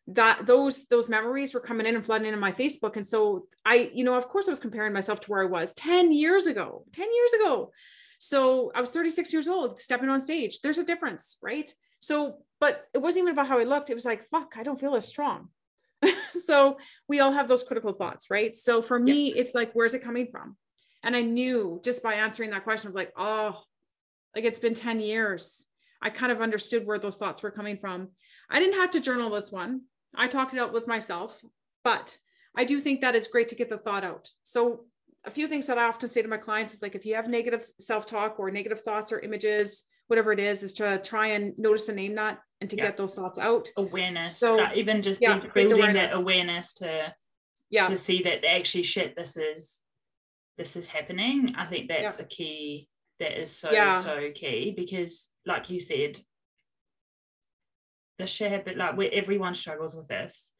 that 0.07 0.45
those 0.45 0.87
those 0.87 1.09
memories 1.09 1.53
were 1.53 1.59
coming 1.59 1.85
in 1.85 1.95
and 1.95 2.05
flooding 2.05 2.27
into 2.27 2.39
my 2.39 2.51
Facebook. 2.51 2.95
And 2.95 3.05
so 3.05 3.47
I, 3.65 3.91
you 3.93 4.03
know, 4.03 4.15
of 4.15 4.27
course, 4.27 4.47
I 4.47 4.51
was 4.51 4.59
comparing 4.59 4.93
myself 4.93 5.21
to 5.21 5.31
where 5.31 5.43
I 5.43 5.45
was 5.45 5.73
10 5.73 6.11
years 6.11 6.47
ago. 6.47 6.85
10 6.93 7.07
years 7.13 7.33
ago. 7.33 7.71
So 8.19 8.71
I 8.75 8.81
was 8.81 8.91
36 8.91 9.33
years 9.33 9.47
old, 9.47 9.79
stepping 9.79 10.09
on 10.09 10.21
stage. 10.21 10.61
There's 10.61 10.77
a 10.77 10.83
difference, 10.83 11.37
right? 11.41 11.73
So, 11.99 12.37
but 12.59 12.85
it 12.93 12.99
wasn't 12.99 13.23
even 13.23 13.33
about 13.33 13.47
how 13.47 13.59
I 13.59 13.63
looked. 13.63 13.89
It 13.89 13.95
was 13.95 14.05
like, 14.05 14.29
fuck, 14.29 14.53
I 14.57 14.63
don't 14.63 14.79
feel 14.79 14.95
as 14.95 15.07
strong. 15.07 15.49
so 16.45 16.77
we 17.07 17.19
all 17.19 17.31
have 17.31 17.47
those 17.47 17.63
critical 17.63 17.93
thoughts, 17.93 18.29
right? 18.29 18.55
So 18.55 18.81
for 18.81 18.99
me, 18.99 19.29
yeah. 19.29 19.41
it's 19.41 19.55
like, 19.55 19.71
where's 19.73 19.93
it 19.93 20.03
coming 20.03 20.27
from? 20.31 20.55
And 21.03 21.15
I 21.15 21.21
knew 21.21 21.81
just 21.83 22.03
by 22.03 22.15
answering 22.15 22.51
that 22.51 22.63
question 22.63 22.89
of 22.89 22.95
like, 22.95 23.11
oh, 23.17 23.59
like 24.35 24.45
it's 24.45 24.59
been 24.59 24.75
10 24.75 24.99
years. 24.99 25.65
I 26.01 26.09
kind 26.09 26.31
of 26.31 26.41
understood 26.41 26.85
where 26.85 26.99
those 26.99 27.17
thoughts 27.17 27.43
were 27.43 27.51
coming 27.51 27.77
from. 27.77 28.09
I 28.49 28.59
didn't 28.59 28.79
have 28.79 28.91
to 28.91 28.99
journal 28.99 29.29
this 29.29 29.51
one. 29.51 29.81
I 30.15 30.27
talked 30.27 30.53
it 30.53 30.59
out 30.59 30.73
with 30.73 30.87
myself, 30.87 31.35
but 31.83 32.17
I 32.55 32.65
do 32.65 32.81
think 32.81 33.01
that 33.01 33.15
it's 33.15 33.27
great 33.27 33.49
to 33.49 33.55
get 33.55 33.69
the 33.69 33.77
thought 33.77 34.03
out. 34.03 34.29
So 34.43 34.85
a 35.25 35.31
few 35.31 35.47
things 35.47 35.67
that 35.67 35.77
I 35.77 35.85
often 35.85 36.09
say 36.09 36.21
to 36.21 36.27
my 36.27 36.37
clients 36.37 36.73
is 36.73 36.81
like 36.81 36.95
if 36.95 37.05
you 37.05 37.15
have 37.15 37.27
negative 37.27 37.67
self-talk 37.79 38.39
or 38.39 38.51
negative 38.51 38.81
thoughts 38.81 39.11
or 39.11 39.19
images, 39.19 39.83
whatever 40.07 40.31
it 40.31 40.39
is, 40.39 40.63
is 40.63 40.73
to 40.73 40.97
try 40.99 41.27
and 41.27 41.57
notice 41.57 41.87
and 41.87 41.95
name 41.95 42.15
that 42.15 42.39
and 42.59 42.69
to 42.69 42.75
yeah. 42.75 42.83
get 42.83 42.97
those 42.97 43.13
thoughts 43.13 43.39
out. 43.39 43.69
Awareness. 43.77 44.37
So 44.37 44.67
even 44.73 45.01
just 45.01 45.21
yeah, 45.21 45.39
building 45.53 45.79
awareness. 45.79 46.11
that 46.11 46.17
awareness 46.17 46.73
to 46.75 47.13
yeah 47.69 47.85
to 47.85 47.95
see 47.95 48.21
that 48.23 48.43
actually 48.43 48.83
shit 48.83 49.15
this 49.15 49.37
is 49.37 49.81
this 50.57 50.75
is 50.75 50.87
happening. 50.87 51.55
I 51.57 51.65
think 51.67 51.87
that's 51.87 52.19
yeah. 52.19 52.25
a 52.25 52.27
key 52.27 52.87
that 53.19 53.39
is 53.39 53.51
so 53.55 53.71
so 54.01 54.31
key 54.33 54.73
because 54.75 55.29
like 55.45 55.69
you 55.69 55.79
said 55.79 56.19
the 58.21 58.27
share 58.27 58.61
but 58.63 58.77
like 58.77 58.95
where 58.95 59.09
everyone 59.11 59.55
struggles 59.55 59.95
with 59.95 60.07
this. 60.07 60.53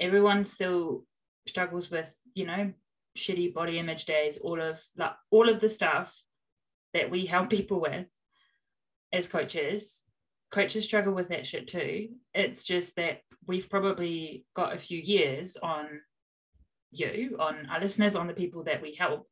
Everyone 0.00 0.44
still 0.44 1.04
struggles 1.46 1.90
with 1.90 2.16
you 2.34 2.46
know 2.46 2.72
shitty 3.18 3.52
body 3.52 3.78
image 3.78 4.04
days 4.06 4.38
all 4.38 4.60
of 4.60 4.80
like 4.96 5.12
all 5.30 5.48
of 5.48 5.60
the 5.60 5.68
stuff 5.68 6.16
that 6.94 7.10
we 7.10 7.26
help 7.26 7.50
people 7.58 7.80
with 7.80 8.06
as 9.12 9.28
coaches. 9.28 10.02
Coaches 10.50 10.84
struggle 10.84 11.14
with 11.14 11.28
that 11.30 11.46
shit 11.46 11.66
too. 11.66 12.10
It's 12.34 12.62
just 12.62 12.96
that 12.96 13.20
we've 13.46 13.68
probably 13.68 14.46
got 14.54 14.74
a 14.74 14.78
few 14.78 14.98
years 14.98 15.56
on 15.62 16.00
you 16.90 17.36
on 17.40 17.66
our 17.70 17.80
listeners 17.80 18.14
on 18.14 18.26
the 18.26 18.34
people 18.34 18.64
that 18.64 18.82
we 18.82 18.94
help 18.94 19.26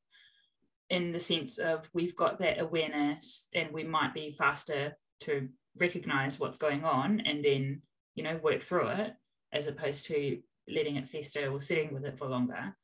in 0.88 1.12
the 1.12 1.18
sense 1.18 1.59
of 1.59 1.88
we've 1.92 2.16
got 2.16 2.38
that 2.40 2.59
awareness 2.59 3.48
and 3.54 3.70
we 3.70 3.85
might 3.85 4.14
be 4.14 4.33
faster 4.33 4.96
to 5.20 5.48
recognize 5.81 6.38
what's 6.38 6.59
going 6.59 6.85
on 6.85 7.21
and 7.21 7.45
then 7.45 7.83
you 8.14 8.23
know 8.23 8.38
work 8.43 8.61
through 8.61 8.88
it 8.88 9.14
as 9.53 9.66
opposed 9.66 10.07
to 10.07 10.38
letting 10.69 10.97
it 10.97 11.09
fester 11.09 11.51
or 11.51 11.61
sitting 11.61 11.93
with 11.93 12.05
it 12.05 12.19
for 12.19 12.29
longer. 12.29 12.77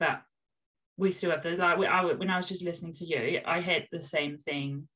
But 0.00 0.22
we 0.96 1.12
still 1.12 1.30
have 1.30 1.42
the 1.42 1.50
like 1.50 1.78
I, 1.78 2.04
when 2.04 2.30
I 2.30 2.36
was 2.36 2.48
just 2.48 2.64
listening 2.64 2.94
to 2.94 3.04
you 3.04 3.40
I 3.46 3.60
had 3.60 3.86
the 3.92 4.02
same 4.02 4.38
thing 4.38 4.88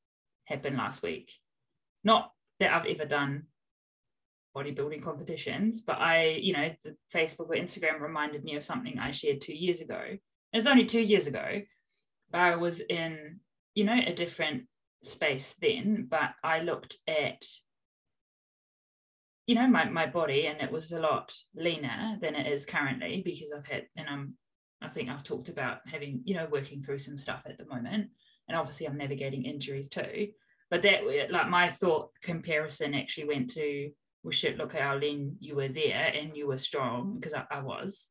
happen 0.45 0.77
last 0.77 1.03
week. 1.03 1.31
Not 2.03 2.31
that 2.59 2.73
I've 2.73 2.85
ever 2.85 3.05
done 3.05 3.43
bodybuilding 4.55 5.01
competitions 5.01 5.81
but 5.81 5.97
I 5.97 6.39
you 6.41 6.53
know 6.53 6.69
Facebook 7.13 7.49
or 7.49 7.55
Instagram 7.55 7.99
reminded 7.99 8.43
me 8.43 8.55
of 8.55 8.63
something 8.63 8.99
I 8.99 9.11
shared 9.11 9.41
two 9.41 9.55
years 9.55 9.81
ago. 9.81 10.17
It's 10.51 10.67
only 10.67 10.85
two 10.85 11.01
years 11.01 11.27
ago 11.27 11.61
but 12.33 12.41
I 12.41 12.55
was 12.55 12.81
in, 12.81 13.39
you 13.75 13.85
know, 13.85 13.97
a 14.05 14.11
different 14.11 14.63
space 15.03 15.55
then, 15.61 16.07
but 16.09 16.31
I 16.43 16.61
looked 16.61 16.97
at, 17.07 17.45
you 19.47 19.55
know, 19.55 19.67
my, 19.67 19.89
my 19.89 20.05
body 20.05 20.47
and 20.47 20.61
it 20.61 20.71
was 20.71 20.91
a 20.91 20.99
lot 20.99 21.33
leaner 21.55 22.17
than 22.19 22.35
it 22.35 22.47
is 22.47 22.65
currently 22.65 23.21
because 23.23 23.51
I've 23.51 23.65
had, 23.65 23.83
and 23.95 24.07
I'm, 24.09 24.35
I 24.81 24.89
think 24.89 25.09
I've 25.09 25.23
talked 25.23 25.49
about 25.49 25.79
having, 25.85 26.21
you 26.25 26.35
know, 26.35 26.47
working 26.51 26.81
through 26.81 26.99
some 26.99 27.17
stuff 27.17 27.43
at 27.45 27.57
the 27.57 27.65
moment. 27.65 28.09
And 28.47 28.57
obviously 28.57 28.87
I'm 28.87 28.97
navigating 28.97 29.45
injuries 29.45 29.89
too. 29.89 30.29
But 30.69 30.81
that, 30.83 31.01
like, 31.29 31.49
my 31.49 31.69
thought 31.69 32.09
comparison 32.21 32.93
actually 32.93 33.27
went 33.27 33.51
to, 33.51 33.91
well, 34.23 34.31
shit, 34.31 34.57
look 34.57 34.73
at 34.73 34.81
how 34.81 34.97
lean 34.97 35.35
you 35.39 35.55
were 35.55 35.67
there 35.67 36.11
and 36.15 36.35
you 36.35 36.47
were 36.47 36.57
strong 36.57 37.15
because 37.15 37.33
I, 37.33 37.43
I 37.51 37.61
was 37.61 38.09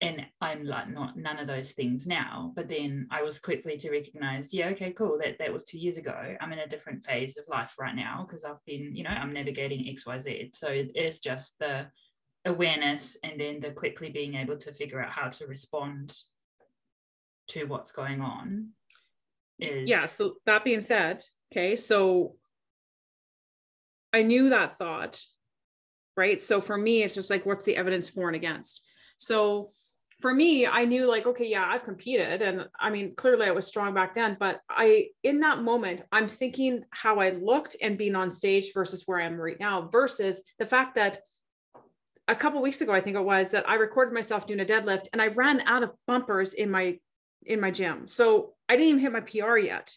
and 0.00 0.24
I'm 0.40 0.64
like 0.64 0.88
not 0.88 1.16
none 1.16 1.38
of 1.38 1.48
those 1.48 1.72
things 1.72 2.06
now. 2.06 2.52
But 2.54 2.68
then 2.68 3.08
I 3.10 3.22
was 3.22 3.38
quickly 3.38 3.76
to 3.78 3.90
recognize, 3.90 4.54
yeah, 4.54 4.68
okay, 4.68 4.92
cool. 4.92 5.18
That 5.20 5.38
that 5.38 5.52
was 5.52 5.64
two 5.64 5.78
years 5.78 5.98
ago. 5.98 6.36
I'm 6.40 6.52
in 6.52 6.60
a 6.60 6.68
different 6.68 7.04
phase 7.04 7.36
of 7.36 7.48
life 7.48 7.74
right 7.78 7.96
now 7.96 8.26
because 8.26 8.44
I've 8.44 8.64
been, 8.64 8.94
you 8.94 9.02
know, 9.02 9.10
I'm 9.10 9.32
navigating 9.32 9.84
XYZ. 9.84 10.54
So 10.54 10.68
it 10.68 10.92
is 10.94 11.18
just 11.18 11.58
the 11.58 11.86
awareness 12.44 13.16
and 13.24 13.40
then 13.40 13.60
the 13.60 13.72
quickly 13.72 14.10
being 14.10 14.34
able 14.34 14.56
to 14.58 14.72
figure 14.72 15.02
out 15.02 15.10
how 15.10 15.28
to 15.28 15.46
respond 15.46 16.16
to 17.48 17.64
what's 17.64 17.90
going 17.90 18.20
on 18.20 18.68
is 19.58 19.88
yeah. 19.88 20.06
So 20.06 20.34
that 20.46 20.64
being 20.64 20.80
said, 20.80 21.24
okay, 21.52 21.74
so 21.74 22.36
I 24.12 24.22
knew 24.22 24.50
that 24.50 24.78
thought, 24.78 25.20
right? 26.16 26.40
So 26.40 26.60
for 26.60 26.78
me, 26.78 27.02
it's 27.02 27.14
just 27.14 27.30
like, 27.30 27.44
what's 27.44 27.64
the 27.64 27.76
evidence 27.76 28.08
for 28.08 28.28
and 28.28 28.36
against? 28.36 28.82
So 29.16 29.70
for 30.20 30.34
me, 30.34 30.66
I 30.66 30.84
knew 30.84 31.08
like, 31.08 31.26
okay, 31.26 31.46
yeah, 31.46 31.64
I've 31.64 31.84
competed. 31.84 32.42
And 32.42 32.66
I 32.78 32.90
mean, 32.90 33.14
clearly 33.14 33.46
I 33.46 33.52
was 33.52 33.66
strong 33.66 33.94
back 33.94 34.14
then, 34.14 34.36
but 34.38 34.60
I, 34.68 35.08
in 35.22 35.40
that 35.40 35.62
moment, 35.62 36.02
I'm 36.10 36.28
thinking 36.28 36.82
how 36.90 37.20
I 37.20 37.30
looked 37.30 37.76
and 37.80 37.96
being 37.96 38.16
on 38.16 38.30
stage 38.30 38.72
versus 38.74 39.04
where 39.06 39.20
I 39.20 39.26
am 39.26 39.40
right 39.40 39.60
now, 39.60 39.88
versus 39.92 40.42
the 40.58 40.66
fact 40.66 40.96
that 40.96 41.20
a 42.26 42.34
couple 42.34 42.60
weeks 42.60 42.80
ago, 42.80 42.92
I 42.92 43.00
think 43.00 43.16
it 43.16 43.24
was 43.24 43.50
that 43.50 43.68
I 43.68 43.74
recorded 43.74 44.12
myself 44.12 44.46
doing 44.46 44.60
a 44.60 44.64
deadlift 44.64 45.06
and 45.12 45.22
I 45.22 45.28
ran 45.28 45.60
out 45.62 45.84
of 45.84 45.92
bumpers 46.06 46.52
in 46.52 46.70
my, 46.70 46.98
in 47.46 47.60
my 47.60 47.70
gym. 47.70 48.08
So 48.08 48.54
I 48.68 48.74
didn't 48.74 48.88
even 48.88 49.00
hit 49.00 49.12
my 49.12 49.20
PR 49.20 49.56
yet. 49.56 49.94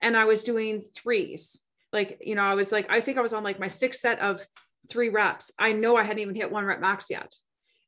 And 0.00 0.16
I 0.16 0.24
was 0.24 0.44
doing 0.44 0.82
threes. 0.94 1.60
Like, 1.92 2.20
you 2.20 2.36
know, 2.36 2.42
I 2.42 2.54
was 2.54 2.70
like, 2.70 2.90
I 2.90 3.00
think 3.00 3.18
I 3.18 3.22
was 3.22 3.32
on 3.32 3.42
like 3.42 3.58
my 3.58 3.68
sixth 3.68 4.00
set 4.00 4.20
of 4.20 4.40
three 4.88 5.08
reps. 5.08 5.50
I 5.58 5.72
know 5.72 5.96
I 5.96 6.04
hadn't 6.04 6.20
even 6.20 6.34
hit 6.34 6.52
one 6.52 6.64
rep 6.64 6.80
max 6.80 7.06
yet 7.10 7.34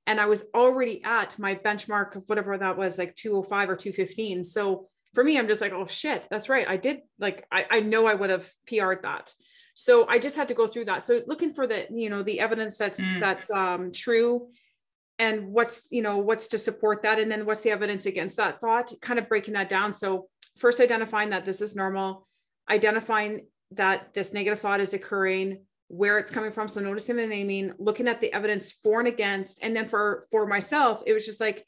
and 0.07 0.21
I 0.21 0.27
was 0.27 0.45
already 0.55 1.03
at 1.05 1.39
my 1.39 1.55
benchmark 1.55 2.17
of 2.17 2.25
whatever 2.29 2.57
that 2.57 2.79
was, 2.79 2.99
like 2.99 3.17
205 3.17 3.71
or 3.71 3.77
215. 3.77 4.45
So 4.45 4.89
for 5.15 5.25
me, 5.25 5.39
I'm 5.39 5.49
just 5.49 5.61
like, 5.61 5.73
oh 5.73 5.87
shit, 5.87 6.27
that's 6.31 6.49
right. 6.49 6.69
I 6.69 6.77
did 6.77 7.01
like 7.19 7.47
I, 7.51 7.67
I 7.71 7.81
know 7.81 8.07
I 8.07 8.15
would 8.15 8.31
have 8.31 8.49
PR'd 8.69 9.03
that. 9.03 9.33
So 9.75 10.07
I 10.09 10.19
just 10.19 10.37
had 10.37 10.49
to 10.49 10.55
go 10.55 10.67
through 10.67 10.87
that. 10.87 11.05
So 11.05 11.23
looking 11.27 11.53
for 11.53 11.67
the, 11.67 11.87
you 11.91 12.09
know, 12.09 12.23
the 12.23 12.41
evidence 12.41 12.79
that's 12.79 13.01
mm. 13.01 13.21
that's 13.21 13.51
um 13.51 13.93
true 13.93 14.49
and 15.19 15.49
what's, 15.49 15.89
you 15.91 16.03
know, 16.03 16.19
what's 16.19 16.49
to 16.49 16.59
support 16.59 17.03
that. 17.03 17.19
And 17.19 17.31
then 17.31 17.47
what's 17.47 17.63
the 17.63 17.71
evidence 17.71 18.07
against 18.07 18.37
that 18.37 18.61
thought, 18.61 18.93
kind 19.01 19.19
of 19.19 19.29
breaking 19.29 19.55
that 19.55 19.71
down. 19.71 19.93
So 19.93 20.29
first 20.59 20.81
identifying 20.81 21.31
that 21.31 21.45
this 21.45 21.61
is 21.61 21.75
normal, 21.75 22.27
identifying 22.71 23.47
that 23.73 24.15
this 24.15 24.33
negative 24.33 24.61
thought 24.61 24.81
is 24.81 24.95
occurring, 24.95 25.66
where 25.89 26.19
it's 26.19 26.31
coming 26.31 26.53
from. 26.53 26.69
So 26.69 26.81
noticing 26.81 27.19
and 27.19 27.31
naming, 27.31 27.73
looking 27.79 28.09
at 28.09 28.21
the 28.21 28.33
evidence 28.33 28.73
for 28.73 28.99
and 28.99 29.09
against. 29.09 29.59
And 29.63 29.75
then 29.77 29.89
for 29.89 30.27
for 30.31 30.47
myself, 30.47 31.03
it 31.07 31.13
was 31.13 31.27
just 31.27 31.41
like, 31.41 31.67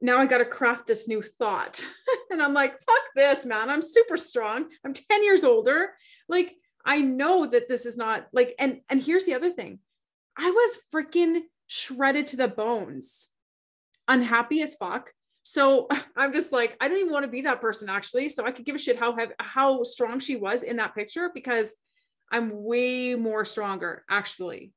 now 0.00 0.18
I 0.18 0.26
got 0.26 0.38
to 0.38 0.44
craft 0.44 0.86
this 0.86 1.08
new 1.08 1.22
thought. 1.22 1.84
and 2.30 2.42
I'm 2.42 2.54
like, 2.54 2.80
fuck 2.82 3.02
this, 3.16 3.44
man. 3.44 3.68
I'm 3.68 3.82
super 3.82 4.16
strong. 4.16 4.66
I'm 4.84 4.94
10 4.94 5.24
years 5.24 5.44
older. 5.44 5.90
Like, 6.28 6.54
I 6.84 7.00
know 7.00 7.46
that 7.46 7.68
this 7.68 7.84
is 7.84 7.96
not 7.96 8.28
like, 8.32 8.54
and 8.58 8.80
and 8.88 9.02
here's 9.02 9.24
the 9.24 9.34
other 9.34 9.50
thing. 9.50 9.80
I 10.36 10.50
was 10.50 10.78
freaking 10.94 11.40
shredded 11.66 12.28
to 12.28 12.36
the 12.36 12.48
bones, 12.48 13.28
unhappy 14.06 14.62
as 14.62 14.74
fuck. 14.76 15.10
So 15.42 15.88
I'm 16.16 16.32
just 16.32 16.52
like, 16.52 16.76
I 16.80 16.88
don't 16.88 16.98
even 16.98 17.12
want 17.12 17.24
to 17.24 17.30
be 17.30 17.42
that 17.42 17.60
person 17.60 17.88
actually. 17.88 18.28
So 18.28 18.46
I 18.46 18.52
could 18.52 18.64
give 18.64 18.76
a 18.76 18.78
shit 18.78 18.98
how 18.98 19.16
how 19.40 19.82
strong 19.82 20.20
she 20.20 20.36
was 20.36 20.62
in 20.62 20.76
that 20.76 20.94
picture 20.94 21.30
because 21.34 21.74
I'm 22.30 22.64
way 22.64 23.14
more 23.14 23.44
stronger, 23.44 24.04
actually. 24.08 24.72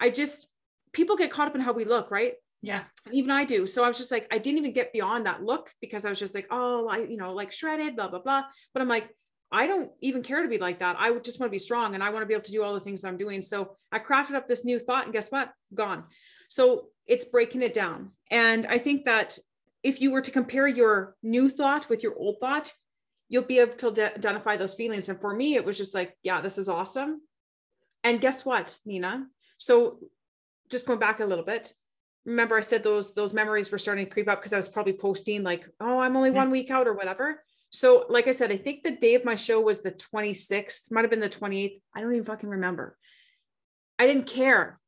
I 0.00 0.10
just, 0.10 0.48
people 0.92 1.16
get 1.16 1.30
caught 1.30 1.48
up 1.48 1.54
in 1.54 1.60
how 1.60 1.72
we 1.72 1.84
look, 1.84 2.10
right? 2.10 2.34
Yeah. 2.62 2.84
Even 3.10 3.30
I 3.30 3.44
do. 3.44 3.66
So 3.66 3.84
I 3.84 3.88
was 3.88 3.98
just 3.98 4.10
like, 4.10 4.26
I 4.30 4.38
didn't 4.38 4.58
even 4.58 4.72
get 4.72 4.92
beyond 4.92 5.26
that 5.26 5.42
look 5.42 5.70
because 5.80 6.04
I 6.04 6.10
was 6.10 6.18
just 6.18 6.34
like, 6.34 6.46
oh, 6.50 6.88
I, 6.88 6.98
you 6.98 7.16
know, 7.16 7.32
like 7.32 7.52
shredded, 7.52 7.96
blah, 7.96 8.08
blah, 8.08 8.20
blah. 8.20 8.44
But 8.72 8.82
I'm 8.82 8.88
like, 8.88 9.08
I 9.52 9.66
don't 9.66 9.90
even 10.00 10.22
care 10.22 10.42
to 10.42 10.48
be 10.48 10.58
like 10.58 10.78
that. 10.80 10.96
I 10.98 11.16
just 11.18 11.40
want 11.40 11.50
to 11.50 11.54
be 11.54 11.58
strong 11.58 11.94
and 11.94 12.04
I 12.04 12.10
want 12.10 12.22
to 12.22 12.26
be 12.26 12.34
able 12.34 12.44
to 12.44 12.52
do 12.52 12.62
all 12.62 12.74
the 12.74 12.80
things 12.80 13.02
that 13.02 13.08
I'm 13.08 13.16
doing. 13.16 13.42
So 13.42 13.76
I 13.90 13.98
crafted 13.98 14.34
up 14.34 14.46
this 14.46 14.64
new 14.64 14.78
thought 14.78 15.04
and 15.04 15.12
guess 15.12 15.30
what? 15.30 15.52
Gone. 15.74 16.04
So 16.48 16.88
it's 17.06 17.24
breaking 17.24 17.62
it 17.62 17.74
down. 17.74 18.10
And 18.30 18.66
I 18.66 18.78
think 18.78 19.06
that 19.06 19.38
if 19.82 20.00
you 20.00 20.12
were 20.12 20.20
to 20.20 20.30
compare 20.30 20.68
your 20.68 21.16
new 21.22 21.48
thought 21.48 21.88
with 21.88 22.02
your 22.02 22.14
old 22.14 22.36
thought, 22.40 22.72
you'll 23.30 23.44
be 23.44 23.60
able 23.60 23.76
to 23.76 23.92
de- 23.92 24.14
identify 24.14 24.58
those 24.58 24.74
feelings. 24.74 25.08
And 25.08 25.18
for 25.18 25.32
me, 25.32 25.54
it 25.54 25.64
was 25.64 25.78
just 25.78 25.94
like, 25.94 26.14
yeah, 26.22 26.42
this 26.42 26.58
is 26.58 26.68
awesome. 26.68 27.22
And 28.04 28.20
guess 28.20 28.44
what, 28.44 28.76
Nina? 28.84 29.26
So 29.56 30.00
just 30.68 30.86
going 30.86 30.98
back 30.98 31.20
a 31.20 31.24
little 31.24 31.44
bit, 31.44 31.72
remember 32.26 32.58
I 32.58 32.60
said 32.60 32.82
those 32.82 33.14
those 33.14 33.32
memories 33.32 33.72
were 33.72 33.78
starting 33.78 34.04
to 34.04 34.10
creep 34.10 34.28
up 34.28 34.40
because 34.40 34.52
I 34.52 34.56
was 34.56 34.68
probably 34.68 34.92
posting 34.92 35.42
like, 35.42 35.66
oh, 35.80 36.00
I'm 36.00 36.16
only 36.16 36.30
one 36.30 36.50
week 36.50 36.70
out 36.70 36.88
or 36.88 36.92
whatever. 36.92 37.42
So, 37.70 38.04
like 38.08 38.26
I 38.26 38.32
said, 38.32 38.50
I 38.50 38.56
think 38.56 38.82
the 38.82 38.96
day 38.96 39.14
of 39.14 39.24
my 39.24 39.36
show 39.36 39.60
was 39.60 39.80
the 39.80 39.92
26th, 39.92 40.90
might 40.90 41.02
have 41.02 41.10
been 41.10 41.20
the 41.20 41.28
28th. 41.28 41.80
I 41.94 42.00
don't 42.00 42.12
even 42.12 42.24
fucking 42.24 42.48
remember. 42.48 42.98
I 43.96 44.06
didn't 44.06 44.26
care 44.26 44.80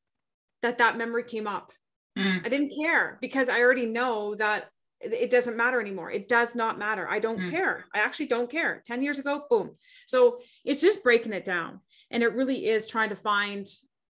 that 0.63 0.79
that 0.79 0.99
memory 0.99 1.23
came 1.23 1.47
up. 1.47 1.73
Mm. 2.19 2.45
I 2.45 2.49
didn't 2.49 2.73
care 2.77 3.19
because 3.21 3.49
I 3.49 3.61
already 3.61 3.87
know 3.87 4.35
that 4.35 4.65
it 5.03 5.31
doesn't 5.31 5.57
matter 5.57 5.81
anymore. 5.81 6.11
It 6.11 6.29
does 6.29 6.55
not 6.55 6.79
matter. 6.79 7.09
I 7.09 7.19
don't 7.19 7.39
mm. 7.39 7.51
care. 7.51 7.85
I 7.95 7.99
actually 7.99 8.27
don't 8.27 8.51
care. 8.51 8.83
10 8.87 9.03
years 9.03 9.19
ago, 9.19 9.43
boom. 9.51 9.73
So 10.07 10.39
it's 10.65 10.81
just 10.81 11.03
breaking 11.03 11.33
it 11.33 11.45
down. 11.45 11.81
And 12.11 12.23
it 12.23 12.35
really 12.35 12.69
is 12.69 12.87
trying 12.87 13.09
to 13.11 13.17
find 13.17 13.67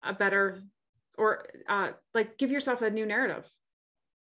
a 0.03 0.13
better 0.13 0.63
or 1.17 1.45
uh, 1.67 1.89
like 2.13 2.37
give 2.37 2.51
yourself 2.51 2.81
a 2.81 2.89
new 2.89 3.05
narrative 3.05 3.49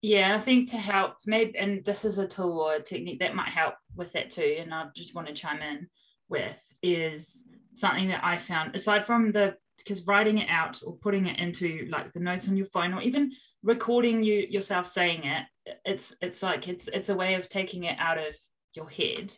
yeah 0.01 0.36
i 0.36 0.40
think 0.40 0.70
to 0.70 0.76
help 0.76 1.16
maybe 1.26 1.57
and 1.59 1.84
this 1.84 2.05
is 2.05 2.18
a 2.18 2.26
tool 2.26 2.61
or 2.61 2.74
a 2.74 2.80
technique 2.80 3.18
that 3.18 3.34
might 3.34 3.49
help 3.49 3.74
with 3.96 4.12
that 4.12 4.30
too 4.30 4.57
and 4.61 4.72
i 4.72 4.86
just 4.94 5.14
want 5.14 5.26
to 5.26 5.34
chime 5.34 5.61
in 5.61 5.88
with 6.28 6.61
is 6.82 7.44
something 7.74 8.09
that 8.09 8.24
i 8.24 8.36
found 8.36 8.74
aside 8.74 9.05
from 9.05 9.32
the 9.32 9.55
because 9.76 10.07
writing 10.07 10.38
it 10.38 10.49
out 10.51 10.80
or 10.86 10.96
putting 10.96 11.26
it 11.26 11.38
into 11.38 11.86
like 11.90 12.12
the 12.12 12.20
notes 12.20 12.49
on 12.49 12.57
your 12.57 12.66
phone 12.66 12.94
or 12.94 13.03
even 13.03 13.32
recording 13.62 14.22
you 14.22 14.46
yourself 14.49 14.86
saying 14.86 15.24
it 15.24 15.44
it's 15.84 16.14
it's 16.20 16.42
like 16.42 16.68
it's 16.68 16.88
it's 16.88 17.10
a 17.10 17.14
way 17.14 17.34
of 17.34 17.48
taking 17.48 17.84
it 17.84 17.96
out 17.98 18.18
of 18.18 18.36
your 18.74 18.88
head. 18.88 19.32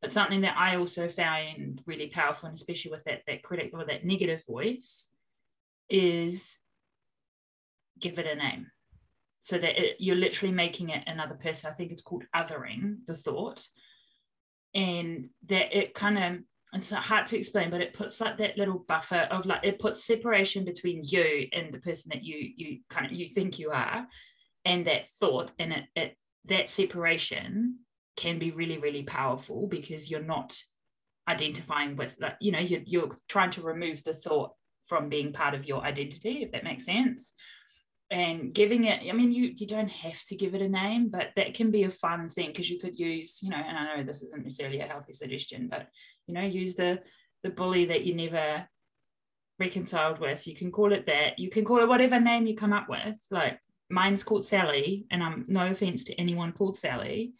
But 0.00 0.12
something 0.12 0.40
that 0.40 0.56
i 0.58 0.76
also 0.76 1.08
found 1.08 1.80
really 1.86 2.08
powerful 2.08 2.48
and 2.48 2.56
especially 2.56 2.90
with 2.90 3.04
that 3.04 3.20
that 3.28 3.44
critic 3.44 3.70
or 3.72 3.84
that 3.84 4.04
negative 4.04 4.42
voice 4.46 5.08
is 5.88 6.58
give 8.00 8.18
it 8.18 8.26
a 8.26 8.34
name. 8.34 8.66
So 9.38 9.58
that 9.58 9.78
it, 9.80 9.96
you're 9.98 10.16
literally 10.16 10.54
making 10.54 10.90
it 10.90 11.04
another 11.06 11.34
person. 11.34 11.70
I 11.70 11.74
think 11.74 11.90
it's 11.90 12.02
called 12.02 12.24
othering 12.34 13.04
the 13.06 13.14
thought. 13.14 13.66
And 14.74 15.30
that 15.46 15.76
it 15.76 15.94
kind 15.94 16.18
of 16.18 16.42
it's 16.72 16.90
hard 16.90 17.26
to 17.26 17.38
explain 17.38 17.70
but 17.70 17.82
it 17.82 17.92
puts 17.92 18.20
like 18.20 18.38
that 18.38 18.56
little 18.56 18.84
buffer 18.88 19.28
of 19.30 19.44
like 19.44 19.60
it 19.62 19.78
puts 19.78 20.04
separation 20.04 20.64
between 20.64 21.02
you 21.04 21.46
and 21.52 21.72
the 21.72 21.78
person 21.78 22.10
that 22.12 22.24
you 22.24 22.50
you 22.56 22.78
kind 22.88 23.06
of 23.06 23.12
you 23.12 23.26
think 23.28 23.58
you 23.58 23.70
are 23.70 24.06
and 24.64 24.86
that 24.86 25.06
thought 25.08 25.52
and 25.58 25.72
it, 25.72 25.84
it 25.94 26.16
that 26.46 26.68
separation 26.68 27.78
can 28.16 28.38
be 28.38 28.50
really 28.50 28.78
really 28.78 29.02
powerful 29.02 29.66
because 29.66 30.10
you're 30.10 30.22
not 30.22 30.56
identifying 31.28 31.96
with 31.96 32.16
that 32.18 32.36
you 32.40 32.52
know 32.52 32.58
you're, 32.58 32.82
you're 32.84 33.16
trying 33.28 33.50
to 33.50 33.62
remove 33.62 34.02
the 34.04 34.14
thought 34.14 34.52
from 34.86 35.08
being 35.08 35.32
part 35.32 35.54
of 35.54 35.66
your 35.66 35.82
identity 35.82 36.42
if 36.42 36.52
that 36.52 36.64
makes 36.64 36.84
sense. 36.84 37.32
And 38.10 38.52
giving 38.52 38.84
it 38.84 39.00
i 39.08 39.12
mean 39.12 39.32
you 39.32 39.54
you 39.56 39.66
don't 39.66 39.88
have 39.88 40.22
to 40.24 40.36
give 40.36 40.54
it 40.54 40.60
a 40.60 40.68
name 40.68 41.08
but 41.08 41.28
that 41.36 41.54
can 41.54 41.70
be 41.70 41.84
a 41.84 41.90
fun 41.90 42.28
thing 42.28 42.48
because 42.48 42.68
you 42.68 42.78
could 42.78 42.98
use 42.98 43.42
you 43.42 43.48
know 43.48 43.56
and 43.56 43.78
i 43.78 43.96
know 43.96 44.02
this 44.04 44.22
isn't 44.22 44.42
necessarily 44.42 44.80
a 44.80 44.86
healthy 44.86 45.14
suggestion 45.14 45.66
but 45.70 45.88
you 46.26 46.34
know 46.34 46.42
use 46.42 46.74
the 46.74 47.00
the 47.42 47.48
bully 47.48 47.86
that 47.86 48.04
you 48.04 48.14
never 48.14 48.68
reconciled 49.58 50.18
with. 50.18 50.46
You 50.46 50.54
can 50.54 50.70
call 50.70 50.92
it 50.92 51.06
that. 51.06 51.38
You 51.38 51.50
can 51.50 51.64
call 51.64 51.80
it 51.80 51.88
whatever 51.88 52.18
name 52.20 52.46
you 52.46 52.56
come 52.56 52.72
up 52.72 52.88
with. 52.88 53.18
Like 53.30 53.58
mine's 53.92 54.24
called 54.24 54.44
sally 54.44 55.06
and 55.10 55.22
i'm 55.22 55.44
no 55.48 55.66
offense 55.68 56.04
to 56.04 56.14
anyone 56.14 56.52
called 56.52 56.76
sally 56.76 57.32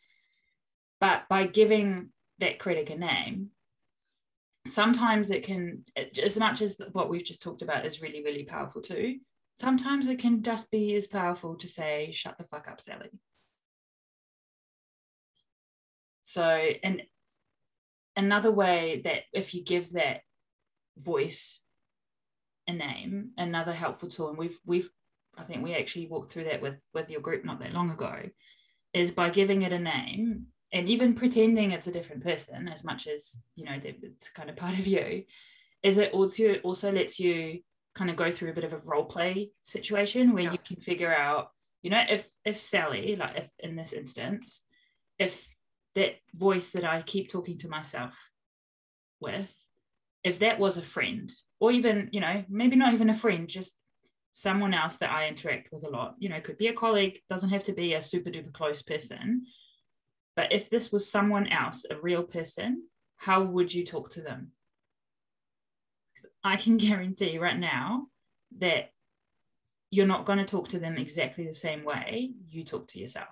but 1.01 1.29
by 1.29 1.47
giving 1.47 2.11
that 2.39 2.59
critic 2.59 2.91
a 2.91 2.97
name 2.97 3.49
sometimes 4.69 5.31
it 5.31 5.43
can 5.43 5.85
as 6.23 6.39
much 6.39 6.63
as 6.63 6.81
what 6.93 7.09
we've 7.09 7.25
just 7.25 7.43
talked 7.43 7.63
about 7.63 7.85
is 7.85 8.03
really 8.03 8.23
really 8.23 8.45
powerful 8.45 8.81
too 8.81 9.19
sometimes 9.57 10.09
it 10.09 10.19
can 10.19 10.43
just 10.43 10.71
be 10.71 10.95
as 10.95 11.07
powerful 11.07 11.57
to 11.57 11.69
say, 11.69 12.11
shut 12.13 12.39
the 12.39 12.45
fuck 12.45 12.69
up, 12.69 12.81
Sally. 12.81 13.11
So, 16.23 16.45
and 16.83 17.03
another 18.17 18.51
way 18.51 19.03
that 19.05 19.23
if 19.33 19.55
you 19.55 19.63
give 19.63 19.93
that 19.93 20.21
voice 20.97 21.61
a 22.67 22.73
name, 22.73 23.31
another 23.37 23.73
helpful 23.73 24.09
tool, 24.09 24.29
and 24.29 24.39
we've, 24.39 24.59
we've, 24.65 24.89
I 25.37 25.45
think 25.45 25.62
we 25.62 25.74
actually 25.74 26.09
walked 26.09 26.33
through 26.33 26.45
that 26.45 26.62
with, 26.62 26.80
with 26.93 27.11
your 27.11 27.20
group 27.20 27.45
not 27.45 27.61
that 27.61 27.72
long 27.72 27.91
ago, 27.91 28.14
is 28.93 29.11
by 29.11 29.30
giving 29.30 29.62
it 29.62 29.72
a 29.72 29.78
name 29.78 30.47
and 30.72 30.89
even 30.89 31.14
pretending 31.14 31.70
it's 31.70 31.87
a 31.87 31.93
different 31.93 32.22
person 32.22 32.68
as 32.68 32.85
much 32.85 33.07
as, 33.07 33.41
you 33.57 33.64
know, 33.64 33.78
it's 33.83 34.28
kind 34.30 34.51
of 34.51 34.57
part 34.64 34.78
of 34.78 34.87
you, 34.87 35.24
is 35.83 35.99
it 35.99 36.12
also, 36.12 36.55
also 36.62 36.93
lets 36.93 37.18
you 37.18 37.61
kind 37.95 38.11
of 38.11 38.16
go 38.16 38.30
through 38.30 38.51
a 38.51 38.55
bit 38.55 38.64
of 38.64 38.72
a 38.72 38.78
role 38.78 39.05
play 39.05 39.51
situation 39.62 40.33
where 40.33 40.45
yeah. 40.45 40.53
you 40.53 40.59
can 40.59 40.76
figure 40.76 41.14
out 41.14 41.49
you 41.83 41.91
know 41.91 42.03
if 42.09 42.28
if 42.45 42.59
sally 42.59 43.16
like 43.16 43.37
if 43.37 43.49
in 43.59 43.76
this 43.76 43.93
instance 43.93 44.62
if 45.18 45.49
that 45.95 46.14
voice 46.35 46.68
that 46.70 46.85
i 46.85 47.03
keep 47.03 47.30
talking 47.30 47.59
to 47.59 47.68
myself 47.68 48.16
with 49.20 49.53
if 50.24 50.39
that 50.39 50.59
was 50.59 50.78
a 50.78 50.83
friend 50.83 51.33
or 51.61 51.70
even 51.70 52.09
you 52.12 52.20
know 52.20 52.45
maybe 52.49 52.76
not 52.76 52.95
even 52.95 53.11
a 53.11 53.14
friend 53.14 53.49
just 53.49 53.74
someone 54.33 54.74
else 54.74 54.97
that 54.97 55.11
i 55.11 55.28
interact 55.28 55.72
with 55.72 55.87
a 55.87 55.91
lot 55.91 56.14
you 56.18 56.28
know 56.28 56.41
could 56.41 56.59
be 56.59 56.68
a 56.68 56.72
colleague 56.72 57.20
doesn't 57.28 57.51
have 57.51 57.64
to 57.64 57.72
be 57.72 57.95
a 57.95 58.03
super 58.03 58.30
duper 58.30 58.53
close 58.53 58.83
person 58.83 59.45
but 60.35 60.53
if 60.53 60.70
this 60.70 60.91
was 60.91 61.09
someone 61.09 61.47
else 61.49 61.85
a 61.91 61.97
real 62.01 62.22
person 62.22 62.83
how 63.16 63.43
would 63.43 63.72
you 63.72 63.85
talk 63.85 64.11
to 64.11 64.20
them 64.20 64.53
I 66.45 66.57
can 66.57 66.76
guarantee 66.78 67.39
right 67.39 67.59
now 67.59 68.07
that 68.59 68.91
you're 69.91 70.07
not 70.07 70.24
going 70.24 70.39
to 70.39 70.45
talk 70.45 70.68
to 70.68 70.78
them 70.78 70.97
exactly 70.97 71.47
the 71.47 71.55
same 71.55 71.85
way 71.85 72.33
you 72.49 72.64
talk 72.64 72.89
to 72.89 72.99
yourself. 72.99 73.28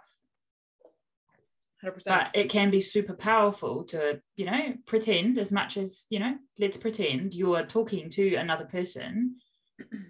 100%. 1.82 2.02
But 2.04 2.30
it 2.34 2.50
can 2.50 2.70
be 2.70 2.82
super 2.82 3.14
powerful 3.14 3.84
to, 3.84 4.20
you 4.36 4.44
know, 4.44 4.74
pretend 4.84 5.38
as 5.38 5.50
much 5.50 5.78
as, 5.78 6.04
you 6.10 6.18
know, 6.18 6.34
let's 6.58 6.76
pretend 6.76 7.32
you 7.32 7.54
are 7.54 7.64
talking 7.64 8.10
to 8.10 8.34
another 8.34 8.66
person. 8.66 9.36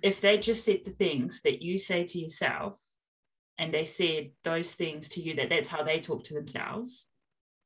If 0.02 0.20
they 0.20 0.38
just 0.38 0.64
said 0.64 0.80
the 0.84 0.90
things 0.90 1.40
that 1.42 1.62
you 1.62 1.78
say 1.78 2.04
to 2.04 2.18
yourself 2.18 2.80
and 3.58 3.72
they 3.72 3.84
said 3.84 4.30
those 4.44 4.74
things 4.74 5.08
to 5.10 5.20
you, 5.20 5.34
that 5.36 5.48
that's 5.48 5.68
how 5.68 5.82
they 5.82 6.00
talk 6.00 6.24
to 6.24 6.34
themselves, 6.34 7.08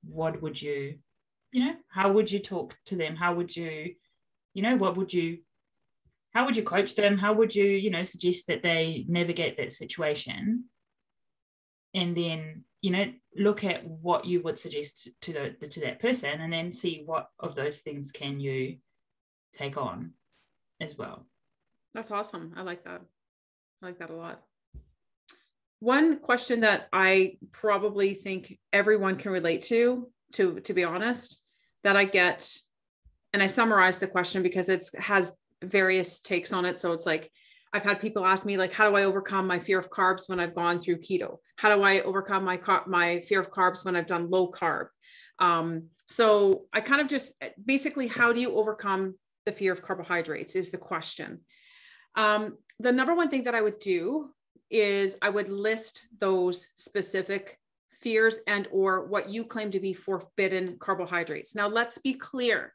what 0.02 0.42
would 0.42 0.60
you, 0.60 0.98
you 1.52 1.64
know, 1.64 1.74
how 1.88 2.12
would 2.12 2.30
you 2.30 2.40
talk 2.40 2.76
to 2.86 2.96
them? 2.96 3.16
How 3.16 3.34
would 3.34 3.54
you 3.54 3.94
you 4.54 4.62
know 4.62 4.76
what 4.76 4.96
would 4.96 5.12
you 5.12 5.38
how 6.32 6.44
would 6.46 6.56
you 6.56 6.64
coach 6.64 6.96
them? 6.96 7.16
How 7.16 7.32
would 7.32 7.54
you 7.54 7.64
you 7.64 7.90
know 7.90 8.02
suggest 8.02 8.46
that 8.46 8.62
they 8.62 9.04
navigate 9.08 9.56
that 9.56 9.72
situation? 9.72 10.64
And 11.92 12.16
then 12.16 12.64
you 12.80 12.90
know 12.90 13.12
look 13.36 13.64
at 13.64 13.84
what 13.84 14.24
you 14.24 14.42
would 14.42 14.58
suggest 14.58 15.08
to 15.22 15.32
the 15.60 15.66
to 15.66 15.80
that 15.80 16.00
person 16.00 16.40
and 16.40 16.52
then 16.52 16.72
see 16.72 17.02
what 17.04 17.28
of 17.38 17.54
those 17.54 17.78
things 17.78 18.12
can 18.12 18.40
you 18.40 18.78
take 19.52 19.76
on 19.76 20.12
as 20.80 20.96
well 20.96 21.26
that's 21.94 22.10
awesome 22.10 22.52
i 22.56 22.62
like 22.62 22.84
that 22.84 23.00
i 23.82 23.86
like 23.86 23.98
that 23.98 24.10
a 24.10 24.14
lot 24.14 24.42
one 25.80 26.18
question 26.18 26.60
that 26.60 26.88
i 26.92 27.36
probably 27.52 28.14
think 28.14 28.58
everyone 28.72 29.16
can 29.16 29.32
relate 29.32 29.62
to 29.62 30.10
to 30.32 30.60
to 30.60 30.74
be 30.74 30.84
honest 30.84 31.40
that 31.82 31.96
i 31.96 32.04
get 32.04 32.58
and 33.34 33.42
I 33.42 33.46
summarize 33.46 33.98
the 33.98 34.06
question 34.06 34.44
because 34.44 34.68
it 34.68 34.88
has 34.96 35.32
various 35.60 36.20
takes 36.20 36.52
on 36.52 36.64
it. 36.64 36.78
So 36.78 36.92
it's 36.92 37.04
like 37.04 37.32
I've 37.72 37.82
had 37.82 38.00
people 38.00 38.24
ask 38.24 38.46
me 38.46 38.56
like, 38.56 38.72
how 38.72 38.88
do 38.88 38.94
I 38.94 39.02
overcome 39.02 39.48
my 39.48 39.58
fear 39.58 39.80
of 39.80 39.90
carbs 39.90 40.28
when 40.28 40.38
I've 40.38 40.54
gone 40.54 40.80
through 40.80 41.00
keto? 41.00 41.38
How 41.56 41.74
do 41.74 41.82
I 41.82 42.00
overcome 42.02 42.44
my 42.44 42.60
my 42.86 43.22
fear 43.22 43.40
of 43.40 43.50
carbs 43.50 43.84
when 43.84 43.96
I've 43.96 44.06
done 44.06 44.30
low 44.30 44.52
carb? 44.52 44.86
Um, 45.40 45.88
so 46.06 46.66
I 46.72 46.80
kind 46.80 47.00
of 47.00 47.08
just 47.08 47.34
basically, 47.62 48.06
how 48.06 48.32
do 48.32 48.40
you 48.40 48.54
overcome 48.54 49.16
the 49.46 49.52
fear 49.52 49.72
of 49.72 49.82
carbohydrates 49.82 50.54
is 50.54 50.70
the 50.70 50.78
question. 50.78 51.40
Um, 52.16 52.58
the 52.78 52.92
number 52.92 53.14
one 53.14 53.30
thing 53.30 53.44
that 53.44 53.54
I 53.54 53.62
would 53.62 53.78
do 53.78 54.30
is 54.70 55.18
I 55.22 55.28
would 55.28 55.48
list 55.48 56.06
those 56.20 56.68
specific 56.74 57.58
fears 58.00 58.38
and 58.46 58.68
or 58.70 59.06
what 59.06 59.30
you 59.30 59.44
claim 59.44 59.70
to 59.72 59.80
be 59.80 59.94
forbidden 59.94 60.76
carbohydrates. 60.78 61.54
Now 61.54 61.68
let's 61.68 61.98
be 61.98 62.14
clear 62.14 62.74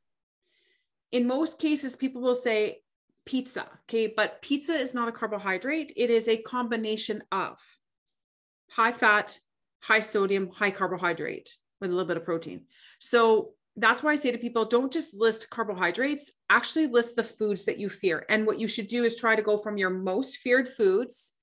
in 1.12 1.28
most 1.28 1.60
cases, 1.60 1.96
people 1.96 2.22
will 2.22 2.36
say 2.36 2.82
pizza. 3.26 3.66
Okay. 3.84 4.08
But 4.16 4.42
pizza 4.42 4.74
is 4.74 4.94
not 4.94 5.08
a 5.08 5.12
carbohydrate, 5.12 5.94
it 5.96 6.10
is 6.10 6.28
a 6.28 6.38
combination 6.38 7.24
of 7.32 7.58
high 8.72 8.92
fat, 8.92 9.40
high 9.80 10.00
sodium, 10.00 10.50
high 10.50 10.72
carbohydrate 10.72 11.56
with 11.82 11.90
a 11.90 11.94
little 11.94 12.08
bit 12.08 12.18
of 12.18 12.26
protein. 12.26 12.66
So 13.00 13.52
that's 13.82 14.04
why 14.04 14.12
I 14.12 14.16
say 14.16 14.32
to 14.32 14.38
people 14.38 14.66
don't 14.66 14.92
just 14.92 15.14
list 15.14 15.50
carbohydrates, 15.50 16.32
actually 16.50 16.88
list 16.88 17.16
the 17.16 17.24
foods 17.24 17.66
that 17.66 17.80
you 17.80 17.90
fear. 17.90 18.26
And 18.30 18.46
what 18.46 18.60
you 18.60 18.68
should 18.68 18.88
do 18.88 19.04
is 19.04 19.16
try 19.16 19.36
to 19.36 19.42
go 19.42 19.58
from 19.58 19.78
your 19.78 19.90
most 19.90 20.38
feared 20.38 20.70
foods 20.70 21.34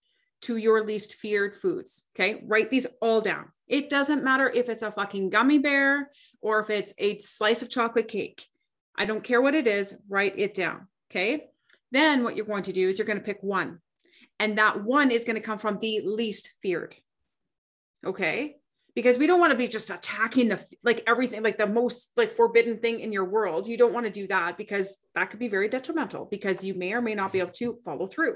to 0.42 0.56
your 0.56 0.84
least 0.84 1.14
feared 1.14 1.56
foods. 1.56 2.04
Okay. 2.14 2.42
Write 2.46 2.70
these 2.70 2.86
all 3.00 3.20
down. 3.20 3.46
It 3.68 3.90
doesn't 3.90 4.24
matter 4.24 4.48
if 4.48 4.68
it's 4.68 4.82
a 4.82 4.92
fucking 4.92 5.30
gummy 5.30 5.58
bear 5.58 6.10
or 6.40 6.60
if 6.60 6.70
it's 6.70 6.92
a 6.98 7.18
slice 7.20 7.62
of 7.62 7.70
chocolate 7.70 8.08
cake. 8.08 8.46
I 8.96 9.06
don't 9.06 9.24
care 9.24 9.42
what 9.42 9.54
it 9.54 9.66
is, 9.66 9.94
write 10.08 10.38
it 10.38 10.54
down. 10.54 10.88
Okay. 11.10 11.46
Then 11.90 12.24
what 12.24 12.36
you're 12.36 12.46
going 12.46 12.64
to 12.64 12.72
do 12.72 12.88
is 12.88 12.98
you're 12.98 13.06
going 13.06 13.18
to 13.18 13.24
pick 13.24 13.42
one. 13.42 13.80
And 14.38 14.58
that 14.58 14.84
one 14.84 15.10
is 15.10 15.24
going 15.24 15.36
to 15.36 15.42
come 15.42 15.58
from 15.58 15.78
the 15.78 16.00
least 16.04 16.50
feared. 16.60 16.96
Okay. 18.04 18.56
Because 18.96 19.18
we 19.18 19.28
don't 19.28 19.38
want 19.38 19.52
to 19.52 19.58
be 19.58 19.68
just 19.68 19.90
attacking 19.90 20.48
the 20.48 20.58
like 20.82 21.04
everything, 21.06 21.42
like 21.44 21.58
the 21.58 21.66
most 21.68 22.10
like 22.16 22.34
forbidden 22.34 22.78
thing 22.78 22.98
in 22.98 23.12
your 23.12 23.26
world. 23.26 23.68
You 23.68 23.76
don't 23.76 23.92
want 23.94 24.06
to 24.06 24.10
do 24.10 24.26
that 24.26 24.56
because 24.56 24.96
that 25.14 25.30
could 25.30 25.38
be 25.38 25.48
very 25.48 25.68
detrimental 25.68 26.26
because 26.28 26.64
you 26.64 26.74
may 26.74 26.92
or 26.94 27.02
may 27.02 27.14
not 27.14 27.30
be 27.32 27.38
able 27.38 27.52
to 27.52 27.78
follow 27.84 28.08
through. 28.08 28.34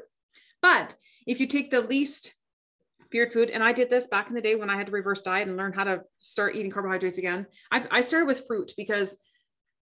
But 0.63 0.95
if 1.27 1.41
you 1.41 1.49
take 1.49 1.71
the 1.71 1.81
least 1.81 2.35
feared 3.11 3.33
food, 3.33 3.51
and 3.51 3.65
I 3.65 3.73
did 3.73 3.91
this 3.91 4.07
back 4.07 4.29
in 4.29 4.35
the 4.35 4.43
day 4.43 4.55
when 4.55 4.71
I 4.71 4.77
had 4.77 4.87
to 4.87 4.93
reverse 4.93 5.23
diet 5.23 5.49
and 5.49 5.57
learn 5.57 5.73
how 5.73 5.85
to 5.85 6.03
start 6.19 6.55
eating 6.55 6.71
carbohydrates 6.71 7.19
again. 7.19 7.47
I, 7.73 7.85
I 7.91 8.01
started 8.03 8.27
with 8.27 8.47
fruit 8.47 8.73
because 8.77 9.17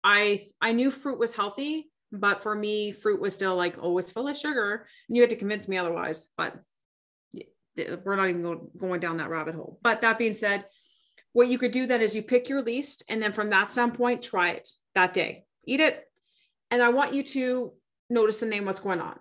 I 0.04 0.46
I 0.60 0.72
knew 0.72 0.90
fruit 0.90 1.18
was 1.18 1.34
healthy, 1.34 1.90
But 2.12 2.42
for 2.42 2.54
me, 2.54 2.92
fruit 2.92 3.20
was 3.20 3.34
still 3.34 3.56
like, 3.56 3.76
oh, 3.80 3.98
it's 3.98 4.10
full 4.10 4.28
of 4.28 4.36
sugar. 4.36 4.86
And 5.08 5.16
you 5.16 5.22
had 5.22 5.30
to 5.30 5.36
convince 5.36 5.68
me 5.68 5.78
otherwise. 5.78 6.28
But 6.36 6.56
we're 8.04 8.16
not 8.16 8.28
even 8.28 8.68
going 8.78 9.00
down 9.00 9.18
that 9.18 9.30
rabbit 9.30 9.54
hole. 9.54 9.78
But 9.82 10.00
that 10.00 10.18
being 10.18 10.34
said, 10.34 10.64
what 11.32 11.48
you 11.48 11.58
could 11.58 11.72
do 11.72 11.86
then 11.86 12.00
is 12.00 12.14
you 12.14 12.22
pick 12.22 12.48
your 12.48 12.62
least, 12.62 13.04
and 13.08 13.22
then 13.22 13.32
from 13.32 13.50
that 13.50 13.70
standpoint, 13.70 14.22
try 14.22 14.50
it 14.50 14.68
that 14.94 15.14
day. 15.14 15.44
Eat 15.64 15.80
it. 15.80 16.04
And 16.70 16.82
I 16.82 16.88
want 16.88 17.14
you 17.14 17.22
to 17.22 17.72
notice 18.08 18.42
and 18.42 18.50
name 18.50 18.64
what's 18.64 18.80
going 18.80 19.00
on. 19.00 19.18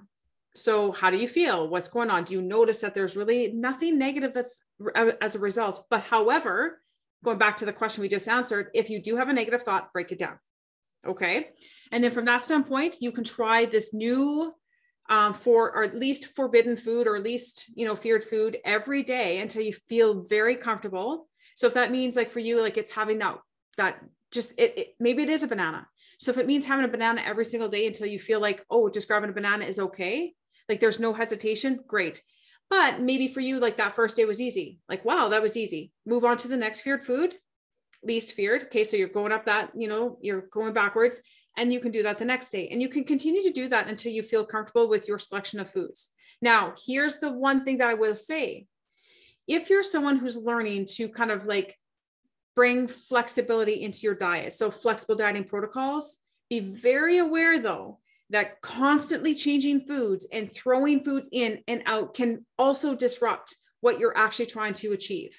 So, 0.56 0.92
how 0.92 1.12
do 1.12 1.18
you 1.18 1.28
feel? 1.28 1.68
What's 1.68 1.90
going 1.90 2.10
on? 2.10 2.24
Do 2.24 2.34
you 2.34 2.42
notice 2.42 2.80
that 2.80 2.96
there's 2.96 3.16
really 3.16 3.52
nothing 3.54 4.00
negative 4.00 4.34
that's 4.34 4.56
uh, 4.96 5.12
as 5.22 5.36
a 5.36 5.40
result? 5.40 5.86
But, 5.90 6.02
however, 6.02 6.82
going 7.24 7.38
back 7.38 7.58
to 7.58 7.66
the 7.66 7.74
question 7.74 8.02
we 8.02 8.10
just 8.10 8.28
answered, 8.28 8.70
if 8.74 8.90
you 8.90 9.02
do 9.02 9.18
have 9.18 9.30
a 9.30 9.34
negative 9.34 9.64
thought, 9.64 9.94
break 9.94 10.12
it 10.12 10.20
down. 10.20 10.40
Okay. 11.08 11.50
And 11.92 12.04
then 12.04 12.12
from 12.12 12.26
that 12.26 12.42
standpoint, 12.42 12.98
you 13.00 13.12
can 13.12 13.24
try 13.24 13.66
this 13.66 13.94
new 13.94 14.54
um, 15.10 15.34
for 15.34 15.76
or 15.76 15.84
at 15.84 15.98
least 15.98 16.36
forbidden 16.36 16.78
food 16.78 17.08
or 17.08 17.16
at 17.16 17.24
least 17.24 17.66
you 17.76 17.86
know 17.86 17.96
feared 17.96 18.24
food 18.24 18.58
every 18.64 19.04
day 19.04 19.40
until 19.40 19.62
you 19.62 19.74
feel 19.74 20.22
very 20.22 20.56
comfortable. 20.56 21.28
So 21.56 21.68
if 21.68 21.74
that 21.74 21.92
means 21.92 22.16
like 22.16 22.32
for 22.32 22.40
you 22.40 22.62
like 22.62 22.78
it's 22.78 22.92
having 22.92 23.18
that 23.20 23.38
that 23.78 24.00
just 24.32 24.54
it, 24.58 24.78
it 24.78 24.88
maybe 25.00 25.24
it 25.24 25.30
is 25.30 25.44
a 25.44 25.48
banana. 25.48 25.88
So 26.20 26.32
if 26.32 26.38
it 26.38 26.48
means 26.48 26.66
having 26.66 26.86
a 26.86 26.90
banana 26.90 27.22
every 27.26 27.46
single 27.46 27.70
day 27.70 27.88
until 27.88 28.08
you 28.08 28.20
feel 28.20 28.40
like 28.40 28.64
oh 28.70 28.90
just 28.90 29.08
grabbing 29.08 29.32
a 29.32 29.34
banana 29.34 29.66
is 29.66 29.80
okay 29.80 30.34
like 30.70 30.80
there's 30.80 31.00
no 31.00 31.14
hesitation 31.14 31.80
great. 31.88 32.22
But 32.70 33.02
maybe 33.02 33.30
for 33.30 33.40
you 33.40 33.60
like 33.60 33.78
that 33.78 33.96
first 33.96 34.16
day 34.16 34.26
was 34.26 34.40
easy. 34.40 34.80
Like 34.88 35.04
wow 35.04 35.30
that 35.30 35.42
was 35.42 35.58
easy. 35.58 35.92
Move 36.06 36.24
on 36.24 36.38
to 36.40 36.48
the 36.48 36.58
next 36.58 36.82
feared 36.82 37.04
food 37.04 37.34
least 38.04 38.34
feared. 38.34 38.64
Okay 38.66 38.84
so 38.84 38.96
you're 38.96 39.08
going 39.08 39.32
up 39.32 39.46
that 39.46 39.72
you 39.74 39.88
know 39.88 40.20
you're 40.22 40.42
going 40.52 40.74
backwards 40.74 41.20
and 41.60 41.74
you 41.74 41.80
can 41.80 41.92
do 41.92 42.04
that 42.04 42.18
the 42.18 42.26
next 42.26 42.50
day. 42.52 42.70
And 42.70 42.82
you 42.82 42.90
can 42.90 43.04
continue 43.04 43.44
to 43.44 43.52
do 43.52 43.68
that 43.70 43.88
until 43.88 44.12
you 44.12 44.24
feel 44.24 44.46
comfortable 44.46 44.88
with 44.88 45.08
your 45.08 45.20
selection 45.20 45.60
of 45.60 45.72
foods. 45.72 46.10
Now, 46.42 46.74
here's 46.88 47.20
the 47.20 47.32
one 47.32 47.64
thing 47.64 47.80
that 47.80 47.90
I 47.90 47.96
will 47.96 48.16
say. 48.16 48.66
If 49.48 49.70
you're 49.70 49.84
someone 49.84 50.18
who's 50.18 50.38
learning 50.38 50.88
to 50.94 51.10
kind 51.10 51.32
of 51.32 51.46
like 51.46 51.78
bring 52.56 52.88
flexibility 52.88 53.84
into 53.84 54.00
your 54.04 54.16
diet, 54.16 54.54
so 54.54 54.72
flexible 54.72 55.16
dieting 55.16 55.44
protocols, 55.44 56.18
be 56.50 56.60
very 56.60 57.18
aware 57.18 57.60
though 57.60 58.00
that 58.30 58.62
constantly 58.62 59.36
changing 59.36 59.82
foods 59.82 60.28
and 60.32 60.52
throwing 60.52 61.04
foods 61.04 61.30
in 61.32 61.64
and 61.68 61.82
out 61.86 62.14
can 62.14 62.46
also 62.58 62.96
disrupt 62.96 63.56
what 63.82 64.00
you're 64.00 64.18
actually 64.18 64.46
trying 64.46 64.74
to 64.76 64.94
achieve. 64.94 65.36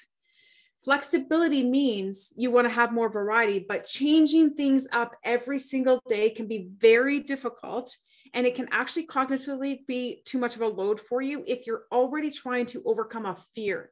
Flexibility 0.83 1.63
means 1.63 2.33
you 2.35 2.49
want 2.49 2.65
to 2.65 2.73
have 2.73 2.91
more 2.91 3.07
variety, 3.07 3.63
but 3.67 3.85
changing 3.85 4.55
things 4.55 4.87
up 4.91 5.15
every 5.23 5.59
single 5.59 6.01
day 6.09 6.31
can 6.31 6.47
be 6.47 6.69
very 6.79 7.19
difficult. 7.19 7.95
And 8.33 8.47
it 8.47 8.55
can 8.55 8.67
actually 8.71 9.05
cognitively 9.05 9.85
be 9.85 10.23
too 10.25 10.39
much 10.39 10.55
of 10.55 10.61
a 10.61 10.67
load 10.67 10.99
for 10.99 11.21
you 11.21 11.43
if 11.45 11.67
you're 11.67 11.83
already 11.91 12.31
trying 12.31 12.65
to 12.67 12.81
overcome 12.85 13.25
a 13.25 13.37
fear. 13.53 13.91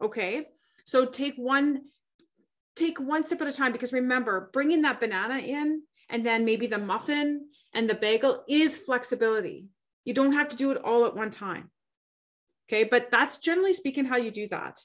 Okay. 0.00 0.46
So 0.84 1.04
take 1.04 1.34
one, 1.36 1.82
take 2.76 3.00
one 3.00 3.24
step 3.24 3.40
at 3.40 3.48
a 3.48 3.52
time 3.52 3.72
because 3.72 3.92
remember, 3.92 4.50
bringing 4.52 4.82
that 4.82 5.00
banana 5.00 5.38
in 5.38 5.82
and 6.10 6.24
then 6.24 6.44
maybe 6.44 6.68
the 6.68 6.78
muffin 6.78 7.46
and 7.74 7.90
the 7.90 7.94
bagel 7.94 8.44
is 8.48 8.76
flexibility. 8.76 9.66
You 10.04 10.14
don't 10.14 10.32
have 10.32 10.50
to 10.50 10.56
do 10.56 10.70
it 10.70 10.78
all 10.78 11.06
at 11.06 11.16
one 11.16 11.30
time. 11.30 11.70
Okay. 12.68 12.84
But 12.84 13.10
that's 13.10 13.38
generally 13.38 13.72
speaking 13.72 14.04
how 14.04 14.16
you 14.16 14.30
do 14.30 14.46
that 14.50 14.80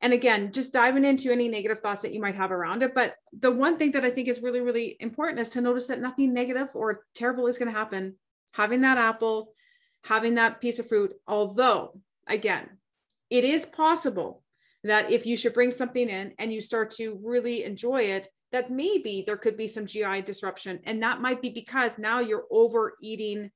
and 0.00 0.12
again 0.12 0.52
just 0.52 0.72
diving 0.72 1.04
into 1.04 1.32
any 1.32 1.48
negative 1.48 1.80
thoughts 1.80 2.02
that 2.02 2.12
you 2.12 2.20
might 2.20 2.34
have 2.34 2.52
around 2.52 2.82
it. 2.82 2.94
But 2.94 3.14
the 3.38 3.50
one 3.50 3.78
thing 3.78 3.92
that 3.92 4.04
i 4.04 4.10
think 4.10 4.28
is 4.28 4.42
really 4.42 4.60
really 4.60 4.96
important 5.00 5.40
is 5.40 5.50
to 5.50 5.60
notice 5.60 5.86
that 5.86 6.00
nothing 6.00 6.32
negative 6.32 6.68
or 6.74 7.04
terrible 7.14 7.46
is 7.46 7.58
going 7.58 7.72
to 7.72 7.78
happen. 7.78 8.16
Having 8.52 8.82
that 8.82 8.98
apple 8.98 9.52
having 10.04 10.36
that 10.36 10.60
piece 10.60 10.78
of 10.78 10.88
fruit 10.88 11.12
although 11.26 11.98
again 12.28 12.68
it 13.28 13.44
is 13.44 13.66
possible 13.66 14.44
that 14.84 15.10
if 15.10 15.26
you 15.26 15.36
should 15.36 15.52
bring 15.52 15.72
something 15.72 16.08
in 16.08 16.32
and 16.38 16.52
you 16.52 16.60
start 16.60 16.90
to 16.90 17.18
really 17.24 17.64
enjoy 17.64 18.02
it 18.02 18.28
that 18.52 18.70
maybe 18.70 19.24
there 19.26 19.36
could 19.36 19.56
be 19.56 19.68
some 19.68 19.86
gi 19.86 20.22
disruption. 20.22 20.80
And 20.84 21.02
that 21.02 21.20
might 21.20 21.42
be 21.42 21.50
because 21.50 21.98
now 21.98 22.20
you're 22.20 22.46
overeating 22.50 23.50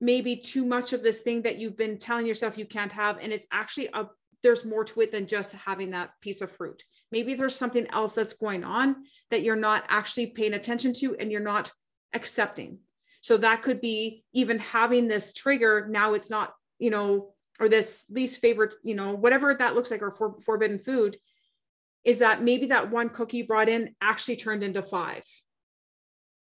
maybe 0.00 0.36
too 0.36 0.64
much 0.64 0.92
of 0.92 1.02
this 1.02 1.20
thing 1.20 1.42
that 1.42 1.58
you've 1.58 1.76
been 1.76 1.98
telling 1.98 2.26
yourself 2.26 2.58
you 2.58 2.66
can't 2.66 2.92
have. 2.92 3.18
And 3.20 3.32
it's 3.32 3.46
actually 3.52 3.88
a 3.92 4.06
there's 4.42 4.64
more 4.64 4.84
to 4.84 5.00
it 5.00 5.12
than 5.12 5.26
just 5.26 5.52
having 5.52 5.90
that 5.90 6.10
piece 6.20 6.40
of 6.40 6.50
fruit. 6.50 6.84
Maybe 7.12 7.34
there's 7.34 7.56
something 7.56 7.86
else 7.90 8.12
that's 8.12 8.34
going 8.34 8.64
on 8.64 8.96
that 9.30 9.42
you're 9.42 9.56
not 9.56 9.84
actually 9.88 10.28
paying 10.28 10.54
attention 10.54 10.92
to 10.94 11.16
and 11.16 11.30
you're 11.30 11.40
not 11.40 11.72
accepting. 12.12 12.78
So 13.20 13.36
that 13.38 13.62
could 13.62 13.80
be 13.80 14.24
even 14.32 14.58
having 14.58 15.08
this 15.08 15.32
trigger. 15.32 15.86
Now 15.88 16.14
it's 16.14 16.30
not, 16.30 16.54
you 16.78 16.90
know, 16.90 17.34
or 17.58 17.68
this 17.68 18.04
least 18.08 18.40
favorite, 18.40 18.74
you 18.82 18.94
know, 18.94 19.12
whatever 19.12 19.54
that 19.54 19.74
looks 19.74 19.90
like, 19.90 20.02
or 20.02 20.10
for, 20.10 20.36
forbidden 20.44 20.78
food, 20.78 21.18
is 22.04 22.18
that 22.18 22.42
maybe 22.42 22.66
that 22.66 22.90
one 22.90 23.10
cookie 23.10 23.42
brought 23.42 23.68
in 23.68 23.94
actually 24.00 24.36
turned 24.36 24.62
into 24.62 24.82
five. 24.82 25.24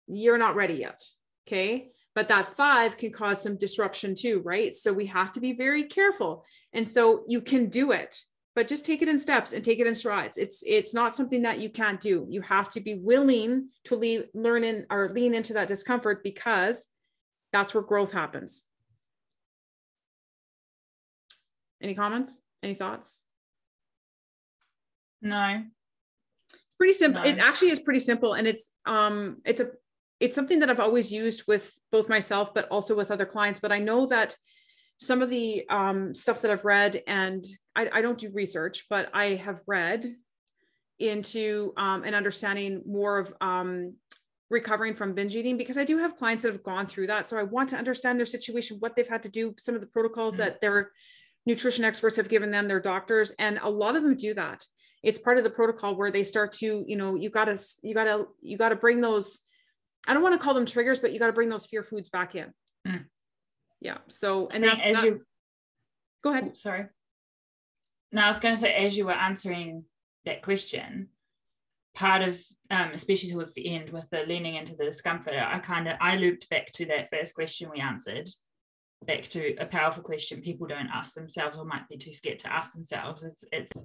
You're 0.07 0.37
not 0.37 0.55
ready 0.55 0.75
yet. 0.75 1.01
Okay 1.47 1.91
but 2.15 2.27
that 2.29 2.55
five 2.55 2.97
can 2.97 3.11
cause 3.11 3.41
some 3.41 3.57
disruption 3.57 4.15
too, 4.15 4.41
right? 4.43 4.73
So 4.75 4.91
we 4.91 5.05
have 5.07 5.31
to 5.33 5.39
be 5.39 5.53
very 5.53 5.83
careful. 5.83 6.43
And 6.73 6.87
so 6.87 7.23
you 7.27 7.41
can 7.41 7.69
do 7.69 7.91
it, 7.91 8.23
but 8.55 8.67
just 8.67 8.85
take 8.85 9.01
it 9.01 9.07
in 9.07 9.19
steps 9.19 9.53
and 9.53 9.63
take 9.63 9.79
it 9.79 9.87
in 9.87 9.95
strides. 9.95 10.37
It's 10.37 10.63
it's 10.65 10.93
not 10.93 11.15
something 11.15 11.43
that 11.43 11.59
you 11.59 11.69
can't 11.69 12.01
do. 12.01 12.25
You 12.29 12.41
have 12.41 12.69
to 12.71 12.81
be 12.81 12.95
willing 12.95 13.69
to 13.85 13.95
leave, 13.95 14.25
learn 14.33 14.63
in 14.63 14.85
or 14.89 15.09
lean 15.13 15.33
into 15.33 15.53
that 15.53 15.67
discomfort 15.67 16.23
because 16.23 16.87
that's 17.51 17.73
where 17.73 17.83
growth 17.83 18.11
happens. 18.11 18.63
Any 21.81 21.95
comments? 21.95 22.41
Any 22.61 22.73
thoughts? 22.73 23.23
No. 25.21 25.63
It's 26.51 26.75
pretty 26.75 26.93
simple. 26.93 27.23
No. 27.23 27.29
It 27.29 27.37
actually 27.39 27.71
is 27.71 27.79
pretty 27.79 27.99
simple 27.99 28.33
and 28.33 28.47
it's 28.47 28.69
um 28.85 29.37
it's 29.45 29.61
a 29.61 29.71
it's 30.19 30.35
something 30.35 30.59
that 30.59 30.69
I've 30.69 30.79
always 30.79 31.11
used 31.11 31.43
with 31.47 31.73
both 31.91 32.09
myself, 32.09 32.53
but 32.53 32.67
also 32.69 32.95
with 32.95 33.11
other 33.11 33.25
clients. 33.25 33.59
But 33.59 33.71
I 33.71 33.79
know 33.79 34.05
that 34.07 34.35
some 34.97 35.21
of 35.21 35.29
the 35.29 35.67
um, 35.69 36.13
stuff 36.13 36.41
that 36.41 36.51
I've 36.51 36.65
read, 36.65 37.01
and 37.07 37.45
I, 37.75 37.89
I, 37.93 38.01
don't 38.01 38.17
do 38.17 38.29
research, 38.33 38.85
but 38.89 39.09
I 39.13 39.35
have 39.35 39.61
read 39.65 40.13
into 40.99 41.73
um, 41.77 42.03
and 42.03 42.13
understanding 42.13 42.81
more 42.85 43.17
of 43.19 43.33
um, 43.39 43.93
recovering 44.49 44.95
from 44.95 45.13
binge 45.13 45.37
eating 45.37 45.57
because 45.57 45.77
I 45.77 45.85
do 45.85 45.99
have 45.99 46.17
clients 46.17 46.43
that 46.43 46.51
have 46.51 46.63
gone 46.63 46.85
through 46.85 47.07
that. 47.07 47.27
So 47.27 47.37
I 47.37 47.43
want 47.43 47.69
to 47.69 47.77
understand 47.77 48.19
their 48.19 48.25
situation, 48.25 48.77
what 48.81 48.97
they've 48.97 49.07
had 49.07 49.23
to 49.23 49.29
do, 49.29 49.55
some 49.57 49.73
of 49.73 49.81
the 49.81 49.87
protocols 49.87 50.33
mm-hmm. 50.33 50.43
that 50.43 50.59
their 50.59 50.91
nutrition 51.45 51.85
experts 51.85 52.17
have 52.17 52.27
given 52.27 52.51
them, 52.51 52.67
their 52.67 52.81
doctors, 52.81 53.31
and 53.39 53.57
a 53.61 53.69
lot 53.69 53.95
of 53.95 54.03
them 54.03 54.15
do 54.15 54.33
that. 54.33 54.65
It's 55.01 55.17
part 55.17 55.37
of 55.37 55.45
the 55.45 55.49
protocol 55.49 55.95
where 55.95 56.11
they 56.11 56.23
start 56.23 56.51
to, 56.53 56.83
you 56.85 56.97
know, 56.97 57.15
you 57.15 57.29
gotta, 57.29 57.57
you 57.81 57.93
gotta, 57.93 58.25
you 58.41 58.57
gotta 58.57 58.75
bring 58.75 58.99
those 58.99 59.39
I 60.07 60.13
don't 60.13 60.23
want 60.23 60.39
to 60.39 60.43
call 60.43 60.53
them 60.53 60.65
triggers, 60.65 60.99
but 60.99 61.13
you 61.13 61.19
got 61.19 61.27
to 61.27 61.33
bring 61.33 61.49
those 61.49 61.65
fear 61.65 61.83
foods 61.83 62.09
back 62.09 62.35
in. 62.35 62.53
Mm. 62.87 63.05
Yeah. 63.81 63.97
So, 64.07 64.47
and 64.47 64.63
that's 64.63 64.83
as 64.83 64.95
that, 64.97 65.05
you 65.05 65.21
go 66.23 66.31
ahead. 66.31 66.45
Oh, 66.47 66.53
sorry. 66.53 66.85
Now, 68.11 68.25
I 68.25 68.27
was 68.27 68.39
going 68.39 68.55
to 68.55 68.59
say, 68.59 68.73
as 68.73 68.97
you 68.97 69.05
were 69.05 69.11
answering 69.11 69.83
that 70.25 70.41
question, 70.41 71.09
part 71.95 72.21
of, 72.21 72.41
um, 72.71 72.91
especially 72.93 73.31
towards 73.31 73.53
the 73.53 73.75
end 73.75 73.91
with 73.91 74.05
the 74.09 74.23
leaning 74.25 74.55
into 74.55 74.75
the 74.75 74.85
discomfort, 74.85 75.33
I 75.35 75.59
kind 75.59 75.87
of 75.87 75.95
I 76.01 76.15
looped 76.15 76.49
back 76.49 76.71
to 76.73 76.85
that 76.87 77.09
first 77.09 77.35
question 77.35 77.69
we 77.69 77.79
answered, 77.79 78.27
back 79.05 79.27
to 79.29 79.55
a 79.57 79.65
powerful 79.65 80.03
question 80.03 80.41
people 80.41 80.67
don't 80.67 80.89
ask 80.93 81.13
themselves 81.13 81.57
or 81.57 81.65
might 81.65 81.87
be 81.87 81.97
too 81.97 82.13
scared 82.13 82.39
to 82.39 82.53
ask 82.53 82.73
themselves. 82.73 83.23
It's 83.23 83.43
it's 83.51 83.83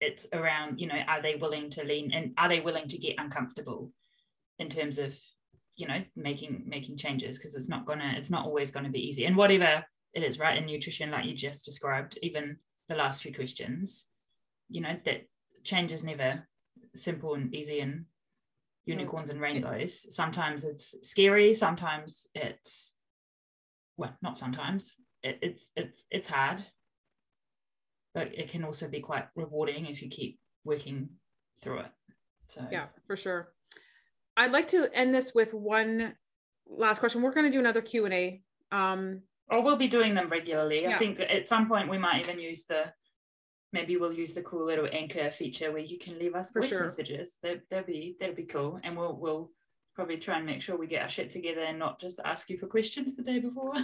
it's 0.00 0.26
around 0.32 0.80
you 0.80 0.88
know 0.88 0.98
are 1.08 1.22
they 1.22 1.36
willing 1.36 1.70
to 1.70 1.84
lean 1.84 2.12
and 2.12 2.32
are 2.36 2.48
they 2.48 2.60
willing 2.60 2.88
to 2.88 2.98
get 2.98 3.14
uncomfortable 3.18 3.92
in 4.58 4.68
terms 4.68 4.98
of 4.98 5.16
you 5.76 5.86
know 5.86 6.02
making 6.16 6.64
making 6.66 6.96
changes 6.96 7.38
because 7.38 7.54
it's 7.54 7.68
not 7.68 7.86
gonna 7.86 8.14
it's 8.16 8.30
not 8.30 8.44
always 8.44 8.70
gonna 8.70 8.90
be 8.90 9.06
easy. 9.06 9.24
And 9.24 9.36
whatever 9.36 9.84
it 10.14 10.22
is 10.22 10.38
right 10.38 10.58
in 10.58 10.66
nutrition 10.66 11.10
like 11.10 11.24
you 11.24 11.34
just 11.34 11.64
described 11.64 12.18
even 12.22 12.56
the 12.88 12.94
last 12.94 13.22
few 13.22 13.32
questions 13.32 14.06
you 14.68 14.80
know 14.80 14.96
that 15.04 15.22
change 15.64 15.92
is 15.92 16.02
never 16.02 16.46
simple 16.94 17.34
and 17.34 17.54
easy 17.54 17.80
and 17.80 18.04
unicorns 18.84 19.30
and 19.30 19.40
rainbows. 19.40 20.14
Sometimes 20.14 20.64
it's 20.64 20.94
scary 21.02 21.54
sometimes 21.54 22.26
it's 22.34 22.92
well 23.96 24.16
not 24.22 24.36
sometimes 24.36 24.96
it, 25.22 25.38
it's 25.42 25.70
it's 25.76 26.04
it's 26.10 26.28
hard. 26.28 26.64
But 28.14 28.30
it 28.36 28.50
can 28.50 28.64
also 28.64 28.88
be 28.88 29.00
quite 29.00 29.28
rewarding 29.34 29.86
if 29.86 30.02
you 30.02 30.10
keep 30.10 30.38
working 30.64 31.10
through 31.62 31.80
it. 31.80 31.92
So 32.48 32.66
yeah 32.70 32.86
for 33.06 33.16
sure 33.16 33.52
I'd 34.36 34.52
like 34.52 34.68
to 34.68 34.88
end 34.94 35.14
this 35.14 35.32
with 35.34 35.52
one 35.52 36.14
last 36.66 36.98
question. 37.00 37.22
We're 37.22 37.32
going 37.32 37.46
to 37.46 37.52
do 37.52 37.60
another 37.60 37.82
Q 37.82 38.04
and 38.06 38.14
A. 38.14 38.42
Um, 38.70 39.22
or 39.48 39.62
we'll 39.62 39.76
be 39.76 39.88
doing 39.88 40.14
them 40.14 40.30
regularly. 40.30 40.82
Yeah. 40.82 40.96
I 40.96 40.98
think 40.98 41.20
at 41.20 41.48
some 41.48 41.68
point 41.68 41.90
we 41.90 41.98
might 41.98 42.22
even 42.22 42.38
use 42.38 42.64
the 42.64 42.84
maybe 43.72 43.96
we'll 43.96 44.12
use 44.12 44.32
the 44.34 44.42
cool 44.42 44.66
little 44.66 44.88
anchor 44.90 45.30
feature 45.30 45.72
where 45.72 45.82
you 45.82 45.98
can 45.98 46.18
leave 46.18 46.34
us 46.34 46.50
For 46.50 46.60
voice 46.60 46.70
sure. 46.70 46.82
messages. 46.84 47.36
That 47.42 47.60
that'd 47.70 47.86
be 47.86 48.16
that'd 48.18 48.36
be 48.36 48.44
cool, 48.44 48.80
and 48.82 48.96
we'll 48.96 49.16
we'll 49.16 49.50
probably 49.94 50.16
try 50.16 50.38
and 50.38 50.46
make 50.46 50.62
sure 50.62 50.78
we 50.78 50.86
get 50.86 51.02
our 51.02 51.08
shit 51.08 51.30
together 51.30 51.60
and 51.60 51.78
not 51.78 52.00
just 52.00 52.18
ask 52.24 52.48
you 52.48 52.56
for 52.56 52.66
questions 52.66 53.16
the 53.16 53.22
day 53.22 53.38
before. 53.38 53.74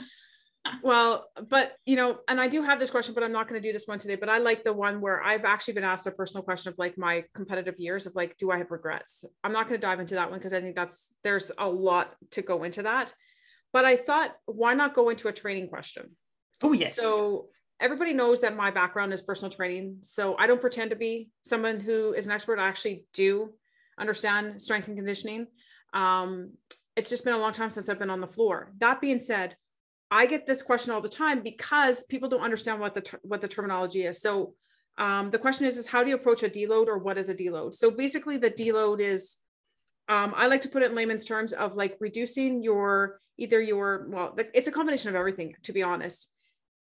well, 0.83 1.29
but 1.49 1.77
you 1.85 1.97
know, 1.97 2.19
and 2.29 2.41
I 2.41 2.49
do 2.49 2.63
have 2.63 2.79
this 2.79 2.91
question, 2.91 3.15
but 3.15 3.23
I'm 3.23 3.33
not 3.33 3.49
going 3.49 3.61
to 3.61 3.69
do 3.69 3.73
this 3.73 3.87
one 3.87 3.99
today. 3.99 4.17
But 4.17 4.29
I 4.29 4.39
like 4.39 4.65
the 4.65 4.73
one 4.73 5.01
where 5.01 5.23
I've 5.23 5.45
actually 5.45 5.75
been 5.75 5.85
asked 5.85 6.07
a 6.07 6.11
personal 6.11 6.43
question 6.43 6.73
of 6.73 6.79
like 6.79 6.97
my 6.99 7.25
competitive 7.35 7.79
years 7.79 8.07
of 8.07 8.15
like, 8.15 8.37
do 8.39 8.51
I 8.51 8.59
have 8.59 8.71
regrets? 8.71 9.25
I'm 9.45 9.53
not 9.53 9.69
going 9.69 9.81
to 9.81 9.87
dive 9.87 10.01
into 10.01 10.15
that 10.15 10.31
one 10.31 10.39
because 10.39 10.53
I 10.53 10.61
think 10.61 10.75
that's 10.75 11.13
there's 11.25 11.51
a 11.59 11.69
lot 11.69 12.15
to 12.33 12.43
go 12.43 12.65
into 12.65 12.83
that. 12.83 13.13
But 13.73 13.85
I 13.85 13.97
thought, 13.97 14.35
why 14.47 14.75
not 14.75 14.95
go 14.95 15.11
into 15.11 15.29
a 15.29 15.33
training 15.33 15.69
question? 15.69 16.17
Oh 16.63 16.73
yes. 16.73 16.97
So 16.97 17.49
everybody 17.81 18.13
knows 18.13 18.41
that 18.41 18.57
my 18.57 18.71
background 18.71 19.13
is 19.13 19.23
personal 19.23 19.51
training. 19.51 19.99
So 20.03 20.37
I 20.39 20.47
don't 20.47 20.61
pretend 20.61 20.91
to 20.91 20.97
be 20.97 21.31
someone 21.45 21.81
who 21.81 22.13
is 22.13 22.27
an 22.27 22.33
expert. 22.33 22.59
I 22.59 22.69
actually 22.69 23.05
do 23.13 23.55
understand 23.99 24.63
strength 24.63 24.89
and 24.89 24.97
conditioning. 24.97 25.47
Um, 25.93 26.53
it's 26.97 27.09
just 27.09 27.25
been 27.25 27.35
a 27.35 27.39
long 27.39 27.53
time 27.53 27.71
since 27.71 27.89
I've 27.89 27.99
been 27.99 28.11
on 28.11 28.21
the 28.21 28.27
floor. 28.27 28.73
That 28.81 29.01
being 29.01 29.21
said, 29.21 29.57
I 30.11 30.27
get 30.27 30.47
this 30.47 30.63
question 30.63 30.93
all 30.93 31.01
the 31.01 31.09
time 31.09 31.43
because 31.43 32.05
people 32.05 32.29
don't 32.29 32.43
understand 32.43 32.81
what 32.81 32.95
the 32.95 33.03
ter- 33.03 33.21
what 33.23 33.41
the 33.41 33.49
terminology 33.49 34.05
is. 34.05 34.21
So 34.21 34.55
um, 34.97 35.31
the 35.31 35.39
question 35.39 35.67
is, 35.67 35.77
is 35.77 35.87
how 35.87 36.03
do 36.03 36.09
you 36.09 36.17
approach 36.17 36.43
a 36.43 36.49
deload 36.49 36.87
or 36.87 36.99
what 36.99 37.19
is 37.19 37.29
a 37.29 37.35
deload? 37.35 37.75
So 37.75 37.91
basically, 37.91 38.37
the 38.37 38.51
deload 38.51 39.01
is 39.01 39.37
um, 40.09 40.33
I 40.37 40.47
like 40.47 40.63
to 40.63 40.69
put 40.69 40.83
it 40.83 40.91
in 40.91 40.97
layman's 40.97 41.25
terms 41.25 41.53
of 41.53 41.77
like 41.77 41.97
reducing 42.01 42.63
your 42.63 43.21
either 43.37 43.61
your 43.61 44.09
well, 44.09 44.37
it's 44.55 44.69
a 44.69 44.73
combination 44.73 45.11
of 45.11 45.15
everything 45.15 45.55
to 45.65 45.73
be 45.73 45.83
honest. 45.83 46.29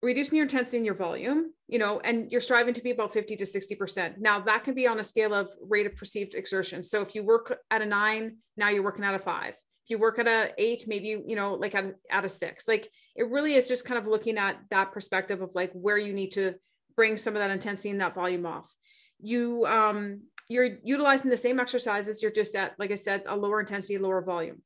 Reducing 0.02 0.36
your 0.36 0.44
intensity 0.44 0.76
and 0.76 0.86
your 0.86 0.96
volume, 0.96 1.54
you 1.70 1.80
know, 1.80 2.02
and 2.02 2.30
you're 2.30 2.42
striving 2.42 2.74
to 2.74 2.82
be 2.82 2.92
about 2.92 3.14
50 3.14 3.38
to 3.38 3.46
60%. 3.46 4.18
Now, 4.18 4.42
that 4.42 4.66
can 4.66 4.74
be 4.74 4.86
on 4.86 5.00
a 5.00 5.04
scale 5.04 5.34
of 5.34 5.50
rate 5.62 5.86
of 5.86 5.96
perceived 5.96 6.36
exertion. 6.36 6.84
So, 6.84 7.02
if 7.02 7.16
you 7.16 7.24
work 7.24 7.58
at 7.72 7.82
a 7.82 7.86
nine, 7.86 8.40
now 8.58 8.68
you're 8.68 8.84
working 8.84 9.06
at 9.06 9.16
a 9.16 9.20
five 9.20 9.54
if 9.84 9.90
you 9.90 9.98
work 9.98 10.18
at 10.20 10.28
a 10.28 10.52
eight 10.58 10.86
maybe 10.88 11.22
you 11.28 11.36
know 11.36 11.56
like 11.56 11.76
at, 11.76 11.96
at 12.10 12.26
a 12.26 12.30
six 12.30 12.68
like 12.68 12.90
it 13.16 13.30
really 13.30 13.56
is 13.56 13.68
just 13.68 13.86
kind 13.86 13.98
of 13.98 14.08
looking 14.08 14.38
at 14.38 14.58
that 14.70 14.92
perspective 14.92 15.42
of 15.42 15.52
like 15.54 15.72
where 15.74 15.98
you 15.98 16.14
need 16.14 16.32
to 16.32 16.56
bring 16.96 17.18
some 17.18 17.36
of 17.36 17.42
that 17.42 17.52
intensity 17.52 17.90
and 17.90 18.02
that 18.02 18.16
volume 18.16 18.46
off. 18.46 18.72
You 19.20 19.66
um 19.66 20.22
you're 20.50 20.78
utilizing 20.84 21.32
the 21.32 21.38
same 21.38 21.60
exercises 21.60 22.22
you're 22.22 22.32
just 22.32 22.56
at 22.56 22.74
like 22.78 22.92
i 22.92 22.96
said 22.96 23.24
a 23.28 23.36
lower 23.36 23.60
intensity 23.60 23.98
lower 23.98 24.22
volume. 24.22 24.62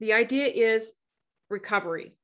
The 0.00 0.12
idea 0.12 0.46
is 0.46 0.92
recovery. 1.50 2.14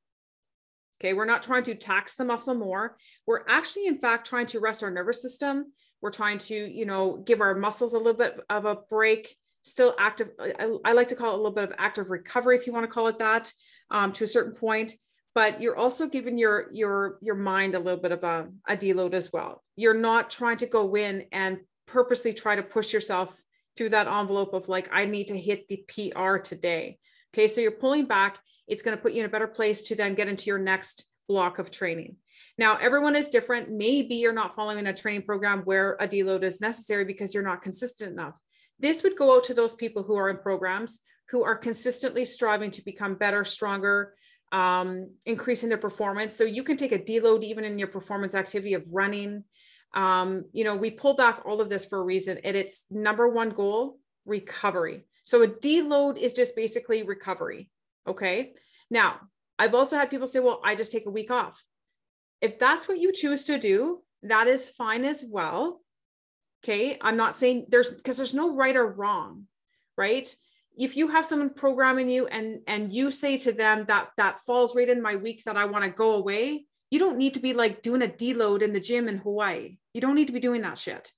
Okay 1.00 1.12
we're 1.12 1.24
not 1.24 1.42
trying 1.42 1.64
to 1.64 1.74
tax 1.74 2.16
the 2.16 2.24
muscle 2.24 2.54
more. 2.54 2.96
We're 3.26 3.44
actually 3.48 3.86
in 3.86 3.98
fact 3.98 4.26
trying 4.26 4.46
to 4.48 4.60
rest 4.60 4.82
our 4.82 4.90
nervous 4.90 5.22
system. 5.22 5.72
We're 6.00 6.10
trying 6.10 6.38
to 6.38 6.54
you 6.54 6.86
know 6.86 7.22
give 7.24 7.40
our 7.40 7.54
muscles 7.54 7.94
a 7.94 7.98
little 7.98 8.14
bit 8.14 8.38
of 8.50 8.64
a 8.64 8.76
break 8.90 9.36
still 9.64 9.94
active. 9.98 10.30
I, 10.38 10.76
I, 10.84 10.92
like 10.92 11.08
to 11.08 11.16
call 11.16 11.30
it 11.30 11.34
a 11.34 11.36
little 11.36 11.50
bit 11.50 11.64
of 11.64 11.72
active 11.78 12.10
recovery, 12.10 12.56
if 12.56 12.66
you 12.66 12.72
want 12.72 12.84
to 12.84 12.92
call 12.92 13.08
it 13.08 13.18
that, 13.18 13.52
um, 13.90 14.12
to 14.12 14.24
a 14.24 14.28
certain 14.28 14.54
point. 14.54 14.92
But 15.34 15.60
you're 15.60 15.76
also 15.76 16.06
giving 16.06 16.38
your 16.38 16.68
your 16.72 17.18
your 17.20 17.34
mind 17.34 17.74
a 17.74 17.80
little 17.80 18.00
bit 18.00 18.12
of 18.12 18.22
a, 18.22 18.48
a 18.68 18.76
deload 18.76 19.14
as 19.14 19.32
well. 19.32 19.64
You're 19.74 19.98
not 19.98 20.30
trying 20.30 20.58
to 20.58 20.66
go 20.66 20.94
in 20.94 21.26
and 21.32 21.58
purposely 21.86 22.32
try 22.34 22.56
to 22.56 22.62
push 22.62 22.92
yourself 22.92 23.34
through 23.76 23.90
that 23.90 24.06
envelope 24.06 24.54
of 24.54 24.68
like, 24.68 24.88
I 24.92 25.06
need 25.06 25.28
to 25.28 25.38
hit 25.38 25.68
the 25.68 25.84
PR 25.88 26.38
today. 26.38 26.98
Okay, 27.34 27.48
so 27.48 27.60
you're 27.60 27.72
pulling 27.72 28.06
back. 28.06 28.38
It's 28.68 28.82
going 28.82 28.96
to 28.96 29.02
put 29.02 29.12
you 29.12 29.20
in 29.20 29.26
a 29.26 29.30
better 29.30 29.48
place 29.48 29.82
to 29.82 29.96
then 29.96 30.14
get 30.14 30.28
into 30.28 30.46
your 30.46 30.58
next 30.58 31.04
block 31.28 31.58
of 31.58 31.70
training. 31.70 32.16
Now, 32.56 32.76
everyone 32.76 33.16
is 33.16 33.30
different. 33.30 33.70
Maybe 33.70 34.16
you're 34.16 34.32
not 34.32 34.54
following 34.54 34.86
a 34.86 34.94
training 34.94 35.22
program 35.22 35.62
where 35.62 35.96
a 35.98 36.06
deload 36.06 36.44
is 36.44 36.60
necessary 36.60 37.04
because 37.04 37.34
you're 37.34 37.42
not 37.42 37.62
consistent 37.62 38.12
enough. 38.12 38.34
This 38.78 39.02
would 39.02 39.16
go 39.16 39.36
out 39.36 39.44
to 39.44 39.54
those 39.54 39.74
people 39.74 40.02
who 40.02 40.16
are 40.16 40.30
in 40.30 40.38
programs 40.38 41.00
who 41.30 41.42
are 41.42 41.56
consistently 41.56 42.24
striving 42.24 42.70
to 42.72 42.84
become 42.84 43.14
better, 43.14 43.44
stronger, 43.44 44.14
um, 44.52 45.10
increasing 45.26 45.68
their 45.68 45.78
performance. 45.78 46.36
So 46.36 46.44
you 46.44 46.62
can 46.62 46.76
take 46.76 46.92
a 46.92 46.98
deload 46.98 47.42
even 47.42 47.64
in 47.64 47.78
your 47.78 47.88
performance 47.88 48.34
activity 48.34 48.74
of 48.74 48.84
running. 48.90 49.44
Um, 49.94 50.44
you 50.52 50.64
know, 50.64 50.76
we 50.76 50.90
pull 50.90 51.14
back 51.14 51.42
all 51.44 51.60
of 51.60 51.68
this 51.68 51.84
for 51.84 51.98
a 51.98 52.04
reason, 52.04 52.38
and 52.44 52.56
it's 52.56 52.84
number 52.90 53.28
one 53.28 53.50
goal 53.50 53.98
recovery. 54.26 55.06
So 55.24 55.42
a 55.42 55.48
deload 55.48 56.18
is 56.18 56.32
just 56.32 56.54
basically 56.56 57.02
recovery. 57.02 57.70
Okay. 58.06 58.52
Now, 58.90 59.20
I've 59.58 59.74
also 59.74 59.96
had 59.96 60.10
people 60.10 60.26
say, 60.26 60.40
well, 60.40 60.60
I 60.64 60.74
just 60.74 60.92
take 60.92 61.06
a 61.06 61.10
week 61.10 61.30
off. 61.30 61.62
If 62.40 62.58
that's 62.58 62.86
what 62.86 62.98
you 62.98 63.12
choose 63.12 63.44
to 63.44 63.58
do, 63.58 64.02
that 64.22 64.46
is 64.46 64.68
fine 64.68 65.04
as 65.04 65.24
well. 65.26 65.80
Okay. 66.64 66.96
I'm 67.02 67.18
not 67.18 67.36
saying 67.36 67.66
there's 67.68 67.90
because 67.90 68.16
there's 68.16 68.32
no 68.32 68.54
right 68.54 68.74
or 68.74 68.86
wrong, 68.86 69.46
right? 69.98 70.34
If 70.76 70.96
you 70.96 71.08
have 71.08 71.26
someone 71.26 71.50
programming 71.50 72.08
you 72.08 72.26
and 72.26 72.60
and 72.66 72.90
you 72.90 73.10
say 73.10 73.36
to 73.38 73.52
them 73.52 73.84
that 73.88 74.08
that 74.16 74.40
falls 74.46 74.74
right 74.74 74.88
in 74.88 75.02
my 75.02 75.16
week 75.16 75.44
that 75.44 75.58
I 75.58 75.66
want 75.66 75.84
to 75.84 75.90
go 75.90 76.12
away, 76.12 76.64
you 76.90 76.98
don't 76.98 77.18
need 77.18 77.34
to 77.34 77.40
be 77.40 77.52
like 77.52 77.82
doing 77.82 78.00
a 78.00 78.08
deload 78.08 78.62
in 78.62 78.72
the 78.72 78.80
gym 78.80 79.08
in 79.08 79.18
Hawaii. 79.18 79.76
You 79.92 80.00
don't 80.00 80.14
need 80.14 80.28
to 80.28 80.32
be 80.32 80.40
doing 80.40 80.62
that 80.62 80.78
shit. 80.78 81.12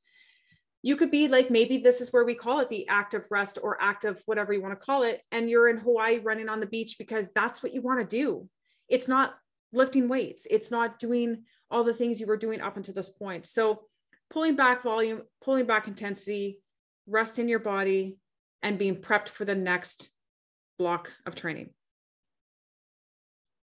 You 0.82 0.96
could 0.96 1.12
be 1.12 1.28
like, 1.28 1.48
maybe 1.48 1.78
this 1.78 2.00
is 2.00 2.12
where 2.12 2.24
we 2.24 2.34
call 2.34 2.58
it 2.60 2.68
the 2.68 2.88
active 2.88 3.26
rest 3.30 3.58
or 3.62 3.80
active, 3.80 4.22
whatever 4.26 4.52
you 4.52 4.60
want 4.60 4.78
to 4.78 4.84
call 4.84 5.04
it. 5.04 5.20
And 5.30 5.48
you're 5.48 5.68
in 5.68 5.78
Hawaii 5.78 6.18
running 6.18 6.48
on 6.48 6.60
the 6.60 6.66
beach 6.66 6.96
because 6.98 7.30
that's 7.34 7.62
what 7.62 7.72
you 7.72 7.82
want 7.82 8.00
to 8.00 8.16
do. 8.16 8.48
It's 8.88 9.06
not 9.06 9.34
lifting 9.72 10.08
weights, 10.08 10.46
it's 10.50 10.72
not 10.72 10.98
doing 10.98 11.44
all 11.70 11.84
the 11.84 11.94
things 11.94 12.18
you 12.18 12.26
were 12.26 12.36
doing 12.36 12.60
up 12.60 12.76
until 12.76 12.94
this 12.94 13.08
point. 13.08 13.46
So 13.46 13.82
pulling 14.30 14.56
back 14.56 14.82
volume, 14.82 15.22
pulling 15.42 15.66
back 15.66 15.88
intensity, 15.88 16.60
rest 17.06 17.38
in 17.38 17.48
your 17.48 17.58
body, 17.58 18.18
and 18.62 18.78
being 18.78 18.96
prepped 18.96 19.28
for 19.28 19.44
the 19.44 19.54
next 19.54 20.10
block 20.78 21.12
of 21.24 21.34
training. 21.34 21.70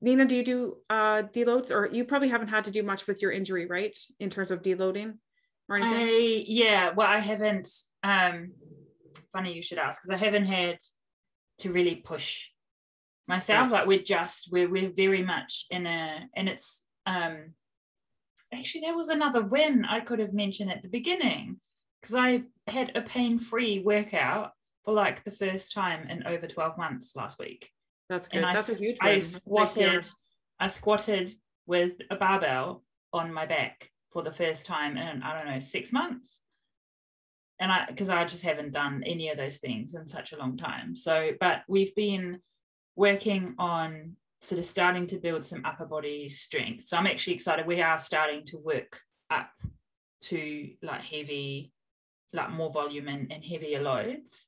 Nina, 0.01 0.25
do 0.25 0.35
you 0.35 0.43
do 0.43 0.77
uh, 0.89 1.23
deloads 1.33 1.71
or 1.71 1.89
you 1.91 2.03
probably 2.05 2.29
haven't 2.29 2.49
had 2.49 2.65
to 2.65 2.71
do 2.71 2.83
much 2.83 3.07
with 3.07 3.21
your 3.21 3.31
injury, 3.31 3.65
right? 3.65 3.97
In 4.19 4.29
terms 4.29 4.51
of 4.51 4.61
deloading 4.61 5.15
or 5.69 5.77
anything? 5.77 6.07
I, 6.07 6.43
yeah, 6.47 6.91
well, 6.95 7.07
I 7.07 7.19
haven't. 7.19 7.69
Um, 8.03 8.51
funny 9.33 9.53
you 9.53 9.61
should 9.61 9.77
ask 9.77 10.01
because 10.01 10.13
I 10.13 10.23
haven't 10.23 10.45
had 10.45 10.77
to 11.59 11.71
really 11.71 11.95
push 11.95 12.49
myself. 13.27 13.71
Like 13.71 13.87
we're 13.87 14.01
just 14.01 14.49
we're 14.51 14.69
we're 14.69 14.91
very 14.95 15.23
much 15.23 15.65
in 15.69 15.85
a 15.85 16.27
and 16.35 16.47
it's 16.47 16.83
um 17.05 17.53
actually 18.53 18.81
there 18.81 18.95
was 18.95 19.09
another 19.09 19.41
win 19.41 19.85
I 19.85 19.99
could 19.99 20.19
have 20.19 20.33
mentioned 20.33 20.71
at 20.71 20.81
the 20.81 20.87
beginning 20.87 21.59
because 22.01 22.15
I 22.15 22.43
had 22.67 22.91
a 22.95 23.01
pain-free 23.01 23.79
workout 23.79 24.51
for 24.83 24.93
like 24.93 25.23
the 25.23 25.31
first 25.31 25.73
time 25.73 26.07
in 26.07 26.25
over 26.27 26.47
12 26.47 26.77
months 26.77 27.15
last 27.15 27.39
week. 27.39 27.69
That's 28.09 28.27
good. 28.27 28.43
And 28.43 28.57
That's 28.57 28.69
I, 28.69 28.73
a 28.73 28.77
huge 28.77 28.97
win. 29.01 29.15
I 29.15 29.19
squatted, 29.19 30.07
I 30.59 30.67
squatted 30.67 31.31
with 31.65 31.93
a 32.11 32.15
barbell 32.15 32.83
on 33.11 33.33
my 33.33 33.45
back 33.45 33.89
for 34.11 34.21
the 34.21 34.31
first 34.31 34.65
time 34.65 34.97
in 34.97 35.23
I 35.23 35.35
don't 35.35 35.51
know 35.51 35.59
six 35.59 35.91
months. 35.91 36.41
And 37.59 37.71
I 37.71 37.85
because 37.87 38.09
I 38.09 38.23
just 38.25 38.43
haven't 38.43 38.71
done 38.71 39.03
any 39.05 39.29
of 39.29 39.37
those 39.37 39.57
things 39.57 39.95
in 39.95 40.07
such 40.07 40.33
a 40.33 40.37
long 40.37 40.57
time. 40.57 40.95
So, 40.95 41.31
but 41.39 41.63
we've 41.67 41.95
been 41.95 42.39
working 42.95 43.55
on 43.57 44.15
sort 44.45 44.59
of 44.59 44.65
starting 44.65 45.07
to 45.07 45.17
build 45.17 45.45
some 45.45 45.65
upper 45.65 45.85
body 45.85 46.29
strength. 46.29 46.85
So 46.85 46.97
I'm 46.97 47.07
actually 47.07 47.33
excited. 47.33 47.65
We 47.65 47.81
are 47.81 47.99
starting 47.99 48.45
to 48.47 48.57
work 48.57 48.99
up 49.29 49.49
to 50.23 50.69
like 50.81 51.03
heavy, 51.03 51.71
like 52.33 52.51
more 52.51 52.69
volume 52.69 53.07
and, 53.07 53.31
and 53.31 53.43
heavier 53.43 53.81
loads 53.81 54.47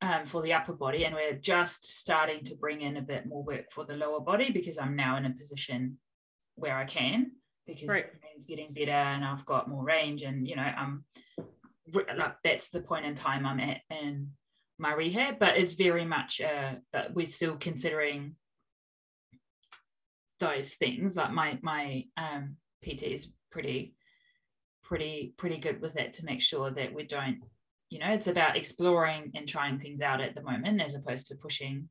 um, 0.00 0.26
for 0.26 0.42
the 0.42 0.52
upper 0.52 0.72
body. 0.72 1.04
And 1.04 1.14
we're 1.14 1.34
just 1.34 1.86
starting 1.86 2.44
to 2.44 2.54
bring 2.54 2.82
in 2.82 2.96
a 2.96 3.02
bit 3.02 3.26
more 3.26 3.42
work 3.42 3.72
for 3.72 3.84
the 3.84 3.96
lower 3.96 4.20
body 4.20 4.50
because 4.50 4.78
I'm 4.78 4.96
now 4.96 5.16
in 5.16 5.26
a 5.26 5.30
position 5.30 5.98
where 6.56 6.76
I 6.76 6.84
can 6.84 7.32
because 7.66 7.88
right. 7.88 8.06
it's 8.36 8.46
getting 8.46 8.72
better 8.72 8.92
and 8.92 9.24
I've 9.24 9.46
got 9.46 9.68
more 9.68 9.84
range 9.84 10.22
and 10.22 10.46
you 10.46 10.56
know 10.56 10.62
I'm 10.62 11.04
like 11.94 12.36
that's 12.42 12.68
the 12.68 12.80
point 12.80 13.06
in 13.06 13.14
time 13.14 13.46
I'm 13.46 13.60
at 13.60 13.80
in 13.90 14.30
my 14.78 14.92
rehab 14.92 15.38
but 15.38 15.56
it's 15.56 15.74
very 15.74 16.04
much 16.04 16.40
uh, 16.40 16.74
that 16.92 17.14
we're 17.14 17.26
still 17.26 17.56
considering 17.56 18.36
those 20.40 20.74
things 20.74 21.16
like 21.16 21.32
my 21.32 21.58
my 21.62 22.04
um 22.16 22.56
pt 22.82 23.02
is 23.02 23.28
pretty 23.50 23.94
pretty 24.82 25.34
pretty 25.36 25.58
good 25.58 25.80
with 25.80 25.94
that 25.94 26.12
to 26.12 26.24
make 26.24 26.42
sure 26.42 26.70
that 26.70 26.92
we 26.92 27.04
don't 27.04 27.38
you 27.88 27.98
know 27.98 28.10
it's 28.10 28.26
about 28.26 28.56
exploring 28.56 29.30
and 29.34 29.48
trying 29.48 29.78
things 29.78 30.00
out 30.00 30.20
at 30.20 30.34
the 30.34 30.42
moment 30.42 30.80
as 30.80 30.94
opposed 30.94 31.28
to 31.28 31.36
pushing 31.36 31.88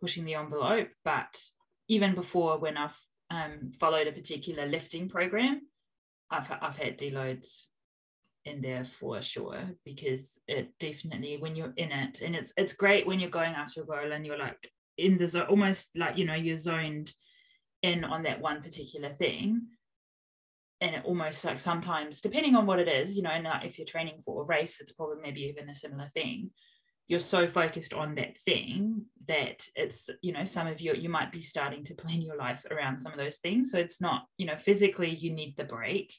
pushing 0.00 0.24
the 0.24 0.34
envelope. 0.34 0.88
But 1.04 1.34
even 1.88 2.14
before 2.14 2.58
when 2.58 2.76
i've 2.76 2.98
um, 3.30 3.70
followed 3.78 4.06
a 4.06 4.12
particular 4.12 4.66
lifting 4.66 5.08
program 5.08 5.62
i've, 6.30 6.50
I've 6.60 6.78
had 6.78 6.98
deloads 6.98 7.66
in 8.44 8.60
there 8.60 8.84
for 8.84 9.20
sure 9.22 9.70
because 9.84 10.38
it 10.46 10.70
definitely 10.78 11.38
when 11.38 11.56
you're 11.56 11.72
in 11.76 11.90
it 11.90 12.20
and 12.20 12.34
it's 12.34 12.52
it's 12.56 12.74
great 12.74 13.06
when 13.06 13.18
you're 13.18 13.30
going 13.30 13.54
after 13.54 13.82
a 13.82 13.86
goal 13.86 14.12
and 14.12 14.26
you're 14.26 14.38
like 14.38 14.70
in 14.98 15.16
the 15.16 15.26
zone 15.26 15.46
almost 15.48 15.88
like 15.96 16.18
you 16.18 16.26
know 16.26 16.34
you're 16.34 16.58
zoned 16.58 17.12
in 17.84 18.04
on 18.04 18.22
that 18.24 18.40
one 18.40 18.62
particular 18.62 19.10
thing. 19.10 19.62
And 20.80 20.96
it 20.96 21.04
almost 21.04 21.44
like 21.44 21.58
sometimes 21.58 22.20
depending 22.20 22.56
on 22.56 22.66
what 22.66 22.78
it 22.78 22.88
is 22.88 23.16
you 23.16 23.22
know 23.22 23.30
and 23.30 23.46
if 23.62 23.78
you're 23.78 23.86
training 23.86 24.20
for 24.22 24.42
a 24.42 24.44
race 24.44 24.80
it's 24.80 24.92
probably 24.92 25.16
maybe 25.22 25.40
even 25.42 25.70
a 25.70 25.74
similar 25.74 26.10
thing 26.12 26.50
you're 27.06 27.20
so 27.20 27.46
focused 27.46 27.92
on 27.92 28.14
that 28.14 28.36
thing 28.38 29.04
that 29.28 29.66
it's 29.76 30.08
you 30.22 30.32
know 30.32 30.44
some 30.44 30.66
of 30.66 30.80
you 30.80 30.94
you 30.94 31.08
might 31.08 31.30
be 31.30 31.42
starting 31.42 31.84
to 31.84 31.94
plan 31.94 32.22
your 32.22 32.36
life 32.36 32.64
around 32.70 32.98
some 32.98 33.12
of 33.12 33.18
those 33.18 33.36
things. 33.38 33.70
So 33.70 33.78
it's 33.78 34.00
not 34.00 34.24
you 34.38 34.46
know 34.46 34.56
physically 34.56 35.10
you 35.10 35.30
need 35.30 35.56
the 35.56 35.64
break 35.64 36.14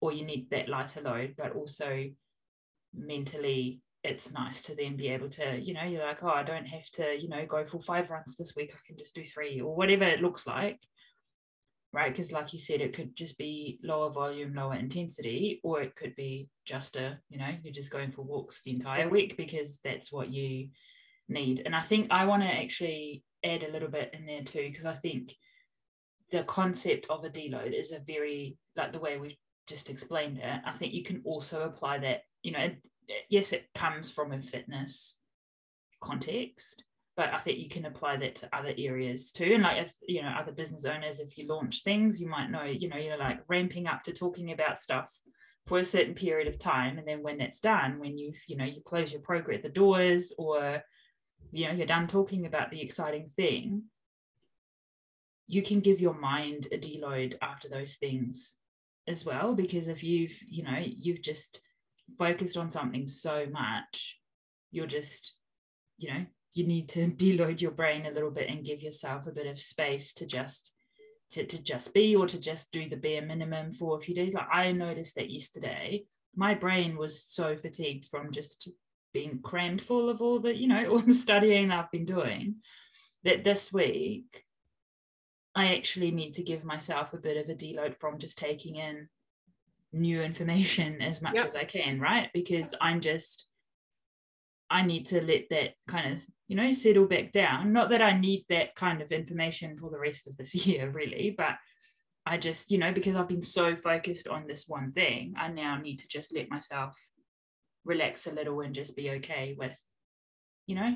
or 0.00 0.12
you 0.12 0.24
need 0.24 0.48
that 0.50 0.68
lighter 0.68 1.00
load 1.00 1.34
but 1.36 1.52
also 1.52 2.06
mentally 2.94 3.80
it's 4.04 4.32
nice 4.32 4.62
to 4.62 4.76
then 4.76 4.96
be 4.96 5.08
able 5.08 5.28
to 5.28 5.58
you 5.60 5.74
know 5.74 5.82
you're 5.82 6.06
like 6.06 6.22
oh 6.22 6.28
i 6.28 6.42
don't 6.42 6.68
have 6.68 6.88
to 6.92 7.20
you 7.20 7.28
know 7.28 7.44
go 7.44 7.64
for 7.64 7.80
five 7.80 8.10
runs 8.10 8.36
this 8.36 8.54
week. 8.56 8.72
I 8.72 8.78
can 8.86 8.96
just 8.96 9.14
do 9.14 9.24
three 9.24 9.60
or 9.60 9.74
whatever 9.74 10.04
it 10.04 10.22
looks 10.22 10.46
like 10.46 10.80
right? 11.92 12.12
Because, 12.12 12.32
like 12.32 12.52
you 12.52 12.58
said, 12.58 12.80
it 12.80 12.94
could 12.94 13.16
just 13.16 13.38
be 13.38 13.78
lower 13.82 14.10
volume, 14.10 14.54
lower 14.54 14.74
intensity, 14.74 15.60
or 15.62 15.80
it 15.80 15.96
could 15.96 16.14
be 16.16 16.48
just 16.66 16.96
a, 16.96 17.18
you 17.30 17.38
know, 17.38 17.50
you're 17.62 17.72
just 17.72 17.90
going 17.90 18.12
for 18.12 18.22
walks 18.22 18.60
the 18.62 18.72
entire 18.72 19.08
week 19.08 19.36
because 19.36 19.80
that's 19.82 20.12
what 20.12 20.30
you 20.30 20.68
need. 21.28 21.62
And 21.64 21.74
I 21.74 21.80
think 21.80 22.08
I 22.10 22.26
want 22.26 22.42
to 22.42 22.48
actually 22.48 23.22
add 23.44 23.62
a 23.62 23.72
little 23.72 23.88
bit 23.88 24.10
in 24.12 24.26
there 24.26 24.42
too, 24.42 24.66
because 24.68 24.86
I 24.86 24.94
think 24.94 25.34
the 26.30 26.42
concept 26.44 27.06
of 27.08 27.24
a 27.24 27.30
deload 27.30 27.72
is 27.72 27.92
a 27.92 28.00
very, 28.00 28.58
like 28.76 28.92
the 28.92 28.98
way 28.98 29.16
we've 29.16 29.36
just 29.66 29.90
explained 29.90 30.38
it, 30.38 30.60
I 30.64 30.70
think 30.72 30.92
you 30.92 31.02
can 31.02 31.22
also 31.24 31.62
apply 31.62 31.98
that, 31.98 32.22
you 32.42 32.52
know, 32.52 32.70
yes, 33.30 33.52
it 33.52 33.66
comes 33.74 34.10
from 34.10 34.32
a 34.32 34.40
fitness 34.40 35.16
context, 36.00 36.84
but 37.18 37.34
I 37.34 37.38
think 37.38 37.58
you 37.58 37.68
can 37.68 37.84
apply 37.84 38.16
that 38.18 38.36
to 38.36 38.56
other 38.56 38.72
areas 38.78 39.32
too. 39.32 39.50
And 39.54 39.64
like 39.64 39.84
if 39.84 39.92
you 40.06 40.22
know 40.22 40.28
other 40.28 40.52
business 40.52 40.84
owners, 40.84 41.18
if 41.18 41.36
you 41.36 41.48
launch 41.48 41.82
things, 41.82 42.20
you 42.20 42.28
might 42.28 42.48
know, 42.48 42.62
you 42.62 42.88
know, 42.88 42.96
you're 42.96 43.18
like 43.18 43.40
ramping 43.48 43.88
up 43.88 44.04
to 44.04 44.12
talking 44.12 44.52
about 44.52 44.78
stuff 44.78 45.12
for 45.66 45.78
a 45.78 45.84
certain 45.84 46.14
period 46.14 46.46
of 46.46 46.60
time. 46.60 46.96
And 46.96 47.08
then 47.08 47.24
when 47.24 47.38
that's 47.38 47.58
done, 47.58 47.98
when 47.98 48.16
you've, 48.16 48.40
you 48.46 48.56
know, 48.56 48.64
you 48.64 48.80
close 48.82 49.10
your 49.10 49.20
program 49.20 49.60
the 49.64 49.68
doors 49.68 50.32
or 50.38 50.80
you 51.50 51.66
know, 51.66 51.72
you're 51.72 51.88
done 51.88 52.06
talking 52.06 52.46
about 52.46 52.70
the 52.70 52.80
exciting 52.80 53.30
thing, 53.34 53.82
you 55.48 55.62
can 55.62 55.80
give 55.80 56.00
your 56.00 56.14
mind 56.14 56.68
a 56.70 56.78
deload 56.78 57.36
after 57.42 57.68
those 57.68 57.96
things 57.96 58.54
as 59.08 59.26
well. 59.26 59.56
Because 59.56 59.88
if 59.88 60.04
you've, 60.04 60.38
you 60.46 60.62
know, 60.62 60.78
you've 60.80 61.22
just 61.22 61.60
focused 62.16 62.56
on 62.56 62.70
something 62.70 63.08
so 63.08 63.44
much, 63.50 64.20
you're 64.70 64.86
just, 64.86 65.34
you 65.96 66.14
know, 66.14 66.24
you 66.58 66.66
need 66.66 66.88
to 66.88 67.06
deload 67.06 67.60
your 67.60 67.70
brain 67.70 68.04
a 68.04 68.10
little 68.10 68.32
bit 68.32 68.50
and 68.50 68.64
give 68.64 68.82
yourself 68.82 69.26
a 69.26 69.32
bit 69.32 69.46
of 69.46 69.60
space 69.60 70.12
to 70.12 70.26
just 70.26 70.72
to, 71.30 71.44
to 71.44 71.62
just 71.62 71.94
be 71.94 72.16
or 72.16 72.26
to 72.26 72.40
just 72.40 72.72
do 72.72 72.88
the 72.88 72.96
bare 72.96 73.22
minimum 73.22 73.70
for 73.72 73.96
a 73.96 74.00
few 74.00 74.14
days 74.14 74.34
like 74.34 74.48
i 74.52 74.72
noticed 74.72 75.14
that 75.14 75.30
yesterday 75.30 76.04
my 76.34 76.54
brain 76.54 76.96
was 76.96 77.22
so 77.22 77.56
fatigued 77.56 78.06
from 78.06 78.32
just 78.32 78.68
being 79.14 79.38
crammed 79.42 79.80
full 79.80 80.10
of 80.10 80.20
all 80.20 80.40
the 80.40 80.54
you 80.54 80.66
know 80.66 80.86
all 80.90 80.98
the 80.98 81.14
studying 81.14 81.70
i've 81.70 81.90
been 81.92 82.04
doing 82.04 82.56
that 83.22 83.44
this 83.44 83.72
week 83.72 84.44
i 85.54 85.76
actually 85.76 86.10
need 86.10 86.34
to 86.34 86.42
give 86.42 86.64
myself 86.64 87.12
a 87.12 87.18
bit 87.18 87.36
of 87.36 87.48
a 87.48 87.54
deload 87.54 87.94
from 87.94 88.18
just 88.18 88.36
taking 88.36 88.76
in 88.76 89.08
new 89.92 90.20
information 90.22 91.00
as 91.00 91.22
much 91.22 91.34
yep. 91.34 91.46
as 91.46 91.54
i 91.54 91.64
can 91.64 92.00
right 92.00 92.30
because 92.34 92.74
i'm 92.80 93.00
just 93.00 93.48
I 94.70 94.82
need 94.82 95.06
to 95.08 95.20
let 95.20 95.48
that 95.50 95.74
kind 95.86 96.14
of, 96.14 96.26
you 96.46 96.56
know, 96.56 96.70
settle 96.72 97.06
back 97.06 97.32
down. 97.32 97.72
Not 97.72 97.90
that 97.90 98.02
I 98.02 98.18
need 98.18 98.44
that 98.48 98.74
kind 98.74 99.00
of 99.00 99.12
information 99.12 99.78
for 99.78 99.90
the 99.90 99.98
rest 99.98 100.26
of 100.26 100.36
this 100.36 100.54
year, 100.66 100.90
really, 100.90 101.34
but 101.36 101.56
I 102.26 102.36
just, 102.36 102.70
you 102.70 102.78
know, 102.78 102.92
because 102.92 103.16
I've 103.16 103.28
been 103.28 103.42
so 103.42 103.76
focused 103.76 104.28
on 104.28 104.46
this 104.46 104.66
one 104.68 104.92
thing, 104.92 105.34
I 105.38 105.48
now 105.48 105.78
need 105.78 106.00
to 106.00 106.08
just 106.08 106.34
let 106.34 106.50
myself 106.50 106.98
relax 107.84 108.26
a 108.26 108.32
little 108.32 108.60
and 108.60 108.74
just 108.74 108.94
be 108.96 109.10
okay 109.12 109.56
with, 109.58 109.80
you 110.66 110.74
know, 110.74 110.94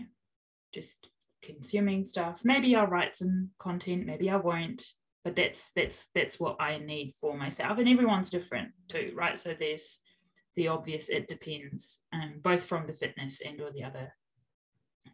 just 0.74 1.08
consuming 1.42 2.04
stuff. 2.04 2.42
Maybe 2.44 2.76
I'll 2.76 2.86
write 2.86 3.16
some 3.16 3.50
content, 3.58 4.04
maybe 4.06 4.28
I 4.28 4.36
won't, 4.36 4.82
but 5.24 5.36
that's 5.36 5.70
that's 5.74 6.06
that's 6.14 6.38
what 6.38 6.60
I 6.60 6.78
need 6.78 7.12
for 7.14 7.36
myself. 7.36 7.78
And 7.78 7.88
everyone's 7.88 8.30
different 8.30 8.72
too, 8.88 9.12
right? 9.14 9.38
So 9.38 9.54
there's 9.58 10.00
the 10.56 10.68
obvious 10.68 11.08
it 11.08 11.28
depends, 11.28 12.00
um, 12.12 12.34
both 12.42 12.64
from 12.64 12.86
the 12.86 12.92
fitness 12.92 13.40
and 13.44 13.60
or 13.60 13.70
the 13.72 13.84
other 13.84 14.12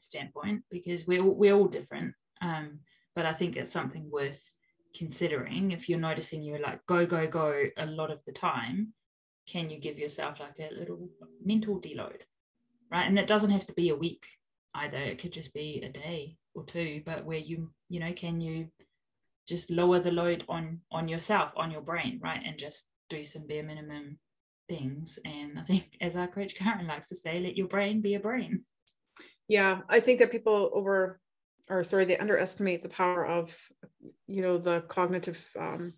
standpoint, 0.00 0.64
because 0.70 1.06
we're 1.06 1.24
we're 1.24 1.54
all 1.54 1.68
different. 1.68 2.14
Um, 2.40 2.80
but 3.14 3.26
I 3.26 3.32
think 3.32 3.56
it's 3.56 3.72
something 3.72 4.10
worth 4.10 4.42
considering 4.94 5.72
if 5.72 5.88
you're 5.88 5.98
noticing 5.98 6.42
you're 6.42 6.60
like 6.60 6.84
go 6.86 7.06
go 7.06 7.26
go 7.26 7.64
a 7.76 7.86
lot 7.86 8.10
of 8.10 8.20
the 8.26 8.32
time. 8.32 8.92
Can 9.46 9.70
you 9.70 9.78
give 9.78 9.98
yourself 9.98 10.40
like 10.40 10.58
a 10.58 10.74
little 10.74 11.08
mental 11.42 11.80
deload, 11.80 12.20
right? 12.90 13.06
And 13.06 13.18
it 13.18 13.26
doesn't 13.26 13.50
have 13.50 13.66
to 13.66 13.72
be 13.72 13.88
a 13.88 13.96
week 13.96 14.26
either. 14.74 14.98
It 14.98 15.18
could 15.18 15.32
just 15.32 15.54
be 15.54 15.80
a 15.82 15.88
day 15.88 16.36
or 16.54 16.64
two, 16.64 17.02
but 17.06 17.24
where 17.24 17.38
you 17.38 17.70
you 17.88 18.00
know 18.00 18.12
can 18.12 18.40
you 18.40 18.68
just 19.48 19.70
lower 19.70 19.98
the 19.98 20.10
load 20.10 20.44
on 20.48 20.80
on 20.92 21.08
yourself 21.08 21.52
on 21.56 21.70
your 21.70 21.80
brain 21.80 22.20
right 22.22 22.42
and 22.44 22.58
just 22.58 22.86
do 23.08 23.24
some 23.24 23.46
bare 23.46 23.62
minimum 23.62 24.18
things. 24.68 25.18
And 25.24 25.58
I 25.58 25.62
think, 25.62 25.96
as 26.00 26.16
our 26.16 26.28
coach 26.28 26.54
Karen 26.54 26.86
likes 26.86 27.08
to 27.08 27.16
say, 27.16 27.40
let 27.40 27.56
your 27.56 27.68
brain 27.68 28.00
be 28.00 28.14
a 28.14 28.20
brain. 28.20 28.64
Yeah, 29.48 29.80
I 29.88 30.00
think 30.00 30.18
that 30.18 30.30
people 30.30 30.70
over, 30.72 31.20
or 31.70 31.82
sorry, 31.84 32.04
they 32.04 32.18
underestimate 32.18 32.82
the 32.82 32.88
power 32.88 33.26
of, 33.26 33.50
you 34.26 34.42
know, 34.42 34.58
the 34.58 34.82
cognitive 34.82 35.42
um, 35.58 35.94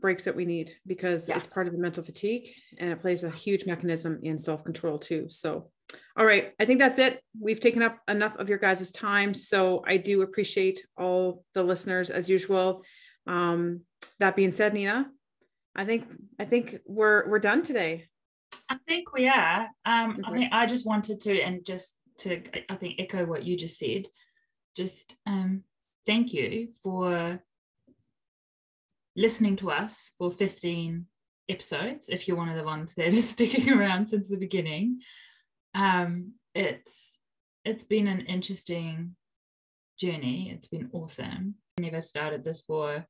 breaks 0.00 0.24
that 0.24 0.36
we 0.36 0.44
need 0.44 0.72
because 0.86 1.28
yeah. 1.28 1.36
it's 1.36 1.46
part 1.46 1.66
of 1.66 1.72
the 1.72 1.78
mental 1.78 2.02
fatigue 2.02 2.48
and 2.78 2.90
it 2.90 3.00
plays 3.00 3.24
a 3.24 3.30
huge 3.30 3.66
mechanism 3.66 4.20
in 4.22 4.38
self 4.38 4.64
control 4.64 4.98
too. 4.98 5.26
So, 5.28 5.70
all 6.16 6.24
right, 6.24 6.52
I 6.58 6.64
think 6.64 6.78
that's 6.78 6.98
it. 6.98 7.22
We've 7.38 7.60
taken 7.60 7.82
up 7.82 7.98
enough 8.08 8.36
of 8.36 8.48
your 8.48 8.58
guys' 8.58 8.90
time. 8.90 9.34
So, 9.34 9.82
I 9.86 9.98
do 9.98 10.22
appreciate 10.22 10.86
all 10.98 11.44
the 11.54 11.62
listeners 11.62 12.10
as 12.10 12.30
usual. 12.30 12.82
Um, 13.26 13.82
that 14.18 14.36
being 14.36 14.50
said, 14.50 14.74
Nina, 14.74 15.06
I 15.74 15.84
think 15.84 16.06
I 16.38 16.44
think 16.44 16.78
we're 16.86 17.28
we're 17.28 17.38
done 17.38 17.62
today. 17.62 18.08
I 18.68 18.76
think 18.86 19.12
we 19.12 19.28
are. 19.28 19.68
Um, 19.84 20.22
I 20.24 20.32
think 20.32 20.52
I 20.52 20.66
just 20.66 20.86
wanted 20.86 21.20
to 21.20 21.40
and 21.40 21.64
just 21.64 21.94
to 22.18 22.42
I 22.68 22.76
think 22.76 22.96
echo 22.98 23.24
what 23.24 23.44
you 23.44 23.56
just 23.56 23.78
said. 23.78 24.06
Just 24.76 25.16
um, 25.26 25.64
thank 26.06 26.32
you 26.32 26.68
for 26.82 27.42
listening 29.14 29.56
to 29.56 29.70
us 29.70 30.12
for 30.18 30.30
15 30.30 31.06
episodes. 31.48 32.08
If 32.08 32.26
you're 32.26 32.36
one 32.36 32.48
of 32.48 32.56
the 32.56 32.64
ones 32.64 32.94
that 32.94 33.08
is 33.08 33.28
sticking 33.30 33.72
around 33.72 34.08
since 34.08 34.28
the 34.28 34.36
beginning, 34.36 35.00
um, 35.74 36.32
it's 36.54 37.18
it's 37.64 37.84
been 37.84 38.08
an 38.08 38.22
interesting 38.22 39.16
journey. 39.98 40.50
It's 40.54 40.68
been 40.68 40.90
awesome. 40.92 41.54
I 41.78 41.82
never 41.82 42.00
started 42.00 42.44
this 42.44 42.60
for 42.60 43.06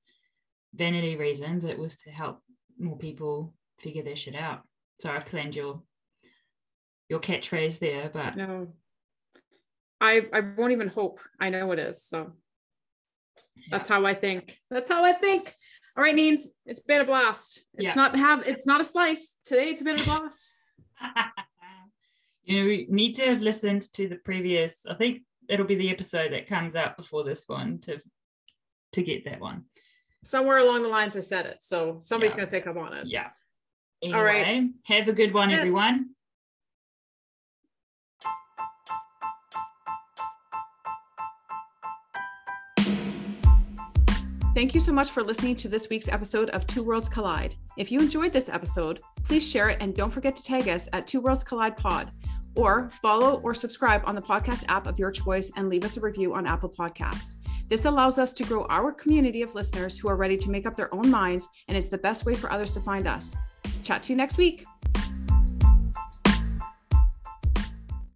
vanity 0.74 1.16
reasons. 1.16 1.64
It 1.64 1.78
was 1.78 1.96
to 2.02 2.10
help 2.10 2.40
more 2.82 2.96
people 2.96 3.54
figure 3.78 4.02
their 4.02 4.16
shit 4.16 4.34
out. 4.34 4.62
So 4.98 5.10
I've 5.10 5.24
claimed 5.24 5.56
your 5.56 5.82
your 7.08 7.20
catchphrase 7.20 7.78
there, 7.78 8.10
but 8.12 8.36
no, 8.36 8.68
I 10.00 10.22
I 10.32 10.40
won't 10.40 10.72
even 10.72 10.88
hope. 10.88 11.20
I 11.40 11.50
know 11.50 11.72
it 11.72 11.78
is. 11.78 12.02
So 12.04 12.32
yeah. 13.56 13.64
that's 13.70 13.88
how 13.88 14.04
I 14.06 14.14
think. 14.14 14.58
That's 14.70 14.88
how 14.88 15.04
I 15.04 15.12
think. 15.12 15.52
All 15.96 16.02
right, 16.02 16.16
Neens, 16.16 16.46
it's 16.64 16.80
been 16.80 17.02
a 17.02 17.04
blast. 17.04 17.64
It's 17.74 17.84
yeah. 17.84 17.94
not 17.94 18.16
have 18.16 18.46
it's 18.46 18.66
not 18.66 18.80
a 18.80 18.84
slice 18.84 19.34
today. 19.44 19.70
It's 19.70 19.82
been 19.82 20.00
a 20.00 20.04
blast. 20.04 20.54
you 22.44 22.56
know, 22.56 22.64
we 22.64 22.86
need 22.88 23.14
to 23.16 23.26
have 23.26 23.42
listened 23.42 23.92
to 23.94 24.08
the 24.08 24.16
previous. 24.16 24.86
I 24.88 24.94
think 24.94 25.22
it'll 25.48 25.66
be 25.66 25.74
the 25.74 25.90
episode 25.90 26.32
that 26.32 26.48
comes 26.48 26.76
out 26.76 26.96
before 26.96 27.24
this 27.24 27.44
one 27.46 27.78
to 27.80 28.00
to 28.92 29.02
get 29.02 29.24
that 29.24 29.40
one 29.40 29.64
somewhere 30.24 30.58
along 30.58 30.82
the 30.82 30.88
lines 30.88 31.16
I 31.16 31.20
said 31.20 31.46
it. 31.46 31.58
So 31.60 31.98
somebody's 32.00 32.32
yeah. 32.32 32.36
going 32.36 32.48
to 32.48 32.52
pick 32.52 32.66
up 32.66 32.76
on 32.76 32.92
it. 32.94 33.08
Yeah. 33.08 33.28
Anyway, 34.02 34.18
All 34.18 34.24
right. 34.24 34.70
Have 34.84 35.08
a 35.08 35.12
good 35.12 35.32
one, 35.32 35.50
yes. 35.50 35.58
everyone. 35.58 36.10
Thank 44.54 44.74
you 44.74 44.80
so 44.80 44.92
much 44.92 45.10
for 45.10 45.22
listening 45.22 45.56
to 45.56 45.68
this 45.68 45.88
week's 45.88 46.08
episode 46.08 46.50
of 46.50 46.66
Two 46.66 46.82
Worlds 46.82 47.08
Collide. 47.08 47.56
If 47.78 47.90
you 47.90 48.00
enjoyed 48.00 48.34
this 48.34 48.50
episode, 48.50 49.00
please 49.24 49.48
share 49.48 49.70
it 49.70 49.78
and 49.80 49.94
don't 49.94 50.10
forget 50.10 50.36
to 50.36 50.44
tag 50.44 50.68
us 50.68 50.90
at 50.92 51.06
Two 51.06 51.22
Worlds 51.22 51.42
Collide 51.42 51.74
Pod 51.74 52.12
or 52.54 52.90
follow 53.00 53.40
or 53.40 53.54
subscribe 53.54 54.02
on 54.04 54.14
the 54.14 54.20
podcast 54.20 54.64
app 54.68 54.86
of 54.86 54.98
your 54.98 55.10
choice 55.10 55.50
and 55.56 55.70
leave 55.70 55.84
us 55.84 55.96
a 55.96 56.00
review 56.00 56.34
on 56.34 56.46
Apple 56.46 56.68
Podcasts. 56.68 57.36
This 57.72 57.86
allows 57.86 58.18
us 58.18 58.34
to 58.34 58.44
grow 58.44 58.66
our 58.68 58.92
community 58.92 59.40
of 59.40 59.54
listeners 59.54 59.96
who 59.96 60.06
are 60.06 60.14
ready 60.14 60.36
to 60.36 60.50
make 60.50 60.66
up 60.66 60.76
their 60.76 60.94
own 60.94 61.10
minds, 61.10 61.48
and 61.68 61.78
it's 61.78 61.88
the 61.88 61.96
best 61.96 62.26
way 62.26 62.34
for 62.34 62.52
others 62.52 62.74
to 62.74 62.80
find 62.80 63.06
us. 63.06 63.34
Chat 63.82 64.02
to 64.02 64.12
you 64.12 64.16
next 64.18 64.36
week. 64.36 64.66